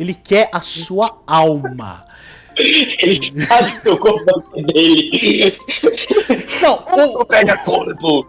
Ele 0.00 0.14
quer 0.14 0.48
a 0.50 0.62
sua 0.62 1.18
alma. 1.26 2.06
Ele 2.56 3.44
sabe 3.44 3.80
que 3.80 3.88
o 3.90 3.98
corpo 3.98 4.62
dele. 4.72 5.58
Não, 6.62 7.20
o, 7.20 7.24
pega 7.26 7.58
corpo. 7.58 8.26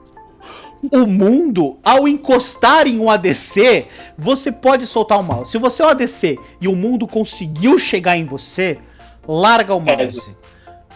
O 0.92 1.08
mundo, 1.08 1.78
ao 1.82 2.10
encostar 2.10 2.88
em 2.88 3.00
um 3.00 3.10
ADC, 3.10 3.88
você 4.18 4.52
pode 4.52 4.86
soltar 4.86 5.18
o 5.18 5.24
mouse. 5.24 5.52
Se 5.52 5.58
você 5.58 5.82
é 5.82 5.86
um 5.86 5.90
ADC 5.90 6.38
e 6.60 6.68
o 6.68 6.76
mundo 6.76 7.08
conseguiu 7.08 7.80
chegar 7.80 8.18
em 8.18 8.26
você, 8.26 8.78
larga 9.26 9.74
o 9.74 9.80
mouse. 9.80 10.36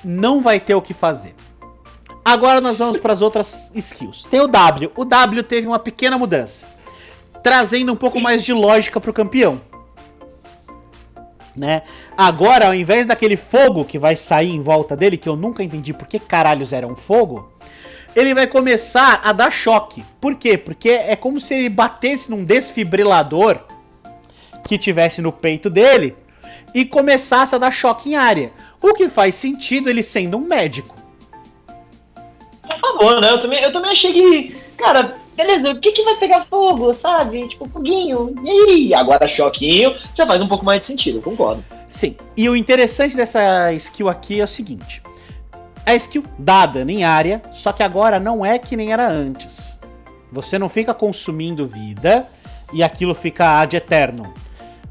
Não 0.03 0.41
vai 0.41 0.59
ter 0.59 0.75
o 0.75 0.81
que 0.81 0.93
fazer. 0.93 1.35
Agora 2.23 2.59
nós 2.59 2.79
vamos 2.79 2.97
para 2.97 3.13
as 3.13 3.21
outras 3.21 3.71
skills. 3.73 4.25
Tem 4.25 4.41
o 4.41 4.47
W. 4.47 4.91
O 4.93 5.05
W 5.05 5.43
teve 5.43 5.67
uma 5.67 5.79
pequena 5.79 6.17
mudança, 6.17 6.67
trazendo 7.41 7.93
um 7.93 7.95
pouco 7.95 8.19
mais 8.19 8.43
de 8.43 8.51
lógica 8.51 8.99
para 8.99 9.11
o 9.11 9.13
campeão 9.13 9.61
né? 11.55 11.83
Agora, 12.17 12.67
ao 12.67 12.73
invés 12.73 13.07
daquele 13.07 13.37
fogo 13.37 13.85
que 13.85 13.97
vai 13.97 14.15
sair 14.15 14.51
em 14.51 14.61
volta 14.61 14.95
dele, 14.95 15.17
que 15.17 15.29
eu 15.29 15.35
nunca 15.35 15.63
entendi 15.63 15.93
por 15.93 16.07
que 16.07 16.19
caralhos 16.19 16.73
era 16.73 16.85
um 16.85 16.95
fogo, 16.95 17.51
ele 18.15 18.33
vai 18.33 18.47
começar 18.47 19.21
a 19.23 19.31
dar 19.31 19.51
choque. 19.51 20.03
Por 20.21 20.35
quê? 20.35 20.57
Porque 20.57 20.89
é 20.89 21.15
como 21.15 21.39
se 21.39 21.53
ele 21.53 21.69
batesse 21.69 22.31
num 22.31 22.43
desfibrilador 22.43 23.59
que 24.65 24.77
tivesse 24.77 25.21
no 25.21 25.31
peito 25.31 25.69
dele 25.69 26.15
e 26.73 26.85
começasse 26.85 27.55
a 27.55 27.57
dar 27.57 27.71
choque 27.71 28.11
em 28.11 28.15
área. 28.15 28.51
O 28.81 28.93
que 28.93 29.09
faz 29.09 29.35
sentido 29.35 29.89
ele 29.89 30.03
sendo 30.03 30.37
um 30.37 30.41
médico. 30.41 30.95
Por 32.61 32.77
favor, 32.79 33.21
né? 33.21 33.31
Eu 33.31 33.41
também, 33.41 33.61
eu 33.61 33.71
também 33.71 33.91
achei 33.91 34.13
que, 34.13 34.57
cara, 34.77 35.15
beleza, 35.35 35.71
o 35.71 35.79
que 35.79 35.91
que 35.91 36.03
vai 36.03 36.15
pegar 36.17 36.45
fogo, 36.45 36.93
sabe? 36.93 37.47
Tipo, 37.47 37.67
foguinho, 37.69 38.33
e 38.43 38.49
aí? 38.49 38.93
Agora 38.93 39.27
choquinho 39.27 39.95
já 40.15 40.25
faz 40.25 40.41
um 40.41 40.47
pouco 40.47 40.65
mais 40.65 40.81
de 40.81 40.87
sentido, 40.87 41.21
concordo. 41.21 41.63
Sim, 41.89 42.15
e 42.35 42.49
o 42.49 42.55
interessante 42.55 43.15
dessa 43.15 43.71
skill 43.73 44.09
aqui 44.09 44.39
é 44.39 44.43
o 44.43 44.47
seguinte. 44.47 45.01
A 45.85 45.93
skill 45.95 46.23
dá 46.39 46.65
dano 46.65 46.89
em 46.89 47.03
área, 47.03 47.41
só 47.51 47.71
que 47.71 47.83
agora 47.83 48.19
não 48.19 48.45
é 48.45 48.57
que 48.57 48.75
nem 48.75 48.91
era 48.91 49.07
antes. 49.07 49.79
Você 50.31 50.57
não 50.57 50.67
fica 50.67 50.93
consumindo 50.93 51.67
vida 51.67 52.27
e 52.73 52.81
aquilo 52.81 53.13
fica 53.13 53.59
ad 53.61 53.75
eterno. 53.75 54.33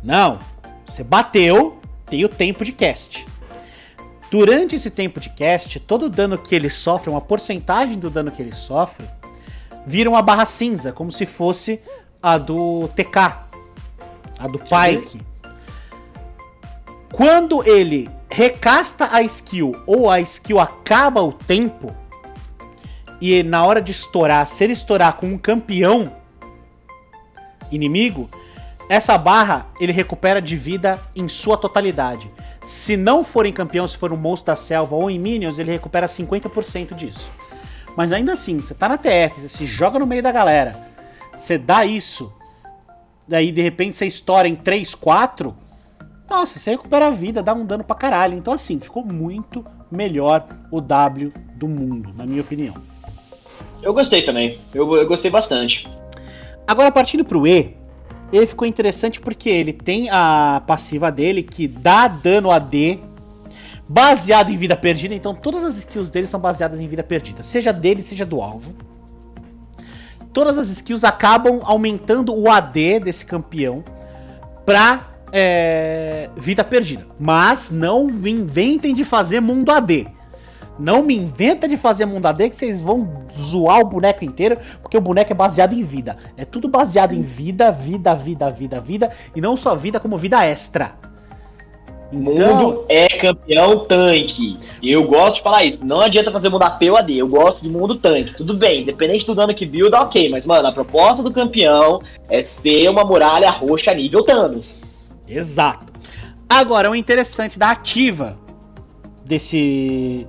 Não, 0.02 0.38
você 0.86 1.02
bateu, 1.02 1.78
tem 2.06 2.24
o 2.24 2.28
tempo 2.28 2.64
de 2.64 2.72
cast. 2.72 3.26
Durante 4.30 4.76
esse 4.76 4.90
tempo 4.90 5.20
de 5.20 5.30
cast, 5.30 5.80
todo 5.80 6.06
o 6.06 6.08
dano 6.08 6.38
que 6.38 6.54
ele 6.54 6.70
sofre, 6.70 7.10
uma 7.10 7.20
porcentagem 7.20 7.98
do 7.98 8.10
dano 8.10 8.30
que 8.30 8.42
ele 8.42 8.52
sofre, 8.52 9.06
vira 9.86 10.08
uma 10.08 10.22
barra 10.22 10.44
cinza, 10.44 10.92
como 10.92 11.12
se 11.12 11.26
fosse 11.26 11.80
a 12.22 12.38
do 12.38 12.88
TK, 12.94 13.18
a 14.38 14.48
do 14.48 14.58
Pike. 14.58 15.20
Quando 17.12 17.62
ele 17.68 18.10
recasta 18.30 19.08
a 19.12 19.22
skill 19.22 19.72
ou 19.86 20.10
a 20.10 20.20
skill 20.20 20.58
acaba 20.58 21.22
o 21.22 21.32
tempo, 21.32 21.94
e 23.20 23.42
na 23.42 23.64
hora 23.64 23.80
de 23.80 23.92
estourar, 23.92 24.46
se 24.48 24.64
ele 24.64 24.72
estourar 24.72 25.14
com 25.14 25.26
um 25.26 25.38
campeão 25.38 26.12
inimigo, 27.70 28.28
essa 28.88 29.16
barra 29.16 29.66
ele 29.80 29.92
recupera 29.92 30.42
de 30.42 30.56
vida 30.56 30.98
em 31.14 31.28
sua 31.28 31.56
totalidade. 31.56 32.30
Se 32.64 32.96
não 32.96 33.24
for 33.24 33.46
em 33.46 33.52
campeão, 33.52 33.86
se 33.86 33.96
for 33.96 34.12
um 34.12 34.16
monstro 34.16 34.46
da 34.46 34.56
selva 34.56 34.94
ou 34.94 35.10
em 35.10 35.18
minions, 35.18 35.58
ele 35.58 35.70
recupera 35.70 36.06
50% 36.06 36.94
disso. 36.94 37.30
Mas 37.96 38.12
ainda 38.12 38.32
assim, 38.32 38.60
você 38.60 38.74
tá 38.74 38.88
na 38.88 38.98
TF, 38.98 39.40
você 39.40 39.48
se 39.48 39.66
joga 39.66 39.98
no 39.98 40.06
meio 40.06 40.22
da 40.22 40.32
galera, 40.32 40.76
você 41.36 41.56
dá 41.56 41.86
isso, 41.86 42.32
daí 43.26 43.52
de 43.52 43.62
repente 43.62 43.96
você 43.96 44.06
estoura 44.06 44.48
em 44.48 44.56
3, 44.56 44.94
4, 44.94 45.54
nossa, 46.28 46.58
você 46.58 46.70
recupera 46.70 47.06
a 47.06 47.10
vida, 47.10 47.42
dá 47.42 47.54
um 47.54 47.64
dano 47.64 47.84
pra 47.84 47.94
caralho. 47.94 48.36
Então 48.36 48.52
assim, 48.52 48.80
ficou 48.80 49.04
muito 49.04 49.64
melhor 49.90 50.46
o 50.70 50.80
W 50.80 51.32
do 51.54 51.68
mundo, 51.68 52.12
na 52.16 52.26
minha 52.26 52.40
opinião. 52.40 52.74
Eu 53.82 53.92
gostei 53.92 54.22
também, 54.22 54.58
eu, 54.72 54.96
eu 54.96 55.06
gostei 55.06 55.30
bastante. 55.30 55.86
Agora 56.66 56.90
partindo 56.90 57.24
pro 57.24 57.46
E, 57.46 57.76
ele 58.32 58.46
ficou 58.46 58.66
interessante 58.66 59.20
porque 59.20 59.48
ele 59.48 59.72
tem 59.72 60.08
a 60.10 60.62
passiva 60.66 61.12
dele 61.12 61.42
que 61.42 61.68
dá 61.68 62.08
dano 62.08 62.50
AD 62.50 62.98
baseado 63.88 64.50
em 64.50 64.56
vida 64.56 64.76
perdida. 64.76 65.14
Então 65.14 65.34
todas 65.34 65.64
as 65.64 65.76
skills 65.78 66.10
dele 66.10 66.26
são 66.26 66.40
baseadas 66.40 66.80
em 66.80 66.86
vida 66.86 67.02
perdida, 67.02 67.42
seja 67.42 67.72
dele, 67.72 68.02
seja 68.02 68.24
do 68.24 68.40
alvo. 68.40 68.74
Todas 70.32 70.58
as 70.58 70.68
skills 70.68 71.04
acabam 71.04 71.60
aumentando 71.62 72.34
o 72.34 72.50
AD 72.50 73.00
desse 73.00 73.24
campeão 73.24 73.84
pra 74.66 75.10
é, 75.32 76.28
vida 76.36 76.64
perdida. 76.64 77.06
Mas 77.20 77.70
não 77.70 78.06
me 78.06 78.30
inventem 78.30 78.94
de 78.94 79.04
fazer 79.04 79.40
mundo 79.40 79.70
AD. 79.70 80.08
Não 80.78 81.04
me 81.04 81.16
inventa 81.16 81.68
de 81.68 81.76
fazer 81.76 82.04
mundo 82.04 82.26
AD 82.26 82.50
que 82.50 82.56
vocês 82.56 82.80
vão 82.80 83.24
zoar 83.30 83.80
o 83.80 83.84
boneco 83.84 84.24
inteiro, 84.24 84.58
porque 84.82 84.96
o 84.96 85.00
boneco 85.00 85.32
é 85.32 85.34
baseado 85.34 85.72
em 85.72 85.84
vida. 85.84 86.16
É 86.36 86.44
tudo 86.44 86.68
baseado 86.68 87.12
em 87.12 87.22
vida, 87.22 87.70
vida, 87.70 88.14
vida, 88.14 88.50
vida, 88.50 88.80
vida, 88.80 89.12
e 89.36 89.40
não 89.40 89.56
só 89.56 89.76
vida, 89.76 90.00
como 90.00 90.18
vida 90.18 90.44
extra. 90.44 90.96
Então... 92.12 92.56
Mundo 92.56 92.84
é 92.88 93.08
campeão 93.08 93.80
tanque. 93.80 94.58
Eu 94.82 95.04
gosto 95.04 95.36
de 95.36 95.42
falar 95.42 95.64
isso. 95.64 95.78
Não 95.82 96.00
adianta 96.00 96.30
fazer 96.30 96.48
mundo 96.48 96.62
AP 96.62 96.82
ou 96.90 96.96
AD. 96.96 97.16
Eu 97.16 97.28
gosto 97.28 97.62
de 97.62 97.68
mundo 97.68 97.96
tanque. 97.96 98.34
Tudo 98.34 98.54
bem, 98.54 98.82
independente 98.82 99.26
do 99.26 99.34
dano 99.34 99.54
que 99.54 99.66
build, 99.66 99.94
ok. 99.94 100.28
Mas, 100.28 100.46
mano, 100.46 100.68
a 100.68 100.72
proposta 100.72 101.22
do 101.22 101.32
campeão 101.32 102.00
é 102.28 102.42
ser 102.42 102.88
uma 102.88 103.04
muralha 103.04 103.50
roxa 103.50 103.92
nível 103.94 104.22
Thanos. 104.22 104.66
Exato. 105.28 105.92
Agora, 106.48 106.90
o 106.90 106.94
interessante 106.94 107.58
da 107.58 107.70
ativa 107.70 108.38
desse 109.24 110.26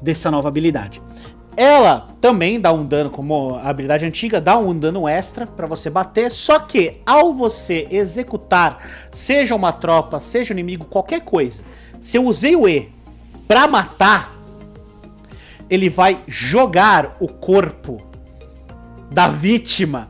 dessa 0.00 0.30
nova 0.30 0.48
habilidade. 0.48 1.02
Ela 1.58 2.06
também 2.20 2.60
dá 2.60 2.72
um 2.72 2.86
dano, 2.86 3.10
como 3.10 3.56
a 3.56 3.68
habilidade 3.68 4.06
antiga, 4.06 4.40
dá 4.40 4.56
um 4.56 4.78
dano 4.78 5.08
extra 5.08 5.44
para 5.44 5.66
você 5.66 5.90
bater. 5.90 6.30
Só 6.30 6.60
que 6.60 6.98
ao 7.04 7.34
você 7.34 7.88
executar, 7.90 8.88
seja 9.10 9.56
uma 9.56 9.72
tropa, 9.72 10.20
seja 10.20 10.54
um 10.54 10.56
inimigo, 10.56 10.84
qualquer 10.84 11.22
coisa, 11.22 11.64
se 12.00 12.16
eu 12.16 12.24
usei 12.26 12.54
o 12.54 12.68
E 12.68 12.92
para 13.48 13.66
matar, 13.66 14.36
ele 15.68 15.90
vai 15.90 16.22
jogar 16.28 17.16
o 17.18 17.26
corpo 17.26 18.00
da 19.10 19.26
vítima 19.26 20.08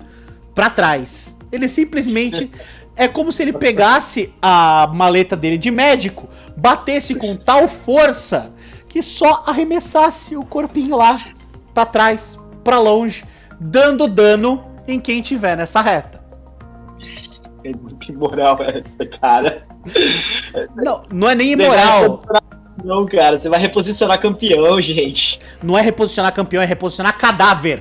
para 0.55 0.69
trás. 0.69 1.35
Ele 1.51 1.67
simplesmente 1.67 2.51
é 2.95 3.09
como 3.09 3.33
se 3.33 3.41
ele 3.41 3.55
pegasse 3.55 4.35
a 4.43 4.87
maleta 4.93 5.35
dele 5.35 5.57
de 5.57 5.71
médico, 5.71 6.29
batesse 6.55 7.15
com 7.15 7.35
tal 7.35 7.67
força 7.69 8.53
que 8.87 9.01
só 9.01 9.45
arremessasse 9.47 10.37
o 10.37 10.45
corpinho 10.45 10.95
lá 10.95 11.38
para 11.79 11.87
trás, 11.87 12.37
para 12.65 12.81
longe, 12.81 13.25
dando 13.61 14.09
dano 14.09 14.65
em 14.89 14.99
quem 14.99 15.23
tiver 15.23 15.57
nessa 15.57 15.81
reta. 15.81 16.19
Que 18.01 18.13
moral 18.13 18.59
é 18.63 18.81
essa, 18.81 19.07
cara? 19.21 19.63
Não, 20.75 21.03
não 21.13 21.31
é 21.31 21.37
nem 21.37 21.53
imoral. 21.53 22.23
Não, 22.83 23.07
cara, 23.07 23.39
você 23.39 23.49
vai 23.49 23.61
reposicionar 23.61 24.21
campeão, 24.21 24.81
gente. 24.81 25.39
Não 25.63 25.79
é 25.79 25.81
reposicionar 25.81 26.33
campeão, 26.33 26.63
é 26.63 26.67
reposicionar 26.67 27.17
cadáver. 27.17 27.81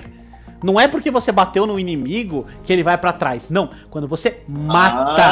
Não 0.64 0.80
é 0.80 0.88
porque 0.88 1.12
você 1.12 1.32
bateu 1.32 1.68
no 1.68 1.80
inimigo 1.80 2.46
que 2.64 2.74
ele 2.74 2.84
vai 2.84 2.98
para 2.98 3.14
trás. 3.14 3.50
Não, 3.50 3.70
quando 3.90 4.08
você 4.08 4.42
mata. 4.48 5.24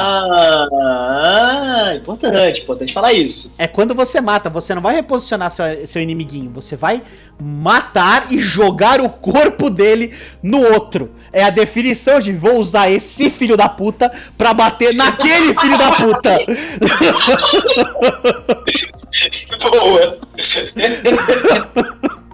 Ah, 0.73 1.93
importante, 1.95 2.61
importante 2.61 2.93
falar 2.93 3.13
isso. 3.13 3.53
É 3.57 3.67
quando 3.67 3.95
você 3.95 4.21
mata, 4.21 4.49
você 4.49 4.75
não 4.75 4.81
vai 4.81 4.95
reposicionar 4.95 5.51
seu, 5.51 5.65
seu 5.87 6.01
inimiguinho, 6.01 6.51
você 6.51 6.75
vai 6.75 7.01
matar 7.41 8.31
e 8.31 8.39
jogar 8.39 9.01
o 9.01 9.09
corpo 9.09 9.69
dele 9.69 10.13
no 10.41 10.61
outro. 10.61 11.11
É 11.33 11.43
a 11.43 11.49
definição 11.49 12.19
de 12.19 12.31
vou 12.31 12.59
usar 12.59 12.89
esse 12.89 13.29
filho 13.29 13.57
da 13.57 13.67
puta 13.67 14.11
pra 14.37 14.53
bater 14.53 14.93
naquele 14.93 15.53
filho 15.53 15.77
da 15.77 15.91
puta. 15.91 16.37
Boa. 19.61 20.19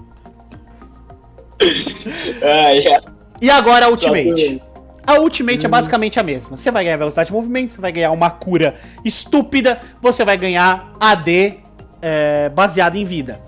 E 3.42 3.50
agora 3.50 3.88
a 3.88 3.90
Ultimate. 3.90 4.62
A 5.06 5.20
Ultimate 5.20 5.66
é 5.66 5.68
hum. 5.68 5.72
basicamente 5.72 6.20
a 6.20 6.24
mesma. 6.24 6.56
Você 6.56 6.70
vai 6.70 6.84
ganhar 6.84 6.98
velocidade 6.98 7.28
de 7.28 7.34
movimento, 7.34 7.74
você 7.74 7.82
vai 7.82 7.92
ganhar 7.92 8.12
uma 8.12 8.30
cura 8.30 8.76
estúpida, 9.04 9.82
você 10.02 10.24
vai 10.24 10.38
ganhar 10.38 10.94
AD 11.00 11.58
é, 12.02 12.50
baseado 12.50 12.96
em 12.96 13.04
vida. 13.04 13.40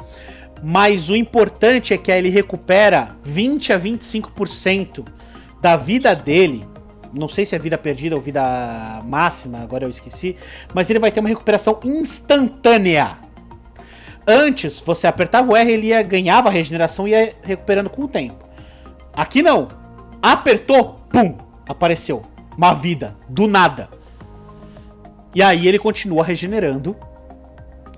Mas 0.64 1.10
o 1.10 1.16
importante 1.16 1.94
é 1.94 1.98
que 1.98 2.12
ele 2.12 2.30
recupera 2.30 3.16
20 3.24 3.74
a 3.74 3.80
25% 3.80 5.06
da 5.62 5.76
vida 5.76 6.16
dele. 6.16 6.66
Não 7.14 7.28
sei 7.28 7.46
se 7.46 7.56
é 7.56 7.60
vida 7.60 7.78
perdida 7.78 8.16
ou 8.16 8.22
vida 8.22 9.02
máxima, 9.06 9.60
agora 9.60 9.86
eu 9.86 9.90
esqueci. 9.90 10.36
Mas 10.74 10.90
ele 10.90 11.00
vai 11.00 11.12
ter 11.12 11.20
uma 11.20 11.30
recuperação 11.30 11.80
instantânea. 11.84 13.23
Antes, 14.28 14.80
você 14.80 15.06
apertava 15.06 15.52
o 15.52 15.56
R, 15.56 15.72
ele 15.72 15.88
ia, 15.88 16.02
ganhava 16.02 16.50
a 16.50 16.52
regeneração 16.52 17.08
e 17.08 17.12
ia 17.12 17.34
recuperando 17.42 17.90
com 17.90 18.04
o 18.04 18.08
tempo. 18.08 18.46
Aqui 19.14 19.42
não. 19.42 19.68
Apertou, 20.22 21.02
pum, 21.10 21.38
apareceu. 21.68 22.24
Uma 22.58 22.74
vida, 22.74 23.16
do 23.28 23.48
nada. 23.48 23.90
E 25.36 25.42
aí 25.42 25.68
ele 25.68 25.80
continua 25.80 26.24
regenerando 26.24 26.96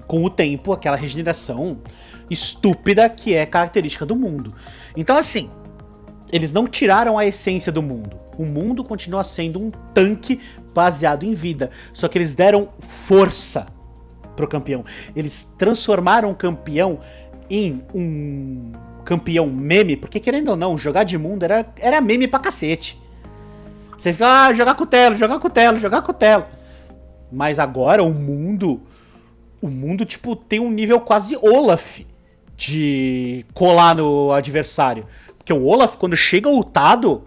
com 0.08 0.24
o 0.24 0.30
tempo, 0.30 0.72
aquela 0.72 0.96
regeneração 0.96 1.80
estúpida 2.30 3.08
que 3.10 3.34
é 3.36 3.46
característica 3.46 4.06
do 4.06 4.16
mundo. 4.16 4.54
Então, 4.96 5.18
assim, 5.18 5.50
eles 6.32 6.52
não 6.52 6.68
tiraram 6.68 7.18
a 7.18 7.26
essência 7.26 7.72
do 7.72 7.82
mundo. 7.82 8.18
O 8.38 8.46
mundo 8.46 8.84
continua 8.84 9.24
sendo 9.24 9.62
um 9.62 9.72
tanque 9.94 10.40
baseado 10.74 11.24
em 11.24 11.34
vida. 11.34 11.70
Só 11.94 12.08
que 12.08 12.18
eles 12.18 12.36
deram 12.36 12.70
força 12.80 13.68
pro 14.36 14.48
campeão. 14.48 14.84
Eles 15.16 15.44
transformaram 15.58 16.32
o 16.32 16.36
campeão 16.36 17.00
em 17.50 17.84
um 17.94 18.72
campeão 19.04 19.48
meme, 19.48 19.96
porque 19.96 20.20
querendo 20.20 20.50
ou 20.50 20.56
não, 20.56 20.78
jogar 20.78 21.04
de 21.04 21.18
mundo 21.18 21.44
era, 21.44 21.66
era 21.80 22.02
meme 22.02 22.28
pra 22.28 22.40
cacete. 22.40 23.00
Você 23.96 24.12
fica, 24.12 24.46
ah, 24.46 24.54
jogar 24.54 24.76
cutelo, 24.76 25.16
jogar 25.16 25.40
cutelo, 25.40 25.80
jogar 25.80 26.02
cutelo. 26.02 26.44
Mas 27.32 27.60
agora 27.60 28.04
o 28.04 28.14
mundo. 28.14 28.82
O 29.62 29.68
mundo, 29.68 30.06
tipo, 30.06 30.36
tem 30.36 30.60
um 30.60 30.70
nível 30.70 31.00
quase 31.00 31.36
Olaf 31.38 32.02
de 32.56 33.46
colar 33.54 33.96
no 33.96 34.32
adversário. 34.32 35.06
Porque 35.38 35.52
o 35.52 35.66
Olaf, 35.66 35.96
quando 35.96 36.16
chega 36.16 36.50
ultado, 36.50 37.24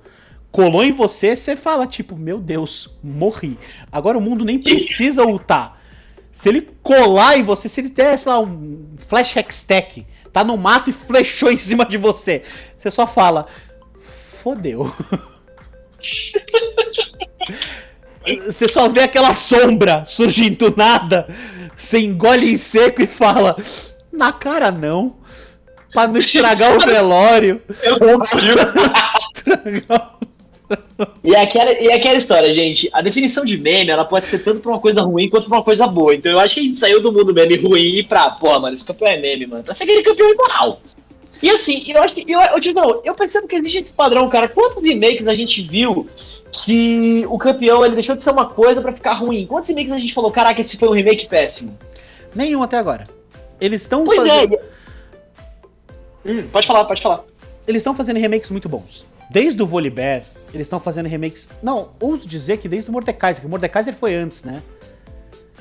colou 0.50 0.84
em 0.84 0.92
você, 0.92 1.36
você 1.36 1.56
fala, 1.56 1.86
tipo, 1.86 2.16
meu 2.16 2.38
Deus, 2.38 2.96
morri. 3.02 3.59
Agora 3.90 4.18
o 4.18 4.20
mundo 4.20 4.44
nem 4.44 4.59
precisa 4.59 5.24
ultar. 5.24 5.78
Se 6.39 6.49
ele 6.49 6.70
colar 6.84 7.36
em 7.36 7.43
você, 7.43 7.68
se 7.68 7.80
ele 7.80 7.89
der, 7.89 8.16
sei 8.16 8.30
lá, 8.30 8.39
um 8.39 8.95
flash 9.09 9.34
hextech, 9.34 10.07
tá 10.32 10.45
no 10.45 10.57
mato 10.57 10.89
e 10.89 10.93
flechou 10.93 11.51
em 11.51 11.59
cima 11.59 11.84
de 11.84 11.97
você, 11.97 12.45
você 12.76 12.93
só 12.93 13.09
fala 13.09 13.49
fodeu. 14.41 14.95
Você 18.47 18.68
só 18.68 18.89
vê 18.91 19.01
aquela 19.01 19.32
sombra 19.32 20.05
surgindo 20.05 20.70
do 20.70 20.76
nada, 20.76 21.26
você 21.74 21.99
engole 21.99 22.53
em 22.53 22.59
seco 22.59 23.01
e 23.01 23.07
fala: 23.07 23.57
Na 24.12 24.32
cara 24.32 24.70
não. 24.70 25.16
Pra 25.95 26.07
não 26.07 26.20
estragar 26.20 26.76
o 26.76 26.80
velório. 26.84 27.62
Eu 27.82 27.99
não 27.99 28.22
estragar 28.22 30.18
e 31.24 31.34
é, 31.34 31.40
aquela, 31.40 31.72
e 31.72 31.88
é 31.88 31.94
aquela 31.94 32.16
história, 32.16 32.52
gente. 32.52 32.88
A 32.92 33.00
definição 33.00 33.44
de 33.44 33.56
meme, 33.56 33.90
ela 33.90 34.04
pode 34.04 34.26
ser 34.26 34.40
tanto 34.40 34.60
pra 34.60 34.72
uma 34.72 34.80
coisa 34.80 35.00
ruim 35.02 35.28
quanto 35.28 35.48
pra 35.48 35.58
uma 35.58 35.64
coisa 35.64 35.86
boa. 35.86 36.14
Então 36.14 36.32
eu 36.32 36.38
acho 36.38 36.54
que 36.54 36.60
a 36.60 36.62
gente 36.64 36.78
saiu 36.78 37.00
do 37.00 37.12
mundo 37.12 37.32
meme 37.32 37.56
ruim 37.56 38.04
pra, 38.04 38.30
pô, 38.30 38.58
mano, 38.58 38.74
esse 38.74 38.84
campeão 38.84 39.08
é 39.08 39.16
meme, 39.18 39.46
mano. 39.46 39.62
Pra 39.62 39.74
ser 39.74 39.84
aquele 39.84 40.02
campeão 40.02 40.30
imoral. 40.30 40.80
E 41.42 41.50
assim, 41.50 41.82
eu 41.86 42.02
acho 42.02 42.14
que. 42.14 42.24
Eu, 42.30 42.40
eu, 42.40 42.58
eu, 42.74 43.02
eu 43.04 43.14
percebo 43.14 43.46
que 43.46 43.56
existe 43.56 43.78
esse 43.78 43.92
padrão, 43.92 44.28
cara. 44.28 44.48
Quantos 44.48 44.82
remakes 44.82 45.26
a 45.26 45.34
gente 45.34 45.62
viu 45.62 46.08
que 46.64 47.24
o 47.28 47.38
campeão 47.38 47.84
ele 47.84 47.94
deixou 47.94 48.16
de 48.16 48.22
ser 48.22 48.30
uma 48.30 48.46
coisa 48.46 48.82
para 48.82 48.92
ficar 48.92 49.14
ruim? 49.14 49.46
Quantos 49.46 49.68
remakes 49.68 49.92
a 49.92 49.98
gente 49.98 50.14
falou, 50.14 50.30
caraca, 50.30 50.60
esse 50.60 50.76
foi 50.76 50.88
um 50.88 50.92
remake 50.92 51.28
péssimo? 51.28 51.78
Nenhum 52.34 52.62
até 52.62 52.76
agora. 52.76 53.04
Eles 53.60 53.82
estão 53.82 54.04
fazendo. 54.04 54.54
É. 54.54 54.60
Hum, 56.26 56.48
pode 56.50 56.66
falar, 56.66 56.84
pode 56.84 57.00
falar. 57.00 57.24
Eles 57.66 57.80
estão 57.80 57.94
fazendo 57.94 58.18
remakes 58.18 58.50
muito 58.50 58.68
bons. 58.68 59.06
Desde 59.31 59.62
o 59.62 59.66
Volibear, 59.66 60.22
eles 60.55 60.66
estão 60.66 60.81
fazendo 60.81 61.07
remakes. 61.07 61.49
Não, 61.62 61.91
ouso 62.01 62.26
dizer 62.26 62.59
que 62.59 62.68
desde 62.68 62.89
o 62.89 62.93
Mordekaiser, 62.93 63.41
que 63.41 63.47
o 63.47 63.51
Mordekaiser 63.51 63.95
foi 63.95 64.14
antes, 64.14 64.45
né? 64.45 64.62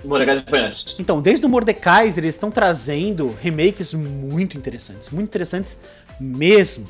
O 0.04 0.08
Mordekaiser 0.08 0.46
foi 0.50 0.60
antes. 0.60 0.96
Então, 0.98 1.22
desde 1.22 1.46
o 1.46 1.50
Mordekaiser, 1.50 2.24
eles 2.24 2.36
estão 2.36 2.50
trazendo 2.50 3.36
remakes 3.42 3.94
muito 3.94 4.58
interessantes. 4.58 5.10
Muito 5.10 5.28
interessantes 5.28 5.80
mesmo. 6.20 6.88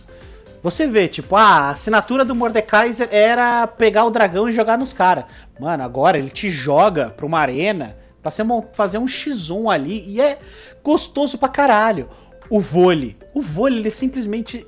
Você 0.61 0.87
vê, 0.87 1.07
tipo, 1.07 1.35
a 1.35 1.69
assinatura 1.69 2.25
do 2.25 2.35
Mordekaiser 2.35 3.07
era 3.11 3.65
pegar 3.67 4.05
o 4.05 4.09
dragão 4.09 4.49
e 4.49 4.51
jogar 4.51 4.77
nos 4.77 4.91
caras. 4.91 5.25
Mano, 5.59 5.83
agora 5.83 6.17
ele 6.17 6.29
te 6.29 6.49
joga 6.49 7.09
pra 7.09 7.25
uma 7.25 7.39
arena 7.39 7.93
pra 8.21 8.31
fazer 8.73 8.97
um 8.97 9.05
X1 9.05 9.71
ali 9.71 10.03
e 10.07 10.19
é 10.19 10.37
gostoso 10.83 11.37
pra 11.37 11.47
caralho. 11.47 12.09
O 12.49 12.59
vôlei. 12.59 13.15
O 13.33 13.41
vôlei, 13.41 13.79
ele 13.79 13.91
simplesmente. 13.91 14.65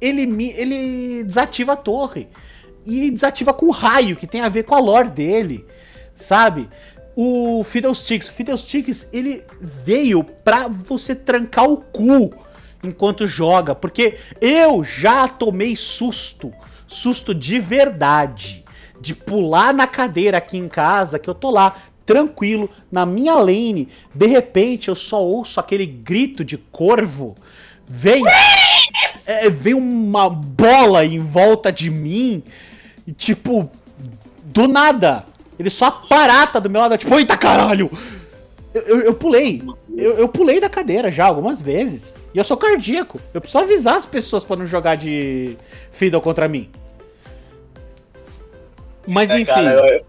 Ele, 0.00 0.22
ele 0.56 1.24
desativa 1.24 1.72
a 1.72 1.76
torre. 1.76 2.28
E 2.86 3.10
desativa 3.10 3.52
com 3.52 3.70
raio, 3.70 4.16
que 4.16 4.26
tem 4.26 4.40
a 4.40 4.48
ver 4.48 4.62
com 4.62 4.74
a 4.74 4.80
lore 4.80 5.10
dele. 5.10 5.66
Sabe? 6.14 6.68
o 7.22 7.62
Fiddlesticks. 7.64 8.28
O 8.28 8.32
Fiddlesticks, 8.32 9.08
ele 9.12 9.44
veio 9.60 10.24
pra 10.24 10.68
você 10.68 11.14
trancar 11.14 11.68
o 11.68 11.76
cu 11.76 12.32
enquanto 12.82 13.26
joga, 13.26 13.74
porque 13.74 14.16
eu 14.40 14.82
já 14.82 15.28
tomei 15.28 15.76
susto, 15.76 16.50
susto 16.86 17.34
de 17.34 17.58
verdade, 17.58 18.64
de 18.98 19.14
pular 19.14 19.74
na 19.74 19.86
cadeira 19.86 20.38
aqui 20.38 20.56
em 20.56 20.66
casa, 20.66 21.18
que 21.18 21.28
eu 21.28 21.34
tô 21.34 21.50
lá 21.50 21.76
tranquilo 22.06 22.70
na 22.90 23.04
minha 23.04 23.34
lane, 23.34 23.86
de 24.14 24.26
repente 24.26 24.88
eu 24.88 24.94
só 24.94 25.22
ouço 25.22 25.60
aquele 25.60 25.84
grito 25.84 26.42
de 26.42 26.56
corvo, 26.56 27.36
vem 27.86 28.22
é, 29.26 29.50
vem 29.50 29.74
uma 29.74 30.28
bola 30.28 31.04
em 31.04 31.18
volta 31.18 31.70
de 31.72 31.90
mim 31.90 32.42
e 33.06 33.12
tipo 33.12 33.70
do 34.44 34.66
nada 34.66 35.24
ele 35.60 35.68
só 35.68 35.88
aparata 35.88 36.58
do 36.58 36.70
meu 36.70 36.80
lado, 36.80 36.96
tipo, 36.96 37.14
eita 37.18 37.36
caralho! 37.36 37.90
Eu, 38.72 38.82
eu, 38.82 39.00
eu 39.00 39.14
pulei. 39.14 39.62
Eu, 39.94 40.16
eu, 40.16 40.26
pulei 40.26 40.58
da 40.58 40.70
cadeira 40.70 41.10
já 41.10 41.26
algumas 41.26 41.60
vezes. 41.60 42.14
E 42.32 42.38
eu 42.38 42.44
sou 42.44 42.56
cardíaco. 42.56 43.20
Eu 43.34 43.42
preciso 43.42 43.62
avisar 43.62 43.96
as 43.96 44.06
pessoas 44.06 44.42
para 44.42 44.56
não 44.56 44.64
jogar 44.64 44.94
de 44.94 45.58
Fiddle 45.92 46.22
contra 46.22 46.48
mim. 46.48 46.70
Mas 49.06 49.30
é, 49.30 49.34
enfim. 49.34 49.52
Cara, 49.52 49.86
eu, 49.86 50.06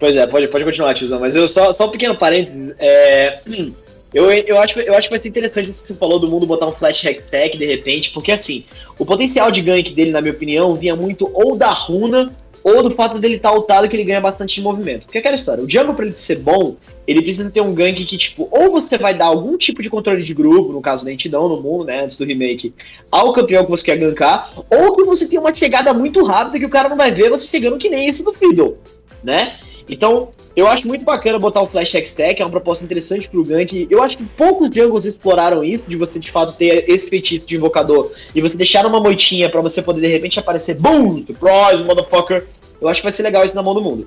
pois 0.00 0.16
é, 0.16 0.26
pode, 0.26 0.48
pode 0.48 0.64
continuar, 0.64 0.94
tiozão. 0.94 1.20
Mas 1.20 1.36
eu 1.36 1.46
só, 1.46 1.72
só 1.72 1.86
um 1.86 1.90
pequeno 1.92 2.16
parênteses. 2.16 2.74
É, 2.76 3.38
eu, 4.14 4.30
eu, 4.30 4.58
acho, 4.58 4.78
eu 4.80 4.94
acho 4.94 5.08
que 5.08 5.14
vai 5.14 5.20
ser 5.20 5.28
interessante 5.28 5.70
isso 5.70 5.82
que 5.82 5.88
você 5.88 5.94
falou 5.94 6.18
do 6.18 6.28
mundo 6.28 6.46
botar 6.46 6.66
um 6.66 6.72
flash 6.72 7.02
hack 7.02 7.56
de 7.56 7.66
repente, 7.66 8.10
porque 8.10 8.32
assim, 8.32 8.64
o 8.98 9.04
potencial 9.04 9.50
de 9.50 9.62
gank 9.62 9.92
dele, 9.92 10.10
na 10.10 10.20
minha 10.20 10.34
opinião, 10.34 10.74
vinha 10.74 10.94
muito 10.94 11.30
ou 11.32 11.56
da 11.56 11.70
runa 11.70 12.34
ou 12.62 12.82
do 12.82 12.90
fato 12.92 13.18
dele 13.18 13.36
estar 13.36 13.50
tá 13.50 13.56
ultado 13.56 13.88
que 13.88 13.96
ele 13.96 14.04
ganha 14.04 14.20
bastante 14.20 14.54
de 14.54 14.60
movimento. 14.60 15.04
Porque 15.04 15.18
é 15.18 15.20
aquela 15.20 15.34
história, 15.34 15.64
o 15.64 15.70
jungle 15.70 15.94
pra 15.94 16.06
ele 16.06 16.16
ser 16.16 16.38
bom, 16.38 16.76
ele 17.06 17.22
precisa 17.22 17.50
ter 17.50 17.60
um 17.60 17.74
gank 17.74 18.04
que, 18.04 18.16
tipo, 18.16 18.48
ou 18.50 18.70
você 18.70 18.96
vai 18.96 19.14
dar 19.14 19.26
algum 19.26 19.56
tipo 19.56 19.82
de 19.82 19.90
controle 19.90 20.22
de 20.22 20.32
grupo, 20.32 20.72
no 20.72 20.80
caso 20.80 21.04
da 21.04 21.10
lentidão 21.10 21.48
no 21.48 21.60
mundo, 21.60 21.84
né, 21.84 22.04
antes 22.04 22.16
do 22.16 22.24
remake, 22.24 22.72
ao 23.10 23.32
campeão 23.32 23.64
que 23.64 23.70
você 23.70 23.84
quer 23.84 23.96
gankar, 23.96 24.52
ou 24.70 24.94
que 24.94 25.04
você 25.04 25.26
tem 25.26 25.38
uma 25.38 25.54
chegada 25.54 25.92
muito 25.92 26.22
rápida 26.22 26.58
que 26.58 26.66
o 26.66 26.70
cara 26.70 26.88
não 26.88 26.96
vai 26.96 27.10
ver 27.10 27.30
você 27.30 27.46
chegando 27.46 27.78
que 27.78 27.88
nem 27.88 28.08
esse 28.08 28.22
do 28.22 28.32
Fiddle, 28.32 28.74
né? 29.22 29.58
Então, 29.88 30.28
eu 30.54 30.68
acho 30.68 30.86
muito 30.86 31.04
bacana 31.04 31.38
botar 31.38 31.62
o 31.62 31.66
Flash 31.66 31.94
X-Tech, 31.94 32.40
é 32.40 32.44
uma 32.44 32.50
proposta 32.50 32.84
interessante 32.84 33.28
pro 33.28 33.44
gank. 33.44 33.86
Eu 33.90 34.02
acho 34.02 34.18
que 34.18 34.24
poucos 34.24 34.70
jungles 34.70 35.04
exploraram 35.04 35.64
isso, 35.64 35.88
de 35.88 35.96
você 35.96 36.18
de 36.18 36.30
fato 36.30 36.52
ter 36.52 36.84
esse 36.88 37.08
feitiço 37.08 37.46
de 37.46 37.56
invocador 37.56 38.12
e 38.34 38.40
você 38.40 38.56
deixar 38.56 38.84
uma 38.86 39.00
moitinha 39.00 39.50
para 39.50 39.60
você 39.60 39.80
poder 39.80 40.02
de 40.02 40.08
repente 40.08 40.38
aparecer, 40.38 40.74
boom, 40.74 41.24
surprise, 41.24 41.82
motherfucker. 41.84 42.46
Eu 42.80 42.88
acho 42.88 43.00
que 43.00 43.06
vai 43.06 43.12
ser 43.12 43.22
legal 43.22 43.44
isso 43.44 43.54
na 43.54 43.62
mão 43.62 43.74
do 43.74 43.80
mundo. 43.80 44.06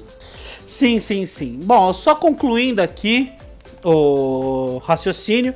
Sim, 0.65 0.99
sim, 0.99 1.25
sim. 1.25 1.59
Bom, 1.63 1.93
só 1.93 2.13
concluindo 2.13 2.81
aqui 2.81 3.31
o 3.83 4.79
raciocínio, 4.83 5.53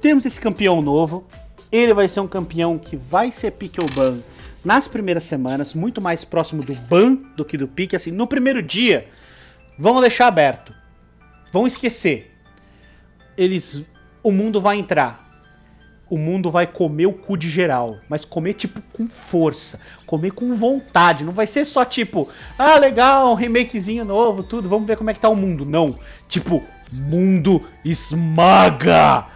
temos 0.00 0.26
esse 0.26 0.40
campeão 0.40 0.80
novo. 0.82 1.24
Ele 1.72 1.94
vai 1.94 2.08
ser 2.08 2.20
um 2.20 2.26
campeão 2.26 2.76
que 2.78 2.96
vai 2.96 3.30
ser 3.30 3.52
pick 3.52 3.78
ou 3.80 3.88
ban 3.90 4.18
nas 4.64 4.86
primeiras 4.86 5.24
semanas, 5.24 5.72
muito 5.72 6.00
mais 6.00 6.24
próximo 6.24 6.62
do 6.62 6.74
ban 6.74 7.16
do 7.36 7.44
que 7.44 7.56
do 7.56 7.66
pique. 7.66 7.96
Assim, 7.96 8.10
no 8.10 8.26
primeiro 8.26 8.62
dia, 8.62 9.06
Vamos 9.80 10.02
deixar 10.02 10.26
aberto. 10.26 10.74
Vão 11.50 11.66
esquecer. 11.66 12.36
Eles. 13.34 13.86
O 14.22 14.30
mundo 14.30 14.60
vai 14.60 14.76
entrar. 14.76 15.26
O 16.10 16.18
mundo 16.18 16.50
vai 16.50 16.66
comer 16.66 17.06
o 17.06 17.14
cu 17.14 17.34
de 17.34 17.48
geral. 17.48 17.96
Mas 18.06 18.22
comer, 18.22 18.52
tipo, 18.54 18.82
com 18.92 19.08
força. 19.08 19.80
Comer 20.04 20.32
com 20.32 20.54
vontade. 20.54 21.24
Não 21.24 21.32
vai 21.32 21.46
ser 21.46 21.64
só 21.64 21.82
tipo, 21.82 22.28
ah, 22.58 22.76
legal, 22.76 23.32
um 23.32 23.34
remakezinho 23.34 24.04
novo, 24.04 24.42
tudo. 24.42 24.68
Vamos 24.68 24.86
ver 24.86 24.98
como 24.98 25.08
é 25.08 25.14
que 25.14 25.20
tá 25.20 25.30
o 25.30 25.36
mundo. 25.36 25.64
Não. 25.64 25.98
Tipo, 26.28 26.62
mundo 26.92 27.62
esmaga. 27.82 29.28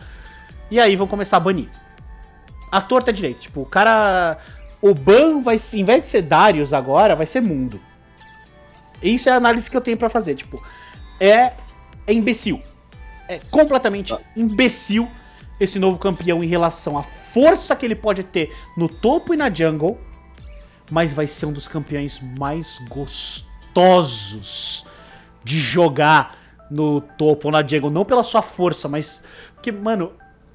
E 0.70 0.78
aí 0.78 0.94
vão 0.94 1.06
começar 1.06 1.38
a 1.38 1.40
banir. 1.40 1.70
A 2.70 2.82
torta 2.82 3.10
é 3.10 3.14
direito. 3.14 3.40
Tipo, 3.40 3.62
o 3.62 3.66
cara. 3.66 4.36
O 4.82 4.92
ban 4.92 5.40
vai. 5.40 5.58
Em 5.72 5.84
vez 5.84 6.02
de 6.02 6.08
ser 6.08 6.20
Darius 6.20 6.74
agora, 6.74 7.16
vai 7.16 7.24
ser 7.24 7.40
mundo. 7.40 7.80
Isso 9.08 9.28
é 9.28 9.32
a 9.32 9.36
análise 9.36 9.70
que 9.70 9.76
eu 9.76 9.80
tenho 9.80 9.96
para 9.96 10.08
fazer. 10.08 10.34
Tipo, 10.34 10.62
é, 11.20 11.52
é 12.06 12.12
imbecil. 12.12 12.62
É 13.28 13.38
completamente 13.50 14.12
ah. 14.14 14.20
imbecil 14.36 15.08
esse 15.60 15.78
novo 15.78 15.98
campeão 15.98 16.42
em 16.42 16.46
relação 16.46 16.98
à 16.98 17.02
força 17.02 17.76
que 17.76 17.86
ele 17.86 17.94
pode 17.94 18.24
ter 18.24 18.52
no 18.76 18.88
topo 18.88 19.32
e 19.34 19.36
na 19.36 19.52
jungle. 19.52 20.00
Mas 20.90 21.12
vai 21.12 21.26
ser 21.26 21.46
um 21.46 21.52
dos 21.52 21.68
campeões 21.68 22.20
mais 22.38 22.78
gostosos 22.88 24.86
de 25.42 25.58
jogar 25.58 26.38
no 26.70 27.00
topo 27.00 27.48
ou 27.48 27.52
na 27.52 27.66
jungle. 27.66 27.90
Não 27.90 28.04
pela 28.04 28.22
sua 28.22 28.42
força, 28.42 28.88
mas. 28.88 29.24
Porque, 29.54 29.72
mano, 29.72 30.12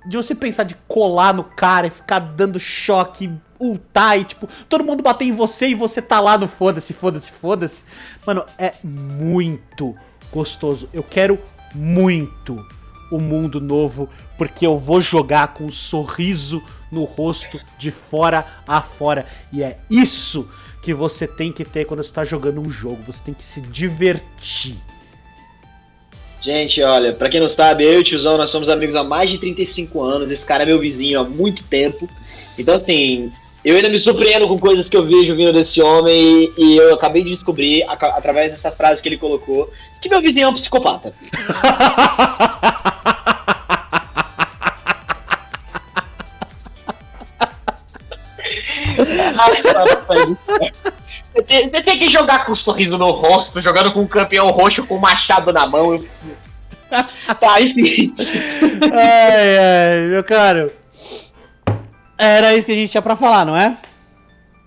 de 0.07 0.17
você 0.17 0.35
pensar 0.35 0.63
de 0.63 0.75
colar 0.87 1.33
no 1.33 1.43
cara 1.43 1.87
e 1.87 1.89
ficar 1.89 2.19
dando 2.19 2.59
choque, 2.59 3.31
ultar 3.59 4.19
e, 4.19 4.23
tipo, 4.23 4.47
todo 4.67 4.83
mundo 4.83 5.03
bater 5.03 5.25
em 5.25 5.33
você 5.33 5.69
e 5.69 5.75
você 5.75 6.01
tá 6.01 6.19
lá 6.19 6.37
no 6.37 6.47
foda-se, 6.47 6.93
foda-se, 6.93 7.31
foda-se. 7.31 7.83
Mano, 8.25 8.45
é 8.57 8.73
muito 8.83 9.95
gostoso. 10.31 10.89
Eu 10.93 11.03
quero 11.03 11.39
muito 11.75 12.65
o 13.11 13.19
mundo 13.19 13.59
novo, 13.59 14.07
porque 14.37 14.65
eu 14.65 14.77
vou 14.77 15.01
jogar 15.01 15.53
com 15.53 15.65
um 15.65 15.71
sorriso 15.71 16.63
no 16.91 17.03
rosto 17.03 17.59
de 17.77 17.91
fora 17.91 18.45
a 18.67 18.81
fora. 18.81 19.25
E 19.51 19.61
é 19.63 19.77
isso 19.89 20.49
que 20.81 20.93
você 20.93 21.27
tem 21.27 21.51
que 21.51 21.65
ter 21.65 21.85
quando 21.85 22.03
você 22.03 22.13
tá 22.13 22.23
jogando 22.23 22.61
um 22.61 22.69
jogo. 22.69 23.03
Você 23.05 23.23
tem 23.23 23.33
que 23.33 23.43
se 23.43 23.61
divertir. 23.61 24.77
Gente, 26.41 26.81
olha, 26.81 27.11
para 27.11 27.29
quem 27.29 27.41
não 27.41 27.49
sabe, 27.49 27.83
eu 27.83 27.95
e 27.95 27.97
o 27.97 28.03
tiozão, 28.03 28.37
nós 28.37 28.49
somos 28.49 28.69
amigos 28.69 28.95
há 28.95 29.03
mais 29.03 29.29
de 29.29 29.37
35 29.37 30.01
anos. 30.01 30.31
Esse 30.31 30.45
cara 30.45 30.63
é 30.63 30.65
meu 30.65 30.79
vizinho 30.79 31.19
há 31.19 31.23
muito 31.23 31.63
tempo. 31.63 32.09
Então, 32.57 32.75
assim, 32.75 33.31
eu 33.63 33.75
ainda 33.75 33.89
me 33.89 33.99
surpreendo 33.99 34.47
com 34.47 34.57
coisas 34.57 34.87
que 34.87 34.95
eu 34.95 35.05
vejo 35.05 35.35
vindo 35.35 35.51
desse 35.51 35.81
homem 35.81 36.51
e, 36.57 36.75
e 36.75 36.77
eu 36.77 36.93
acabei 36.93 37.23
de 37.23 37.31
descobrir, 37.31 37.83
a, 37.83 37.93
através 37.93 38.51
dessa 38.51 38.71
frase 38.71 39.01
que 39.01 39.09
ele 39.09 39.17
colocou, 39.17 39.71
que 40.01 40.09
meu 40.09 40.21
vizinho 40.21 40.45
é 40.45 40.49
um 40.49 40.53
psicopata. 40.53 41.13
Você 51.33 51.43
tem, 51.43 51.69
você 51.69 51.81
tem, 51.81 51.97
que 51.97 52.09
jogar 52.09 52.45
com 52.45 52.51
um 52.51 52.55
sorriso 52.55 52.97
no 52.97 53.11
rosto, 53.11 53.61
jogando 53.61 53.93
com 53.93 54.01
um 54.01 54.07
campeão 54.07 54.49
roxo 54.49 54.85
com 54.85 54.95
um 54.95 54.99
machado 54.99 55.53
na 55.53 55.65
mão. 55.65 56.03
tá, 57.39 57.61
enfim. 57.61 58.13
Ai, 58.91 59.57
ai, 59.57 60.07
meu 60.07 60.23
caro. 60.23 60.69
Era 62.19 62.53
isso 62.53 62.65
que 62.65 62.73
a 62.73 62.75
gente 62.75 62.91
tinha 62.91 63.01
pra 63.01 63.15
falar, 63.15 63.45
não 63.45 63.55
é? 63.55 63.77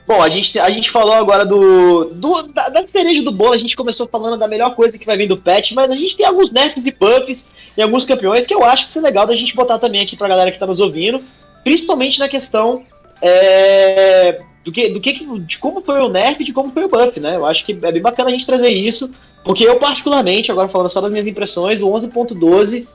Bom, 0.07 0.21
a 0.21 0.29
gente, 0.29 0.59
a 0.59 0.71
gente 0.71 0.91
falou 0.91 1.13
agora 1.13 1.45
do, 1.45 2.07
do 2.07 2.43
da, 2.45 2.71
da, 2.71 2.87
cereja 2.87 3.23
do 3.23 3.31
bolo, 3.31 3.53
a 3.53 3.59
gente 3.59 3.77
começou 3.77 4.09
falando 4.09 4.39
da 4.39 4.49
melhor 4.49 4.75
coisa 4.75 4.99
que 4.99 5.07
vai 5.07 5.17
vir 5.17 5.29
do 5.29 5.37
patch, 5.37 5.73
mas 5.73 5.91
a 5.91 5.95
gente 5.95 6.17
tem 6.17 6.27
alguns 6.27 6.51
nerfs 6.51 6.87
e 6.87 6.91
buffs 6.91 7.49
em 7.77 7.83
alguns 7.83 8.05
campeões 8.05 8.47
que 8.47 8.55
eu 8.55 8.65
acho 8.65 8.87
que 8.87 8.91
seria 8.91 9.09
legal 9.09 9.27
da 9.27 9.37
gente 9.37 9.55
botar 9.55 9.79
também 9.79 10.01
aqui 10.01 10.17
pra 10.17 10.29
galera 10.29 10.51
que 10.51 10.59
tá 10.59 10.67
nos 10.67 10.81
ouvindo, 10.81 11.23
principalmente 11.63 12.19
na 12.19 12.29
questão 12.29 12.85
é, 13.21 14.41
do 14.65 14.73
que, 14.73 14.89
do 14.89 15.01
que, 15.01 15.25
de 15.41 15.59
como 15.59 15.83
foi 15.83 16.01
o 16.01 16.09
nerf 16.09 16.43
e 16.43 16.47
de 16.47 16.53
como 16.53 16.73
foi 16.73 16.85
o 16.85 16.89
buff, 16.89 17.21
né? 17.21 17.37
Eu 17.37 17.47
acho 17.47 17.65
que 17.65 17.73
é 17.73 17.93
bem 17.93 18.03
bacana 18.03 18.31
a 18.31 18.33
gente 18.33 18.47
trazer 18.47 18.71
isso, 18.71 19.11
porque 19.45 19.63
eu 19.63 19.77
particularmente, 19.77 20.51
agora 20.51 20.69
falando 20.69 20.91
só 20.91 21.01
das 21.01 21.11
minhas 21.11 21.27
impressões, 21.27 21.81
o 21.81 21.87
11.12, 21.87 22.87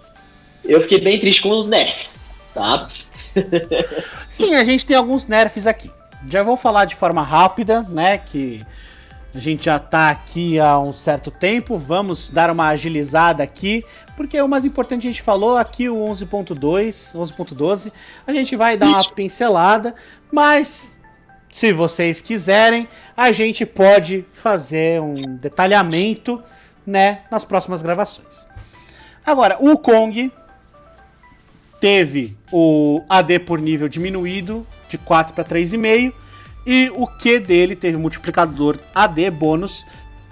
eu 0.65 0.81
fiquei 0.81 0.99
bem 0.99 1.19
triste 1.19 1.41
com 1.41 1.51
os 1.51 1.67
nerfs, 1.67 2.19
tá? 2.53 2.89
Sim, 4.29 4.55
a 4.55 4.63
gente 4.63 4.85
tem 4.85 4.95
alguns 4.95 5.27
nerfs 5.27 5.67
aqui. 5.67 5.91
Já 6.29 6.43
vou 6.43 6.57
falar 6.57 6.85
de 6.85 6.95
forma 6.95 7.21
rápida, 7.21 7.83
né? 7.83 8.17
Que 8.17 8.65
a 9.33 9.39
gente 9.39 9.65
já 9.65 9.77
tá 9.77 10.09
aqui 10.09 10.59
há 10.59 10.79
um 10.79 10.91
certo 10.91 11.29
tempo. 11.29 11.77
Vamos 11.77 12.29
dar 12.29 12.49
uma 12.49 12.69
agilizada 12.69 13.43
aqui, 13.43 13.83
porque 14.15 14.41
o 14.41 14.47
mais 14.47 14.65
importante 14.65 15.07
a 15.07 15.11
gente 15.11 15.21
falou 15.21 15.57
aqui 15.57 15.87
o 15.87 15.95
11.2, 15.95 17.15
11.12. 17.15 17.91
A 18.25 18.33
gente 18.33 18.55
vai 18.55 18.75
dar 18.75 18.87
uma 18.87 19.09
pincelada, 19.11 19.93
mas 20.31 20.99
se 21.49 21.71
vocês 21.71 22.21
quiserem, 22.21 22.87
a 23.15 23.31
gente 23.31 23.65
pode 23.65 24.25
fazer 24.31 25.01
um 25.01 25.35
detalhamento, 25.35 26.41
né, 26.85 27.21
nas 27.29 27.43
próximas 27.43 27.81
gravações. 27.81 28.47
Agora, 29.25 29.57
o 29.59 29.77
Kong 29.77 30.31
teve 31.79 32.37
o 32.51 33.03
AD 33.09 33.39
por 33.39 33.59
nível 33.59 33.87
diminuído 33.87 34.65
de 34.89 34.97
4 34.97 35.33
para 35.33 35.43
3,5 35.43 36.13
e 36.65 36.91
o 36.95 37.07
Q 37.07 37.39
dele 37.39 37.75
teve 37.75 37.97
multiplicador 37.97 38.77
AD 38.93 39.29
bônus 39.31 39.85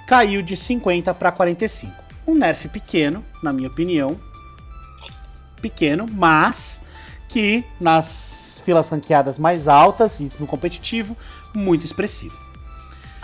caiu 0.07 0.41
de 0.41 0.55
50 0.55 1.13
para 1.13 1.31
45. 1.31 1.93
Um 2.27 2.35
nerf 2.35 2.67
pequeno, 2.69 3.23
na 3.41 3.53
minha 3.53 3.69
opinião. 3.69 4.19
Pequeno, 5.61 6.05
mas 6.11 6.81
que 7.29 7.63
nas 7.79 8.61
filas 8.63 8.89
ranqueadas 8.89 9.37
mais 9.37 9.67
altas 9.67 10.19
e 10.19 10.31
no 10.39 10.47
competitivo, 10.47 11.15
muito 11.53 11.85
expressivo. 11.85 12.44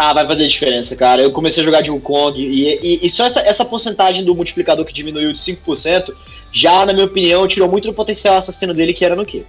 Ah, 0.04 0.14
vai 0.14 0.26
fazer 0.26 0.48
diferença, 0.48 0.96
cara. 0.96 1.22
Eu 1.22 1.32
comecei 1.32 1.62
a 1.62 1.64
jogar 1.64 1.82
de 1.82 1.92
Wukong 1.92 2.36
e, 2.36 2.74
e, 2.82 3.06
e 3.06 3.12
só 3.12 3.24
essa, 3.24 3.40
essa 3.42 3.64
porcentagem 3.64 4.26
do 4.26 4.34
multiplicador 4.34 4.84
que 4.84 4.92
diminuiu 4.92 5.32
de 5.32 5.38
5% 5.38 6.12
já, 6.52 6.84
na 6.88 6.92
minha 6.92 7.06
opinião, 7.06 7.48
tirou 7.48 7.70
muito 7.70 7.88
do 7.88 7.94
potencial 7.94 8.40
assassino 8.40 8.74
dele, 8.74 8.96
que 8.96 9.06
era 9.06 9.16
no 9.16 9.24
Q. 9.24 9.46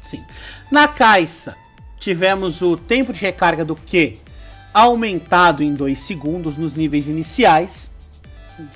Sim. 0.00 0.24
Na 0.70 0.86
Caixa, 0.86 1.56
tivemos 1.98 2.62
o 2.62 2.76
tempo 2.76 3.12
de 3.12 3.20
recarga 3.20 3.64
do 3.64 3.74
Q 3.74 4.16
aumentado 4.72 5.60
em 5.60 5.74
2 5.74 5.98
segundos 5.98 6.56
nos 6.56 6.72
níveis 6.72 7.08
iniciais. 7.08 7.92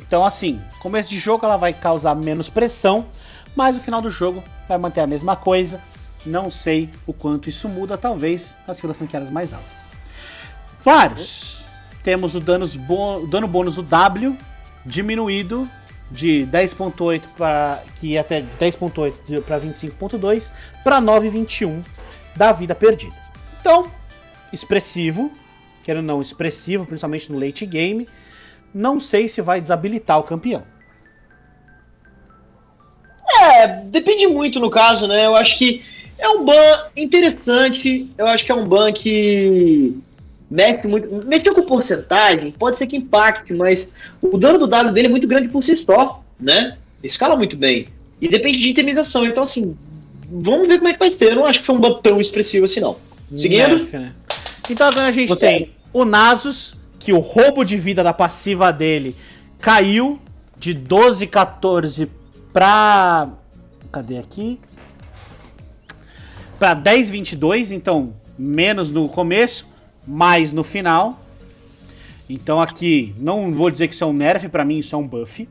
Então, 0.01 0.25
assim, 0.25 0.61
começo 0.81 1.11
de 1.11 1.19
jogo 1.21 1.47
ela 1.47 1.57
vai 1.57 1.73
causar 1.73 2.17
menos 2.17 2.51
pressão, 2.51 3.07
mas 3.55 3.77
no 3.77 3.81
final 3.81 4.03
do 4.03 4.11
jogo 4.11 4.43
vai 4.67 4.79
manter 4.79 4.99
a 4.99 5.07
mesma 5.07 5.37
coisa. 5.37 5.81
Não 6.27 6.51
sei 6.51 6.91
o 7.07 7.13
quanto 7.13 7.49
isso 7.49 7.69
muda, 7.69 7.97
talvez 7.97 8.57
as 8.67 8.81
filas 8.81 8.99
ranqueadas 8.99 9.31
mais 9.31 9.55
altas. 9.55 9.90
Vários. 10.83 11.65
Temos 12.03 12.35
o 12.35 12.41
danos 12.41 12.77
bo 12.77 13.27
dano 13.27 13.47
bônus 13.47 13.77
do 13.77 13.83
W 13.83 14.37
diminuído 14.85 15.69
de 16.11 16.47
10.8 16.51 17.23
para 17.37 17.83
que 17.99 18.09
ia 18.09 18.21
até 18.23 18.43
10.8 18.43 19.43
para 19.43 19.61
25.2 19.61 20.51
para 20.83 21.01
9.21 21.01 21.85
da 22.35 22.53
vida 22.53 22.75
perdida. 22.75 23.15
Então, 23.61 23.91
expressivo, 24.53 25.31
quero 25.85 26.03
não 26.03 26.21
expressivo, 26.21 26.87
principalmente 26.87 27.31
no 27.31 27.39
late 27.39 27.67
game. 27.67 28.09
Não 28.73 28.99
sei 28.99 29.29
se 29.29 29.43
vai 29.43 29.61
desabilitar 29.61 30.19
o 30.19 30.23
campeão. 30.23 30.65
É, 33.43 33.67
depende 33.85 34.27
muito 34.27 34.59
no 34.59 34.71
caso, 34.71 35.07
né? 35.07 35.27
Eu 35.27 35.37
acho 35.37 35.57
que 35.59 35.85
é 36.19 36.29
um 36.29 36.45
ban 36.45 36.87
interessante. 36.97 38.05
Eu 38.17 38.27
acho 38.27 38.45
que 38.45 38.53
é 38.53 38.55
um 38.55 38.67
ban 38.67 38.93
que 38.93 39.99
mexe 40.51 40.87
muito. 40.87 41.27
Mexeu 41.27 41.55
com 41.55 41.63
porcentagem, 41.63 42.51
pode 42.51 42.77
ser 42.77 42.87
que 42.87 42.97
impacte, 42.97 43.53
mas 43.55 43.95
o 44.21 44.37
dano 44.37 44.59
do 44.59 44.67
W 44.67 44.93
dele 44.93 45.07
é 45.07 45.11
muito 45.11 45.29
grande 45.29 45.49
por 45.49 45.63
si 45.63 45.77
só, 45.77 46.23
né? 46.39 46.77
Escala 47.03 47.37
muito 47.37 47.57
bem. 47.57 47.87
E 48.21 48.29
depende 48.29 48.59
de 48.59 48.69
intimidação. 48.69 49.25
Então, 49.25 49.45
assim, 49.45 49.77
vamos 50.31 50.67
ver 50.69 50.79
como 50.79 50.89
é 50.89 50.93
que 50.93 50.99
vai 50.99 51.11
ser. 51.11 51.31
Eu 51.31 51.37
não 51.37 51.47
acho 51.47 51.61
que 51.61 51.67
foi 51.67 51.75
um 51.75 51.81
ban 51.81 52.01
tão 52.03 52.21
expressivo 52.21 52.65
assim, 52.65 52.81
não. 52.81 52.97
Seguindo. 53.35 53.77
Nerf, 53.77 53.97
né? 53.97 54.13
Então 54.69 54.87
agora 54.87 55.09
a 55.09 55.13
gente 55.13 55.29
Você... 55.29 55.47
tem 55.47 55.71
o 55.93 56.05
Nasus, 56.05 56.75
que 56.99 57.13
o 57.13 57.19
roubo 57.19 57.65
de 57.65 57.77
vida 57.77 58.03
da 58.03 58.13
passiva 58.13 58.73
dele 58.73 59.17
caiu 59.61 60.21
de 60.59 60.75
12, 60.75 61.27
14 61.27 62.11
pra. 62.53 63.29
Cadê 63.91 64.19
aqui? 64.19 64.61
Pra 66.59 66.75
10, 66.75 67.11
22, 67.11 67.73
então 67.73 68.15
menos 68.39 68.93
no 68.93 69.09
começo 69.09 69.70
mais 70.07 70.53
no 70.53 70.65
final. 70.65 71.21
Então 72.29 72.61
aqui, 72.61 73.15
não 73.19 73.53
vou 73.53 73.71
dizer 73.71 73.89
que 73.89 73.95
isso 73.95 74.05
é 74.05 74.07
um 74.07 74.13
nerf, 74.13 74.49
para 74.49 74.65
mim 74.65 74.79
isso 74.79 74.95
é 74.95 74.99
um 74.99 75.07
buff. 75.07 75.49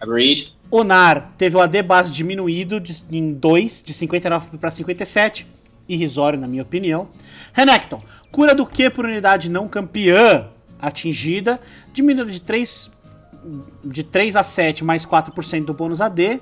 Agreed. 0.00 0.52
Onar 0.70 1.32
teve 1.36 1.56
o 1.56 1.60
AD 1.60 1.82
base 1.82 2.12
diminuído 2.12 2.80
de, 2.80 3.02
em 3.10 3.32
2, 3.34 3.82
de 3.84 3.92
59 3.92 4.56
para 4.58 4.70
57. 4.70 5.46
Irrisório, 5.88 6.38
na 6.38 6.46
minha 6.46 6.62
opinião. 6.62 7.08
Renekton, 7.52 8.02
cura 8.30 8.54
do 8.54 8.64
Q 8.64 8.90
por 8.90 9.04
unidade 9.04 9.50
não 9.50 9.68
campeã 9.68 10.48
atingida, 10.80 11.60
diminuído 11.92 12.30
de 12.30 12.40
3, 12.40 12.90
de 13.84 14.02
3 14.02 14.36
a 14.36 14.42
7 14.42 14.84
mais 14.84 15.04
4% 15.04 15.64
do 15.64 15.74
bônus 15.74 16.00
AD, 16.00 16.40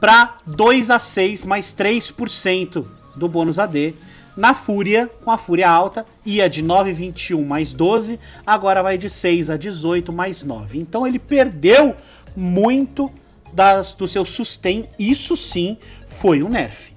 para 0.00 0.38
2 0.46 0.90
a 0.90 0.98
6 0.98 1.44
mais 1.44 1.74
3% 1.74 2.84
do 3.16 3.28
bônus 3.28 3.58
AD 3.58 3.94
na 4.36 4.54
Fúria, 4.54 5.10
com 5.24 5.30
a 5.30 5.38
Fúria 5.38 5.68
alta, 5.68 6.06
ia 6.24 6.48
de 6.48 6.62
9,21 6.62 7.44
mais 7.44 7.72
12, 7.72 8.18
agora 8.46 8.82
vai 8.82 8.96
de 8.96 9.08
6 9.08 9.50
a 9.50 9.56
18 9.56 10.12
mais 10.12 10.42
9. 10.42 10.78
Então 10.78 11.06
ele 11.06 11.18
perdeu 11.18 11.94
muito 12.34 13.10
das, 13.52 13.94
do 13.94 14.08
seu 14.08 14.24
sustain. 14.24 14.84
Isso 14.98 15.36
sim 15.36 15.76
foi 16.06 16.42
um 16.42 16.48
nerf. 16.48 16.92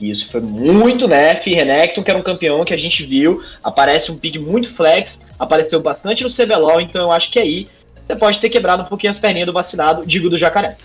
Isso 0.00 0.28
foi 0.30 0.40
muito 0.40 1.06
nerf. 1.06 1.48
Renekton, 1.48 2.02
que 2.02 2.10
era 2.10 2.18
um 2.18 2.24
campeão 2.24 2.64
que 2.64 2.74
a 2.74 2.76
gente 2.76 3.06
viu, 3.06 3.42
aparece 3.62 4.10
um 4.10 4.16
pick 4.16 4.36
muito 4.36 4.72
flex, 4.72 5.18
apareceu 5.38 5.80
bastante 5.80 6.24
no 6.24 6.30
CBLOL, 6.30 6.80
então 6.80 7.02
eu 7.02 7.12
acho 7.12 7.30
que 7.30 7.38
aí 7.38 7.68
você 8.04 8.16
pode 8.16 8.40
ter 8.40 8.48
quebrado 8.48 8.82
um 8.82 8.86
pouquinho 8.86 9.12
as 9.12 9.18
perninhas 9.18 9.46
do 9.46 9.52
vacinado, 9.52 10.04
digo 10.04 10.28
do 10.28 10.36
jacaré. 10.36 10.76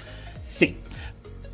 Sim. 0.44 0.76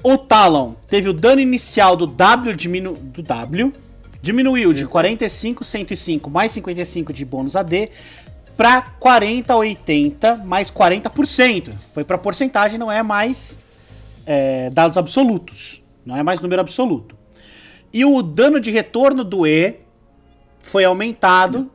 O 0.04 0.18
Talon 0.18 0.74
teve 0.90 1.08
o 1.08 1.14
dano 1.14 1.40
inicial 1.40 1.96
do 1.96 2.06
W 2.06 2.54
diminu 2.54 2.94
do 2.94 3.24
W 3.24 3.74
Diminuiu 4.24 4.72
de 4.72 4.88
45, 4.88 5.66
105 5.66 6.30
mais 6.30 6.54
55 6.54 7.12
de 7.12 7.26
bônus 7.26 7.58
AD 7.58 7.90
para 8.56 8.82
40, 8.82 9.54
80 9.54 10.36
mais 10.46 10.72
40%. 10.72 11.74
Foi 11.94 12.06
para 12.06 12.18
porcentagem, 12.18 12.80
não 12.80 12.90
é 12.90 13.04
mais 13.04 13.60
é, 14.26 14.70
dados 14.70 14.98
absolutos. 14.98 15.84
Não 16.06 16.16
é 16.16 16.24
mais 16.24 16.40
número 16.40 16.62
absoluto. 16.62 17.18
E 17.92 18.06
o 18.06 18.22
dano 18.22 18.62
de 18.62 18.72
retorno 18.72 19.26
do 19.26 19.46
E 19.46 19.76
foi 20.60 20.86
aumentado 20.86 21.70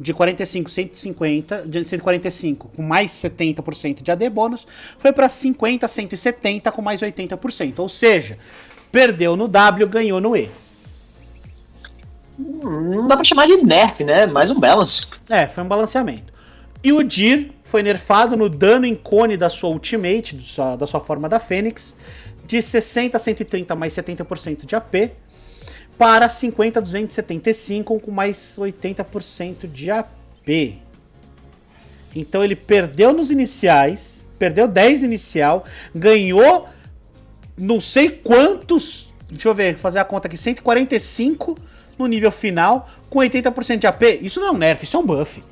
de 0.00 0.14
45, 0.14 0.70
150, 0.70 1.64
de 1.66 1.84
145 1.84 2.68
com 2.74 2.80
mais 2.82 3.10
70% 3.10 4.02
de 4.02 4.10
AD 4.10 4.30
bônus, 4.30 4.66
foi 4.98 5.12
para 5.12 5.28
50, 5.28 5.86
170 5.86 6.72
com 6.72 6.80
mais 6.80 7.02
80%. 7.02 7.78
Ou 7.78 7.90
seja, 7.90 8.38
perdeu 8.90 9.36
no 9.36 9.46
W, 9.46 9.86
ganhou 9.86 10.18
no 10.18 10.34
E 10.34 10.48
não 12.40 13.06
dá 13.06 13.16
pra 13.16 13.24
chamar 13.24 13.46
de 13.46 13.56
nerf, 13.58 14.02
né? 14.02 14.26
Mais 14.26 14.50
um 14.50 14.58
balance. 14.58 15.06
É, 15.28 15.46
foi 15.46 15.62
um 15.62 15.68
balanceamento. 15.68 16.32
E 16.82 16.92
o 16.92 17.02
Dir 17.02 17.52
foi 17.62 17.82
nerfado 17.82 18.36
no 18.36 18.48
dano 18.48 18.86
em 18.86 18.94
cone 18.94 19.36
da 19.36 19.50
sua 19.50 19.70
ultimate, 19.70 20.36
da 20.78 20.86
sua, 20.86 21.00
forma 21.00 21.28
da 21.28 21.38
Fênix, 21.38 21.94
de 22.46 22.62
60 22.62 23.16
a 23.16 23.20
130 23.20 23.76
mais 23.76 23.94
70% 23.94 24.64
de 24.64 24.74
AP, 24.74 25.12
para 25.98 26.28
50 26.28 26.78
a 26.78 26.82
275 26.82 28.00
com 28.00 28.10
mais 28.10 28.56
80% 28.58 29.70
de 29.70 29.90
AP. 29.90 30.78
Então 32.16 32.42
ele 32.42 32.56
perdeu 32.56 33.12
nos 33.12 33.30
iniciais, 33.30 34.28
perdeu 34.38 34.66
10 34.66 35.00
no 35.00 35.06
inicial, 35.06 35.64
ganhou 35.94 36.68
não 37.56 37.78
sei 37.78 38.08
quantos, 38.10 39.12
deixa 39.30 39.48
eu 39.48 39.54
ver, 39.54 39.76
fazer 39.76 39.98
a 39.98 40.04
conta 40.04 40.26
aqui, 40.26 40.38
145 40.38 41.56
no 42.02 42.08
nível 42.08 42.30
final 42.30 42.88
com 43.08 43.18
80% 43.18 43.78
de 43.78 43.86
AP. 43.86 44.02
Isso 44.22 44.40
não 44.40 44.48
é 44.48 44.50
um 44.52 44.58
nerf, 44.58 44.84
isso 44.84 44.96
é 44.96 45.00
um 45.00 45.06
buff. 45.06 45.42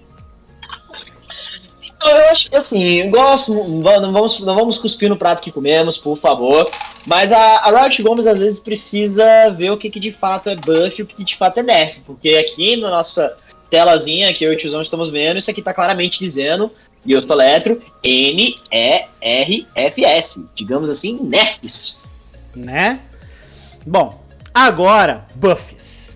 Eu 2.01 2.31
acho 2.31 2.49
que 2.49 2.57
assim, 2.57 3.11
gosto, 3.11 3.53
não 3.53 3.83
vamos, 4.13 4.41
não 4.41 4.55
vamos 4.55 4.79
cuspir 4.79 5.09
no 5.09 5.17
prato 5.17 5.43
que 5.43 5.51
comemos, 5.51 5.99
por 5.99 6.17
favor. 6.19 6.65
Mas 7.07 7.33
a, 7.33 7.57
a 7.59 7.83
Riot 7.83 8.03
Gomes 8.03 8.27
às 8.27 8.39
vezes 8.39 8.61
precisa 8.61 9.51
ver 9.51 9.71
o 9.71 9.77
que, 9.77 9.91
que 9.91 9.99
de 9.99 10.13
fato 10.13 10.49
é 10.49 10.55
buff 10.55 10.99
e 10.99 11.03
o 11.03 11.07
que, 11.07 11.17
que 11.17 11.25
de 11.25 11.37
fato 11.37 11.59
é 11.59 11.63
nerf. 11.63 12.01
Porque 12.07 12.31
aqui 12.31 12.77
na 12.77 12.89
nossa 12.89 13.37
telazinha 13.69 14.33
que 14.33 14.45
eu 14.45 14.53
e 14.53 14.57
o 14.57 14.59
tiozão 14.59 14.81
estamos 14.81 15.11
vendo, 15.11 15.39
isso 15.39 15.51
aqui 15.51 15.61
tá 15.61 15.75
claramente 15.75 16.19
dizendo, 16.19 16.71
e 17.05 17.13
eu 17.13 17.27
soletro, 17.27 17.83
N-E-R-F-S. 18.03 18.65
Digamos 20.55 20.89
assim, 20.89 21.19
nerfs. 21.21 21.99
Né? 22.55 23.01
Bom, 23.87 24.23
agora, 24.55 25.27
buffs. 25.35 26.08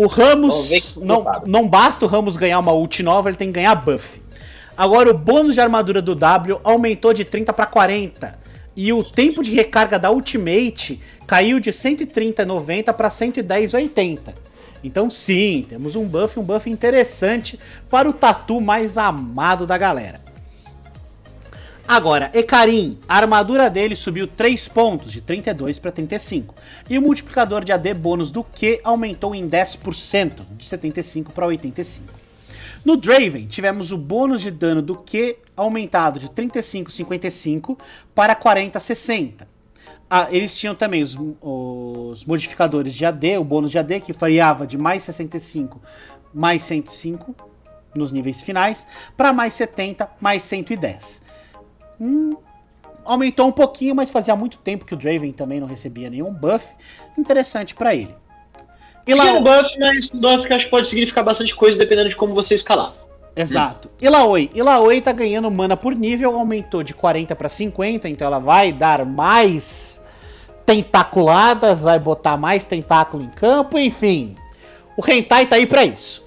O 0.00 0.06
Ramos. 0.06 0.96
Não, 0.96 1.26
não 1.46 1.68
basta 1.68 2.06
o 2.06 2.08
Ramos 2.08 2.34
ganhar 2.34 2.58
uma 2.58 2.72
ult 2.72 3.02
nova, 3.02 3.28
ele 3.28 3.36
tem 3.36 3.48
que 3.48 3.54
ganhar 3.54 3.74
buff. 3.74 4.18
Agora, 4.74 5.10
o 5.10 5.14
bônus 5.14 5.54
de 5.54 5.60
armadura 5.60 6.00
do 6.00 6.14
W 6.14 6.58
aumentou 6.64 7.12
de 7.12 7.22
30 7.22 7.52
para 7.52 7.66
40. 7.66 8.38
E 8.74 8.94
o 8.94 9.04
tempo 9.04 9.42
de 9.42 9.50
recarga 9.50 9.98
da 9.98 10.10
Ultimate 10.10 10.98
caiu 11.26 11.60
de 11.60 11.70
130,90 11.70 12.94
para 12.94 13.10
110,80. 13.10 14.32
Então 14.82 15.10
sim, 15.10 15.66
temos 15.68 15.96
um 15.96 16.06
buff, 16.06 16.40
um 16.40 16.42
buff 16.42 16.70
interessante 16.70 17.60
para 17.90 18.08
o 18.08 18.12
tatu 18.14 18.58
mais 18.58 18.96
amado 18.96 19.66
da 19.66 19.76
galera. 19.76 20.29
Agora, 21.92 22.30
Ekarim, 22.32 22.96
a 23.08 23.16
armadura 23.16 23.68
dele 23.68 23.96
subiu 23.96 24.28
3 24.28 24.68
pontos, 24.68 25.10
de 25.10 25.20
32 25.20 25.76
para 25.80 25.90
35. 25.90 26.54
E 26.88 26.96
o 26.96 27.02
multiplicador 27.02 27.64
de 27.64 27.72
AD 27.72 27.94
bônus 27.94 28.30
do 28.30 28.44
Q 28.44 28.80
aumentou 28.84 29.34
em 29.34 29.50
10%, 29.50 30.46
de 30.56 30.64
75 30.66 31.32
para 31.32 31.48
85. 31.48 32.14
No 32.84 32.96
Draven, 32.96 33.48
tivemos 33.48 33.90
o 33.90 33.98
bônus 33.98 34.40
de 34.40 34.52
dano 34.52 34.80
do 34.80 34.94
Q 34.94 35.36
aumentado 35.56 36.20
de 36.20 36.28
35,55 36.28 37.76
para 38.14 38.36
40,60. 38.36 39.44
Ah, 40.08 40.28
eles 40.30 40.56
tinham 40.56 40.76
também 40.76 41.02
os, 41.02 41.18
os, 41.40 42.24
modificadores 42.24 42.94
de 42.94 43.04
AD, 43.04 43.38
o 43.38 43.42
bônus 43.42 43.72
de 43.72 43.80
AD, 43.80 43.98
que 43.98 44.12
variava 44.12 44.64
de 44.64 44.78
mais 44.78 45.02
65 45.02 45.82
mais 46.32 46.62
105 46.62 47.34
nos 47.96 48.12
níveis 48.12 48.42
finais, 48.42 48.86
para 49.16 49.32
mais 49.32 49.54
70 49.54 50.08
mais 50.20 50.44
110. 50.44 51.29
Hum, 52.00 52.36
aumentou 53.04 53.46
um 53.46 53.52
pouquinho, 53.52 53.94
mas 53.94 54.10
fazia 54.10 54.34
muito 54.34 54.58
tempo 54.58 54.84
que 54.84 54.94
o 54.94 54.96
Draven 54.96 55.32
também 55.32 55.60
não 55.60 55.66
recebia 55.66 56.08
nenhum 56.08 56.32
buff. 56.32 56.66
Interessante 57.18 57.74
para 57.74 57.94
ele. 57.94 58.14
E 59.06 59.14
lá... 59.14 59.24
Pequeno 59.24 59.40
buff, 59.42 59.78
mas 59.78 60.10
um 60.12 60.20
buff 60.20 60.46
que 60.46 60.54
acho 60.54 60.64
que 60.64 60.70
pode 60.70 60.88
significar 60.88 61.24
bastante 61.24 61.54
coisa 61.54 61.78
dependendo 61.78 62.08
de 62.08 62.16
como 62.16 62.34
você 62.34 62.54
escalar. 62.54 62.94
Exato. 63.34 63.88
Hum. 63.88 63.96
Ilaoi. 64.00 64.50
Ilaoi 64.54 65.00
tá 65.00 65.12
ganhando 65.12 65.50
mana 65.50 65.76
por 65.76 65.94
nível, 65.94 66.38
aumentou 66.38 66.82
de 66.82 66.94
40 66.94 67.34
para 67.36 67.48
50, 67.48 68.08
então 68.08 68.26
ela 68.26 68.38
vai 68.38 68.72
dar 68.72 69.04
mais 69.04 70.08
tentaculadas, 70.66 71.82
vai 71.82 71.98
botar 71.98 72.36
mais 72.36 72.64
tentáculo 72.64 73.22
em 73.22 73.30
campo, 73.30 73.78
enfim. 73.78 74.36
O 74.96 75.02
Hentai 75.08 75.46
tá 75.46 75.56
aí 75.56 75.66
para 75.66 75.84
isso. 75.84 76.24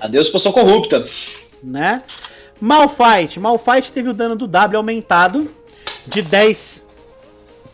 Adeus, 0.00 0.28
poção 0.28 0.52
corrupta. 0.52 1.08
Né? 1.62 1.98
Malfight. 2.60 3.38
Malfight 3.38 3.92
teve 3.92 4.08
o 4.08 4.14
dano 4.14 4.36
do 4.36 4.46
W 4.46 4.76
aumentado 4.76 5.50
de 6.06 6.22
10 6.22 6.86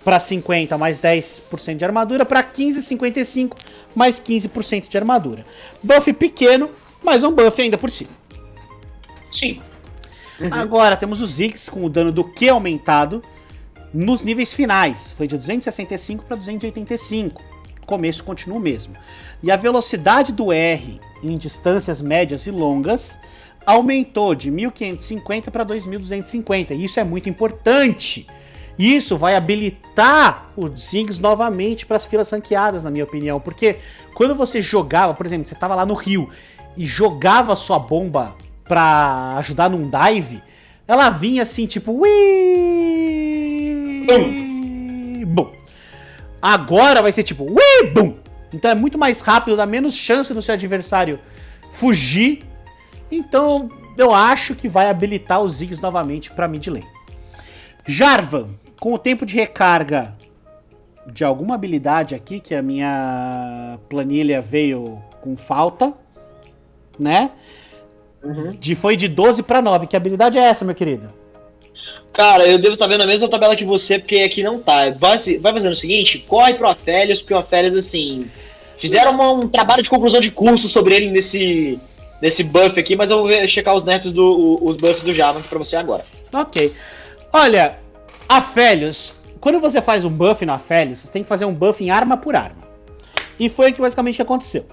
para 0.04 0.20
50 0.20 0.76
mais 0.76 1.00
10% 1.00 1.76
de 1.76 1.84
armadura, 1.84 2.26
para 2.26 2.44
15,55 2.44 3.56
mais 3.94 4.20
15% 4.20 4.88
de 4.88 4.98
armadura. 4.98 5.46
Buff 5.82 6.12
pequeno, 6.12 6.68
mas 7.02 7.24
um 7.24 7.32
buff 7.32 7.60
ainda 7.60 7.78
por 7.78 7.90
cima. 7.90 8.10
Sim. 9.32 9.60
Uhum. 10.38 10.48
Agora 10.52 10.96
temos 10.96 11.22
os 11.22 11.32
Ziggs 11.32 11.70
com 11.70 11.84
o 11.84 11.88
dano 11.88 12.12
do 12.12 12.24
Q 12.24 12.50
aumentado 12.50 13.22
nos 13.92 14.22
níveis 14.22 14.52
finais. 14.52 15.12
Foi 15.12 15.26
de 15.26 15.38
265 15.38 16.24
para 16.24 16.36
285. 16.36 17.42
O 17.82 17.86
começo 17.86 18.24
continua 18.24 18.58
o 18.58 18.60
mesmo. 18.60 18.94
E 19.42 19.50
a 19.50 19.56
velocidade 19.56 20.32
do 20.32 20.52
R 20.52 21.00
em 21.22 21.38
distâncias 21.38 22.02
médias 22.02 22.46
e 22.46 22.50
longas 22.50 23.18
aumentou 23.66 24.34
de 24.34 24.50
1550 24.50 25.50
para 25.50 25.64
2250. 25.64 26.74
E 26.74 26.84
isso 26.84 27.00
é 27.00 27.04
muito 27.04 27.28
importante 27.28 28.26
isso 28.78 29.16
vai 29.16 29.36
habilitar 29.36 30.50
os 30.56 30.88
Ziggs 30.88 31.20
novamente 31.20 31.86
para 31.86 31.96
as 31.96 32.04
filas 32.04 32.30
ranqueadas, 32.30 32.84
na 32.84 32.90
minha 32.90 33.04
opinião. 33.04 33.38
Porque 33.40 33.76
quando 34.14 34.34
você 34.34 34.60
jogava, 34.60 35.14
por 35.14 35.24
exemplo, 35.24 35.46
você 35.46 35.54
estava 35.54 35.74
lá 35.74 35.86
no 35.86 35.94
rio 35.94 36.28
e 36.76 36.84
jogava 36.84 37.54
sua 37.54 37.78
bomba 37.78 38.34
para 38.64 39.36
ajudar 39.38 39.70
num 39.70 39.88
dive, 39.88 40.42
ela 40.88 41.08
vinha 41.08 41.42
assim, 41.42 41.66
tipo. 41.66 41.92
Ui! 41.92 42.08
Bum! 45.26 45.52
Agora 46.42 47.00
vai 47.00 47.12
ser 47.12 47.22
tipo. 47.22 47.44
Ui! 47.44 47.90
Bum! 47.92 48.14
Então 48.52 48.70
é 48.70 48.74
muito 48.74 48.98
mais 48.98 49.20
rápido, 49.20 49.56
dá 49.56 49.66
menos 49.66 49.94
chance 49.94 50.34
do 50.34 50.42
seu 50.42 50.54
adversário 50.54 51.20
fugir. 51.72 52.44
Então 53.10 53.68
eu 53.96 54.14
acho 54.14 54.54
que 54.54 54.68
vai 54.68 54.88
habilitar 54.88 55.40
os 55.42 55.54
Ziggs 55.56 55.82
novamente 55.82 56.30
para 56.30 56.48
mid 56.48 56.66
lane. 56.66 56.86
Jarvan, 57.86 58.48
com 58.80 58.92
o 58.94 58.98
tempo 58.98 59.24
de 59.24 59.34
recarga 59.34 60.16
de 61.06 61.24
alguma 61.24 61.54
habilidade 61.54 62.14
aqui, 62.14 62.40
que 62.40 62.54
a 62.54 62.62
minha 62.62 63.78
planilha 63.88 64.40
veio 64.40 65.02
com 65.20 65.36
falta, 65.36 65.92
né? 66.98 67.30
Uhum. 68.22 68.52
De, 68.52 68.74
foi 68.74 68.96
de 68.96 69.06
12 69.06 69.42
para 69.42 69.60
9. 69.60 69.86
Que 69.86 69.96
habilidade 69.96 70.38
é 70.38 70.42
essa, 70.42 70.64
meu 70.64 70.74
querido? 70.74 71.10
Cara, 72.12 72.46
eu 72.46 72.58
devo 72.58 72.74
estar 72.74 72.86
tá 72.86 72.90
vendo 72.90 73.02
a 73.02 73.06
mesma 73.06 73.28
tabela 73.28 73.56
que 73.56 73.64
você, 73.64 73.98
porque 73.98 74.16
aqui 74.16 74.42
não 74.42 74.58
tá. 74.58 74.90
Vai, 74.90 75.18
vai 75.38 75.52
fazendo 75.52 75.72
o 75.72 75.76
seguinte, 75.76 76.24
corre 76.26 76.54
pro 76.54 76.68
Afélios, 76.68 77.20
porque 77.20 77.34
o 77.34 77.38
Afélios, 77.38 77.76
assim, 77.76 78.30
fizeram 78.78 79.10
uma, 79.10 79.32
um 79.32 79.48
trabalho 79.48 79.82
de 79.82 79.90
conclusão 79.90 80.20
de 80.20 80.30
curso 80.30 80.68
sobre 80.68 80.94
ele 80.94 81.10
nesse, 81.10 81.78
nesse 82.24 82.42
buff 82.42 82.80
aqui, 82.80 82.96
mas 82.96 83.10
eu 83.10 83.18
vou 83.18 83.30
checar 83.46 83.76
os 83.76 83.84
nerfs 83.84 84.10
do, 84.10 84.58
os 84.64 84.76
buffs 84.78 85.02
do 85.02 85.14
Java 85.14 85.40
pra 85.40 85.58
você 85.58 85.76
agora. 85.76 86.06
Ok. 86.32 86.74
Olha, 87.30 87.78
Afélios, 88.26 89.14
quando 89.38 89.60
você 89.60 89.82
faz 89.82 90.06
um 90.06 90.10
buff 90.10 90.46
no 90.46 90.54
Afélios, 90.54 91.00
você 91.00 91.12
tem 91.12 91.22
que 91.22 91.28
fazer 91.28 91.44
um 91.44 91.52
buff 91.52 91.84
em 91.84 91.90
arma 91.90 92.16
por 92.16 92.34
arma. 92.34 92.64
E 93.38 93.50
foi 93.50 93.70
o 93.70 93.74
que 93.74 93.80
basicamente 93.82 94.22
aconteceu. 94.22 94.64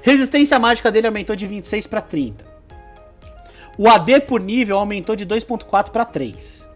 Resistência 0.00 0.58
mágica 0.58 0.90
dele 0.90 1.08
aumentou 1.08 1.36
de 1.36 1.46
26 1.46 1.86
para 1.86 2.00
30. 2.00 2.42
O 3.76 3.86
AD 3.86 4.20
por 4.20 4.40
nível 4.40 4.78
aumentou 4.78 5.14
de 5.14 5.26
2.4 5.26 5.90
para 5.90 6.06
3. 6.06 6.70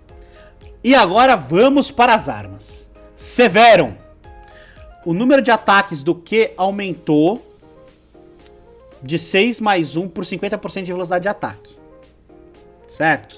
E 0.84 0.94
agora 0.94 1.36
vamos 1.36 1.90
para 1.90 2.14
as 2.14 2.28
armas. 2.28 2.90
Severon. 3.16 3.94
O 5.06 5.14
número 5.14 5.40
de 5.40 5.50
ataques 5.50 6.02
do 6.02 6.14
Q 6.14 6.52
aumentou 6.58 7.51
de 9.02 9.18
6 9.18 9.60
mais 9.60 9.96
1 9.96 10.08
por 10.08 10.24
50% 10.24 10.82
de 10.82 10.92
velocidade 10.92 11.22
de 11.22 11.28
ataque. 11.28 11.76
Certo? 12.86 13.36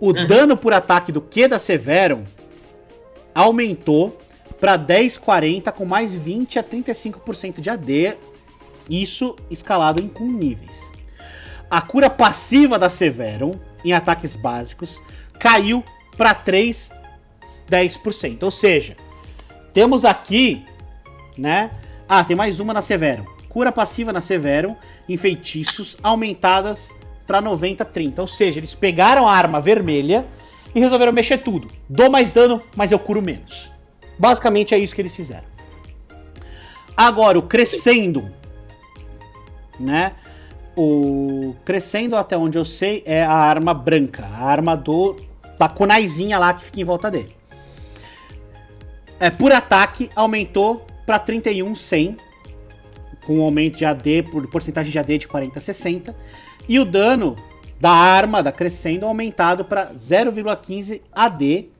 O 0.00 0.08
uhum. 0.08 0.26
dano 0.26 0.56
por 0.56 0.72
ataque 0.72 1.10
do 1.10 1.20
Q 1.20 1.48
da 1.48 1.58
Severon 1.58 2.24
aumentou 3.34 4.18
para 4.60 4.78
10,40 4.78 5.72
com 5.72 5.84
mais 5.84 6.14
20 6.14 6.58
a 6.58 6.62
35% 6.62 7.60
de 7.60 7.68
AD, 7.68 8.16
isso 8.88 9.36
escalado 9.50 10.02
em 10.02 10.08
com 10.08 10.24
níveis. 10.24 10.92
A 11.70 11.80
cura 11.82 12.08
passiva 12.08 12.78
da 12.78 12.88
Severon 12.88 13.54
em 13.84 13.92
ataques 13.92 14.36
básicos 14.36 15.00
caiu 15.38 15.84
para 16.16 16.34
3 16.34 16.92
10%. 17.68 18.42
Ou 18.42 18.50
seja, 18.50 18.96
temos 19.72 20.04
aqui, 20.04 20.64
né? 21.36 21.70
Ah, 22.08 22.24
tem 22.24 22.36
mais 22.36 22.60
uma 22.60 22.72
na 22.72 22.80
Severon. 22.82 23.35
Cura 23.56 23.72
passiva 23.72 24.12
na 24.12 24.20
Severon 24.20 24.76
em 25.08 25.16
feitiços 25.16 25.96
aumentadas 26.02 26.92
para 27.26 27.40
90-30. 27.40 28.18
Ou 28.18 28.26
seja, 28.26 28.60
eles 28.60 28.74
pegaram 28.74 29.26
a 29.26 29.34
arma 29.34 29.62
vermelha 29.62 30.26
e 30.74 30.80
resolveram 30.80 31.10
mexer 31.10 31.38
tudo. 31.38 31.70
Dou 31.88 32.10
mais 32.10 32.30
dano, 32.30 32.60
mas 32.76 32.92
eu 32.92 32.98
curo 32.98 33.22
menos. 33.22 33.72
Basicamente 34.18 34.74
é 34.74 34.78
isso 34.78 34.94
que 34.94 35.00
eles 35.00 35.16
fizeram. 35.16 35.44
Agora, 36.94 37.38
o 37.38 37.42
crescendo, 37.44 38.30
né? 39.80 40.12
O 40.76 41.54
crescendo, 41.64 42.14
até 42.14 42.36
onde 42.36 42.58
eu 42.58 42.64
sei, 42.66 43.02
é 43.06 43.24
a 43.24 43.32
arma 43.32 43.72
branca, 43.72 44.26
a 44.26 44.44
arma 44.44 44.76
do 44.76 45.16
da 45.58 45.66
kunaizinha 45.66 46.38
lá 46.38 46.52
que 46.52 46.62
fica 46.62 46.78
em 46.78 46.84
volta 46.84 47.10
dele. 47.10 47.34
É, 49.18 49.30
por 49.30 49.50
ataque, 49.50 50.10
aumentou 50.14 50.86
para 51.06 51.18
31 51.18 51.74
100, 51.74 52.18
com 53.26 53.38
um 53.40 53.42
aumento 53.42 53.76
de 53.76 53.84
AD, 53.84 54.22
por 54.30 54.46
porcentagem 54.48 54.92
de 54.92 54.98
AD 54.98 55.18
de 55.18 55.28
40 55.28 55.58
a 55.58 55.60
60. 55.60 56.16
E 56.68 56.78
o 56.78 56.84
dano 56.84 57.34
da 57.80 57.90
arma, 57.90 58.42
da 58.42 58.52
crescendo, 58.52 59.04
aumentado 59.04 59.64
para 59.64 59.92
0,15 59.92 61.02
AD 61.12 61.70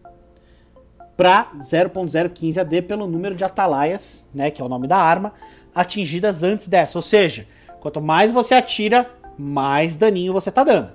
para 1.16 1.50
0.015 1.58 2.58
AD 2.58 2.82
pelo 2.82 3.06
número 3.06 3.34
de 3.34 3.44
atalaias, 3.44 4.28
né, 4.34 4.50
que 4.50 4.60
é 4.60 4.64
o 4.64 4.68
nome 4.68 4.86
da 4.86 4.98
arma, 4.98 5.32
atingidas 5.74 6.42
antes 6.42 6.66
dessa. 6.66 6.98
Ou 6.98 7.02
seja, 7.02 7.46
quanto 7.80 8.02
mais 8.02 8.32
você 8.32 8.54
atira, 8.54 9.08
mais 9.38 9.96
daninho 9.96 10.32
você 10.32 10.50
tá 10.50 10.62
dando. 10.62 10.90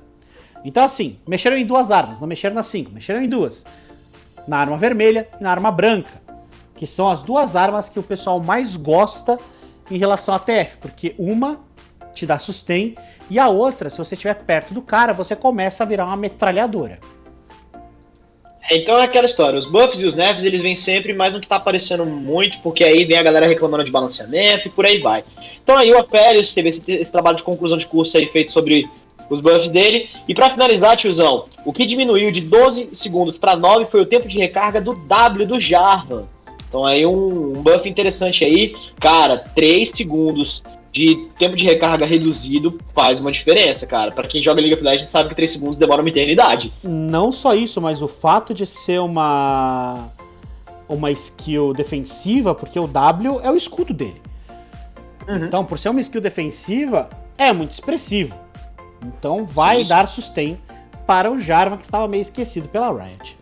Então 0.63 0.83
assim, 0.83 1.17
mexeram 1.27 1.57
em 1.57 1.65
duas 1.65 1.89
armas, 1.89 2.19
não 2.19 2.27
mexeram 2.27 2.53
nas 2.53 2.67
cinco, 2.67 2.91
mexeram 2.91 3.21
em 3.21 3.29
duas. 3.29 3.65
na 4.47 4.57
arma 4.57 4.77
vermelha 4.77 5.27
e 5.39 5.43
na 5.43 5.49
arma 5.49 5.71
branca, 5.71 6.21
que 6.75 6.85
são 6.85 7.09
as 7.09 7.23
duas 7.23 7.55
armas 7.55 7.89
que 7.89 7.99
o 7.99 8.03
pessoal 8.03 8.39
mais 8.39 8.75
gosta 8.75 9.39
em 9.91 9.97
relação 9.97 10.33
a 10.33 10.39
TF, 10.39 10.77
porque 10.77 11.13
uma 11.17 11.59
te 12.13 12.25
dá 12.25 12.39
sustain 12.39 12.95
e 13.29 13.39
a 13.39 13.47
outra, 13.47 13.89
se 13.89 13.97
você 13.97 14.15
estiver 14.15 14.35
perto 14.35 14.73
do 14.73 14.81
cara, 14.81 15.13
você 15.13 15.35
começa 15.35 15.83
a 15.83 15.85
virar 15.85 16.05
uma 16.05 16.17
metralhadora. 16.17 16.99
Então 18.69 18.97
é 18.99 19.03
aquela 19.03 19.25
história, 19.25 19.59
os 19.59 19.65
buffs 19.65 20.01
e 20.01 20.05
os 20.05 20.15
nerfs 20.15 20.43
eles 20.45 20.61
vêm 20.61 20.75
sempre, 20.75 21.13
mais 21.13 21.35
um 21.35 21.39
que 21.41 21.47
tá 21.47 21.57
aparecendo 21.57 22.05
muito, 22.05 22.59
porque 22.59 22.83
aí 22.83 23.03
vem 23.03 23.17
a 23.17 23.23
galera 23.23 23.45
reclamando 23.45 23.83
de 23.83 23.91
balanceamento 23.91 24.67
e 24.67 24.71
por 24.71 24.85
aí 24.85 24.97
vai. 24.97 25.23
Então 25.61 25.77
aí 25.77 25.91
o 25.91 25.97
Apelius 25.97 26.53
teve 26.53 26.69
esse, 26.69 26.91
esse 26.91 27.11
trabalho 27.11 27.37
de 27.37 27.43
conclusão 27.43 27.77
de 27.77 27.85
curso 27.85 28.15
aí 28.17 28.27
feito 28.27 28.51
sobre 28.51 28.89
os 29.29 29.41
buffs 29.41 29.71
dele. 29.71 30.09
E 30.27 30.33
para 30.33 30.49
finalizar, 30.49 30.95
tiozão, 30.97 31.45
o 31.65 31.73
que 31.73 31.85
diminuiu 31.85 32.31
de 32.31 32.41
12 32.41 32.89
segundos 32.93 33.37
para 33.37 33.55
9 33.55 33.85
foi 33.85 34.01
o 34.01 34.05
tempo 34.05 34.27
de 34.27 34.37
recarga 34.37 34.79
do 34.79 34.93
W 34.93 35.45
do 35.45 35.59
Jarvan. 35.59 36.25
Então 36.71 36.85
aí 36.85 37.05
um, 37.05 37.57
um 37.57 37.61
buff 37.61 37.87
interessante 37.87 38.45
aí, 38.45 38.73
cara, 38.97 39.37
3 39.37 39.91
segundos 39.93 40.63
de 40.89 41.27
tempo 41.37 41.57
de 41.57 41.65
recarga 41.65 42.05
reduzido 42.05 42.77
faz 42.95 43.19
uma 43.19 43.29
diferença, 43.29 43.85
cara. 43.85 44.09
Para 44.11 44.25
quem 44.25 44.41
joga 44.41 44.61
League 44.61 44.75
of 44.75 44.81
Legends 44.81 45.09
sabe 45.09 45.27
que 45.27 45.35
3 45.35 45.51
segundos 45.51 45.77
demora 45.77 46.01
uma 46.01 46.09
eternidade. 46.09 46.71
Não 46.81 47.29
só 47.29 47.53
isso, 47.53 47.81
mas 47.81 48.01
o 48.01 48.07
fato 48.07 48.53
de 48.53 48.65
ser 48.65 49.01
uma 49.01 50.09
uma 50.87 51.11
skill 51.11 51.73
defensiva, 51.73 52.55
porque 52.55 52.79
o 52.79 52.87
W 52.87 53.41
é 53.43 53.51
o 53.51 53.57
escudo 53.57 53.93
dele. 53.93 54.21
Uhum. 55.27 55.45
Então, 55.45 55.65
por 55.65 55.77
ser 55.77 55.89
uma 55.89 56.01
skill 56.01 56.19
defensiva, 56.19 57.09
é 57.37 57.51
muito 57.51 57.71
expressivo. 57.71 58.35
Então 59.05 59.45
vai 59.45 59.83
dar 59.83 60.07
sustain 60.07 60.57
para 61.07 61.31
o 61.31 61.37
Jarvan 61.37 61.77
que 61.77 61.83
estava 61.83 62.07
meio 62.07 62.21
esquecido 62.21 62.69
pela 62.69 62.91
Riot. 62.91 63.37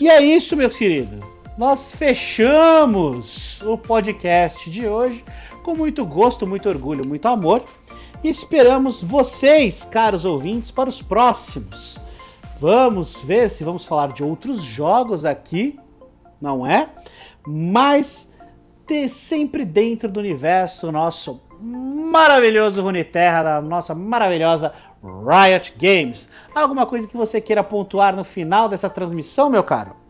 E 0.00 0.08
é 0.08 0.22
isso, 0.22 0.56
meus 0.56 0.76
queridos. 0.76 1.20
Nós 1.56 1.94
fechamos 1.94 3.62
o 3.62 3.78
podcast 3.78 4.68
de 4.70 4.86
hoje 4.86 5.24
com 5.64 5.74
muito 5.74 6.04
gosto, 6.04 6.46
muito 6.46 6.68
orgulho, 6.68 7.08
muito 7.08 7.26
amor. 7.26 7.64
E 8.22 8.28
esperamos 8.28 9.02
vocês, 9.02 9.82
caros 9.82 10.26
ouvintes, 10.26 10.70
para 10.70 10.90
os 10.90 11.00
próximos. 11.00 11.98
Vamos 12.58 13.22
ver 13.22 13.48
se 13.48 13.64
vamos 13.64 13.86
falar 13.86 14.12
de 14.12 14.22
outros 14.22 14.62
jogos 14.62 15.24
aqui, 15.24 15.80
não 16.38 16.66
é? 16.66 16.90
Mas 17.46 18.34
ter 18.86 19.08
sempre 19.08 19.64
dentro 19.64 20.10
do 20.10 20.20
universo 20.20 20.92
nosso 20.92 21.40
maravilhoso 21.58 22.82
Runeterra, 22.82 23.42
da 23.42 23.62
nossa 23.62 23.94
maravilhosa 23.94 24.74
Riot 25.02 25.72
Games. 25.78 26.28
Alguma 26.54 26.84
coisa 26.84 27.08
que 27.08 27.16
você 27.16 27.40
queira 27.40 27.64
pontuar 27.64 28.14
no 28.14 28.24
final 28.24 28.68
dessa 28.68 28.90
transmissão, 28.90 29.48
meu 29.48 29.64
caro? 29.64 30.05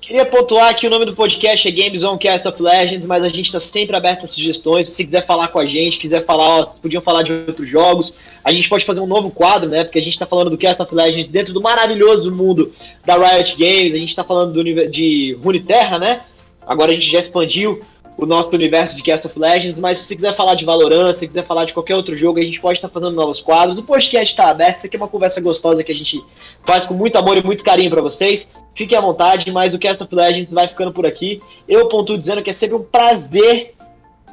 Queria 0.00 0.24
pontuar 0.24 0.76
que 0.76 0.86
o 0.86 0.90
nome 0.90 1.04
do 1.04 1.16
podcast 1.16 1.66
é 1.66 1.70
Games 1.70 2.04
on 2.04 2.16
Cast 2.16 2.46
of 2.46 2.62
Legends, 2.62 3.04
mas 3.04 3.24
a 3.24 3.28
gente 3.28 3.46
está 3.46 3.58
sempre 3.58 3.96
aberto 3.96 4.24
a 4.24 4.28
sugestões. 4.28 4.94
Se 4.94 5.04
quiser 5.04 5.26
falar 5.26 5.48
com 5.48 5.58
a 5.58 5.66
gente, 5.66 5.98
quiser 5.98 6.24
falar, 6.24 6.60
ó, 6.60 6.66
podiam 6.66 7.02
falar 7.02 7.22
de 7.22 7.32
outros 7.32 7.68
jogos, 7.68 8.14
a 8.44 8.52
gente 8.52 8.68
pode 8.68 8.84
fazer 8.84 9.00
um 9.00 9.06
novo 9.06 9.30
quadro, 9.30 9.68
né? 9.68 9.82
Porque 9.82 9.98
a 9.98 10.02
gente 10.02 10.12
está 10.12 10.24
falando 10.24 10.50
do 10.50 10.58
Cast 10.58 10.80
of 10.80 10.94
Legends 10.94 11.26
dentro 11.26 11.52
do 11.52 11.60
maravilhoso 11.60 12.30
mundo 12.30 12.72
da 13.04 13.16
Riot 13.16 13.56
Games, 13.58 13.94
a 13.94 13.98
gente 13.98 14.10
está 14.10 14.22
falando 14.22 14.52
do, 14.52 14.88
de 14.88 15.36
Runeterra, 15.42 15.98
né? 15.98 16.22
Agora 16.64 16.92
a 16.92 16.94
gente 16.94 17.10
já 17.10 17.18
expandiu 17.18 17.80
o 18.16 18.24
nosso 18.24 18.50
universo 18.54 18.94
de 18.94 19.02
Cast 19.02 19.26
of 19.26 19.38
Legends, 19.38 19.78
mas 19.78 19.98
se 19.98 20.04
você 20.04 20.14
quiser 20.14 20.36
falar 20.36 20.54
de 20.54 20.64
Valorant, 20.64 21.14
se 21.16 21.26
quiser 21.26 21.44
falar 21.44 21.64
de 21.64 21.72
qualquer 21.72 21.96
outro 21.96 22.16
jogo, 22.16 22.38
a 22.38 22.42
gente 22.42 22.60
pode 22.60 22.78
estar 22.78 22.88
fazendo 22.88 23.12
novos 23.12 23.40
quadros. 23.40 23.76
O 23.76 23.82
podcast 23.82 24.32
está 24.32 24.50
aberto, 24.50 24.78
isso 24.78 24.86
aqui 24.86 24.96
é 24.96 25.00
uma 25.00 25.08
conversa 25.08 25.40
gostosa 25.40 25.82
que 25.82 25.92
a 25.92 25.94
gente 25.94 26.22
faz 26.64 26.86
com 26.86 26.94
muito 26.94 27.16
amor 27.16 27.36
e 27.36 27.44
muito 27.44 27.64
carinho 27.64 27.90
para 27.90 28.00
vocês. 28.00 28.46
Fiquem 28.76 28.96
à 28.96 29.00
vontade, 29.00 29.50
mas 29.50 29.72
o 29.72 29.78
Cast 29.78 30.02
of 30.02 30.14
Legends 30.14 30.52
vai 30.52 30.68
ficando 30.68 30.92
por 30.92 31.06
aqui. 31.06 31.40
Eu 31.66 31.88
pontuo 31.88 32.16
dizendo 32.16 32.42
que 32.42 32.50
é 32.50 32.54
sempre 32.54 32.76
um 32.76 32.82
prazer, 32.82 33.74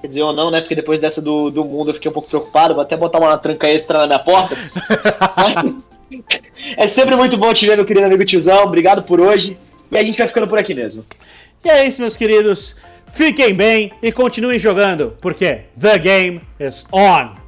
quer 0.02 0.08
dizer 0.08 0.22
ou 0.22 0.34
não, 0.34 0.52
né? 0.52 0.60
Porque 0.60 0.76
depois 0.76 1.00
dessa 1.00 1.22
do, 1.22 1.50
do 1.50 1.64
mundo 1.64 1.90
eu 1.90 1.94
fiquei 1.94 2.12
um 2.12 2.14
pouco 2.14 2.28
preocupado, 2.28 2.74
vou 2.74 2.84
até 2.84 2.98
botar 2.98 3.20
uma 3.20 3.38
tranca 3.38 3.70
extra 3.70 4.00
na 4.00 4.06
minha 4.06 4.20
porta. 4.20 4.56
é 6.76 6.90
sempre 6.90 7.16
muito 7.16 7.38
bom 7.38 7.54
te 7.54 7.66
ver, 7.66 7.78
meu 7.78 7.86
querido 7.86 8.06
amigo 8.06 8.26
tiozão. 8.26 8.66
Obrigado 8.66 9.04
por 9.04 9.22
hoje. 9.22 9.58
E 9.90 9.98
a 9.98 10.04
gente 10.04 10.18
vai 10.18 10.28
ficando 10.28 10.48
por 10.48 10.60
aqui 10.60 10.76
mesmo. 10.76 11.06
E 11.64 11.70
é 11.70 11.88
isso, 11.88 12.02
meus 12.02 12.18
queridos. 12.18 12.76
Fiquem 13.14 13.54
bem 13.54 13.94
e 14.02 14.12
continuem 14.12 14.60
jogando, 14.60 15.16
porque 15.22 15.62
the 15.80 15.98
game 16.00 16.42
is 16.60 16.86
on! 16.92 17.43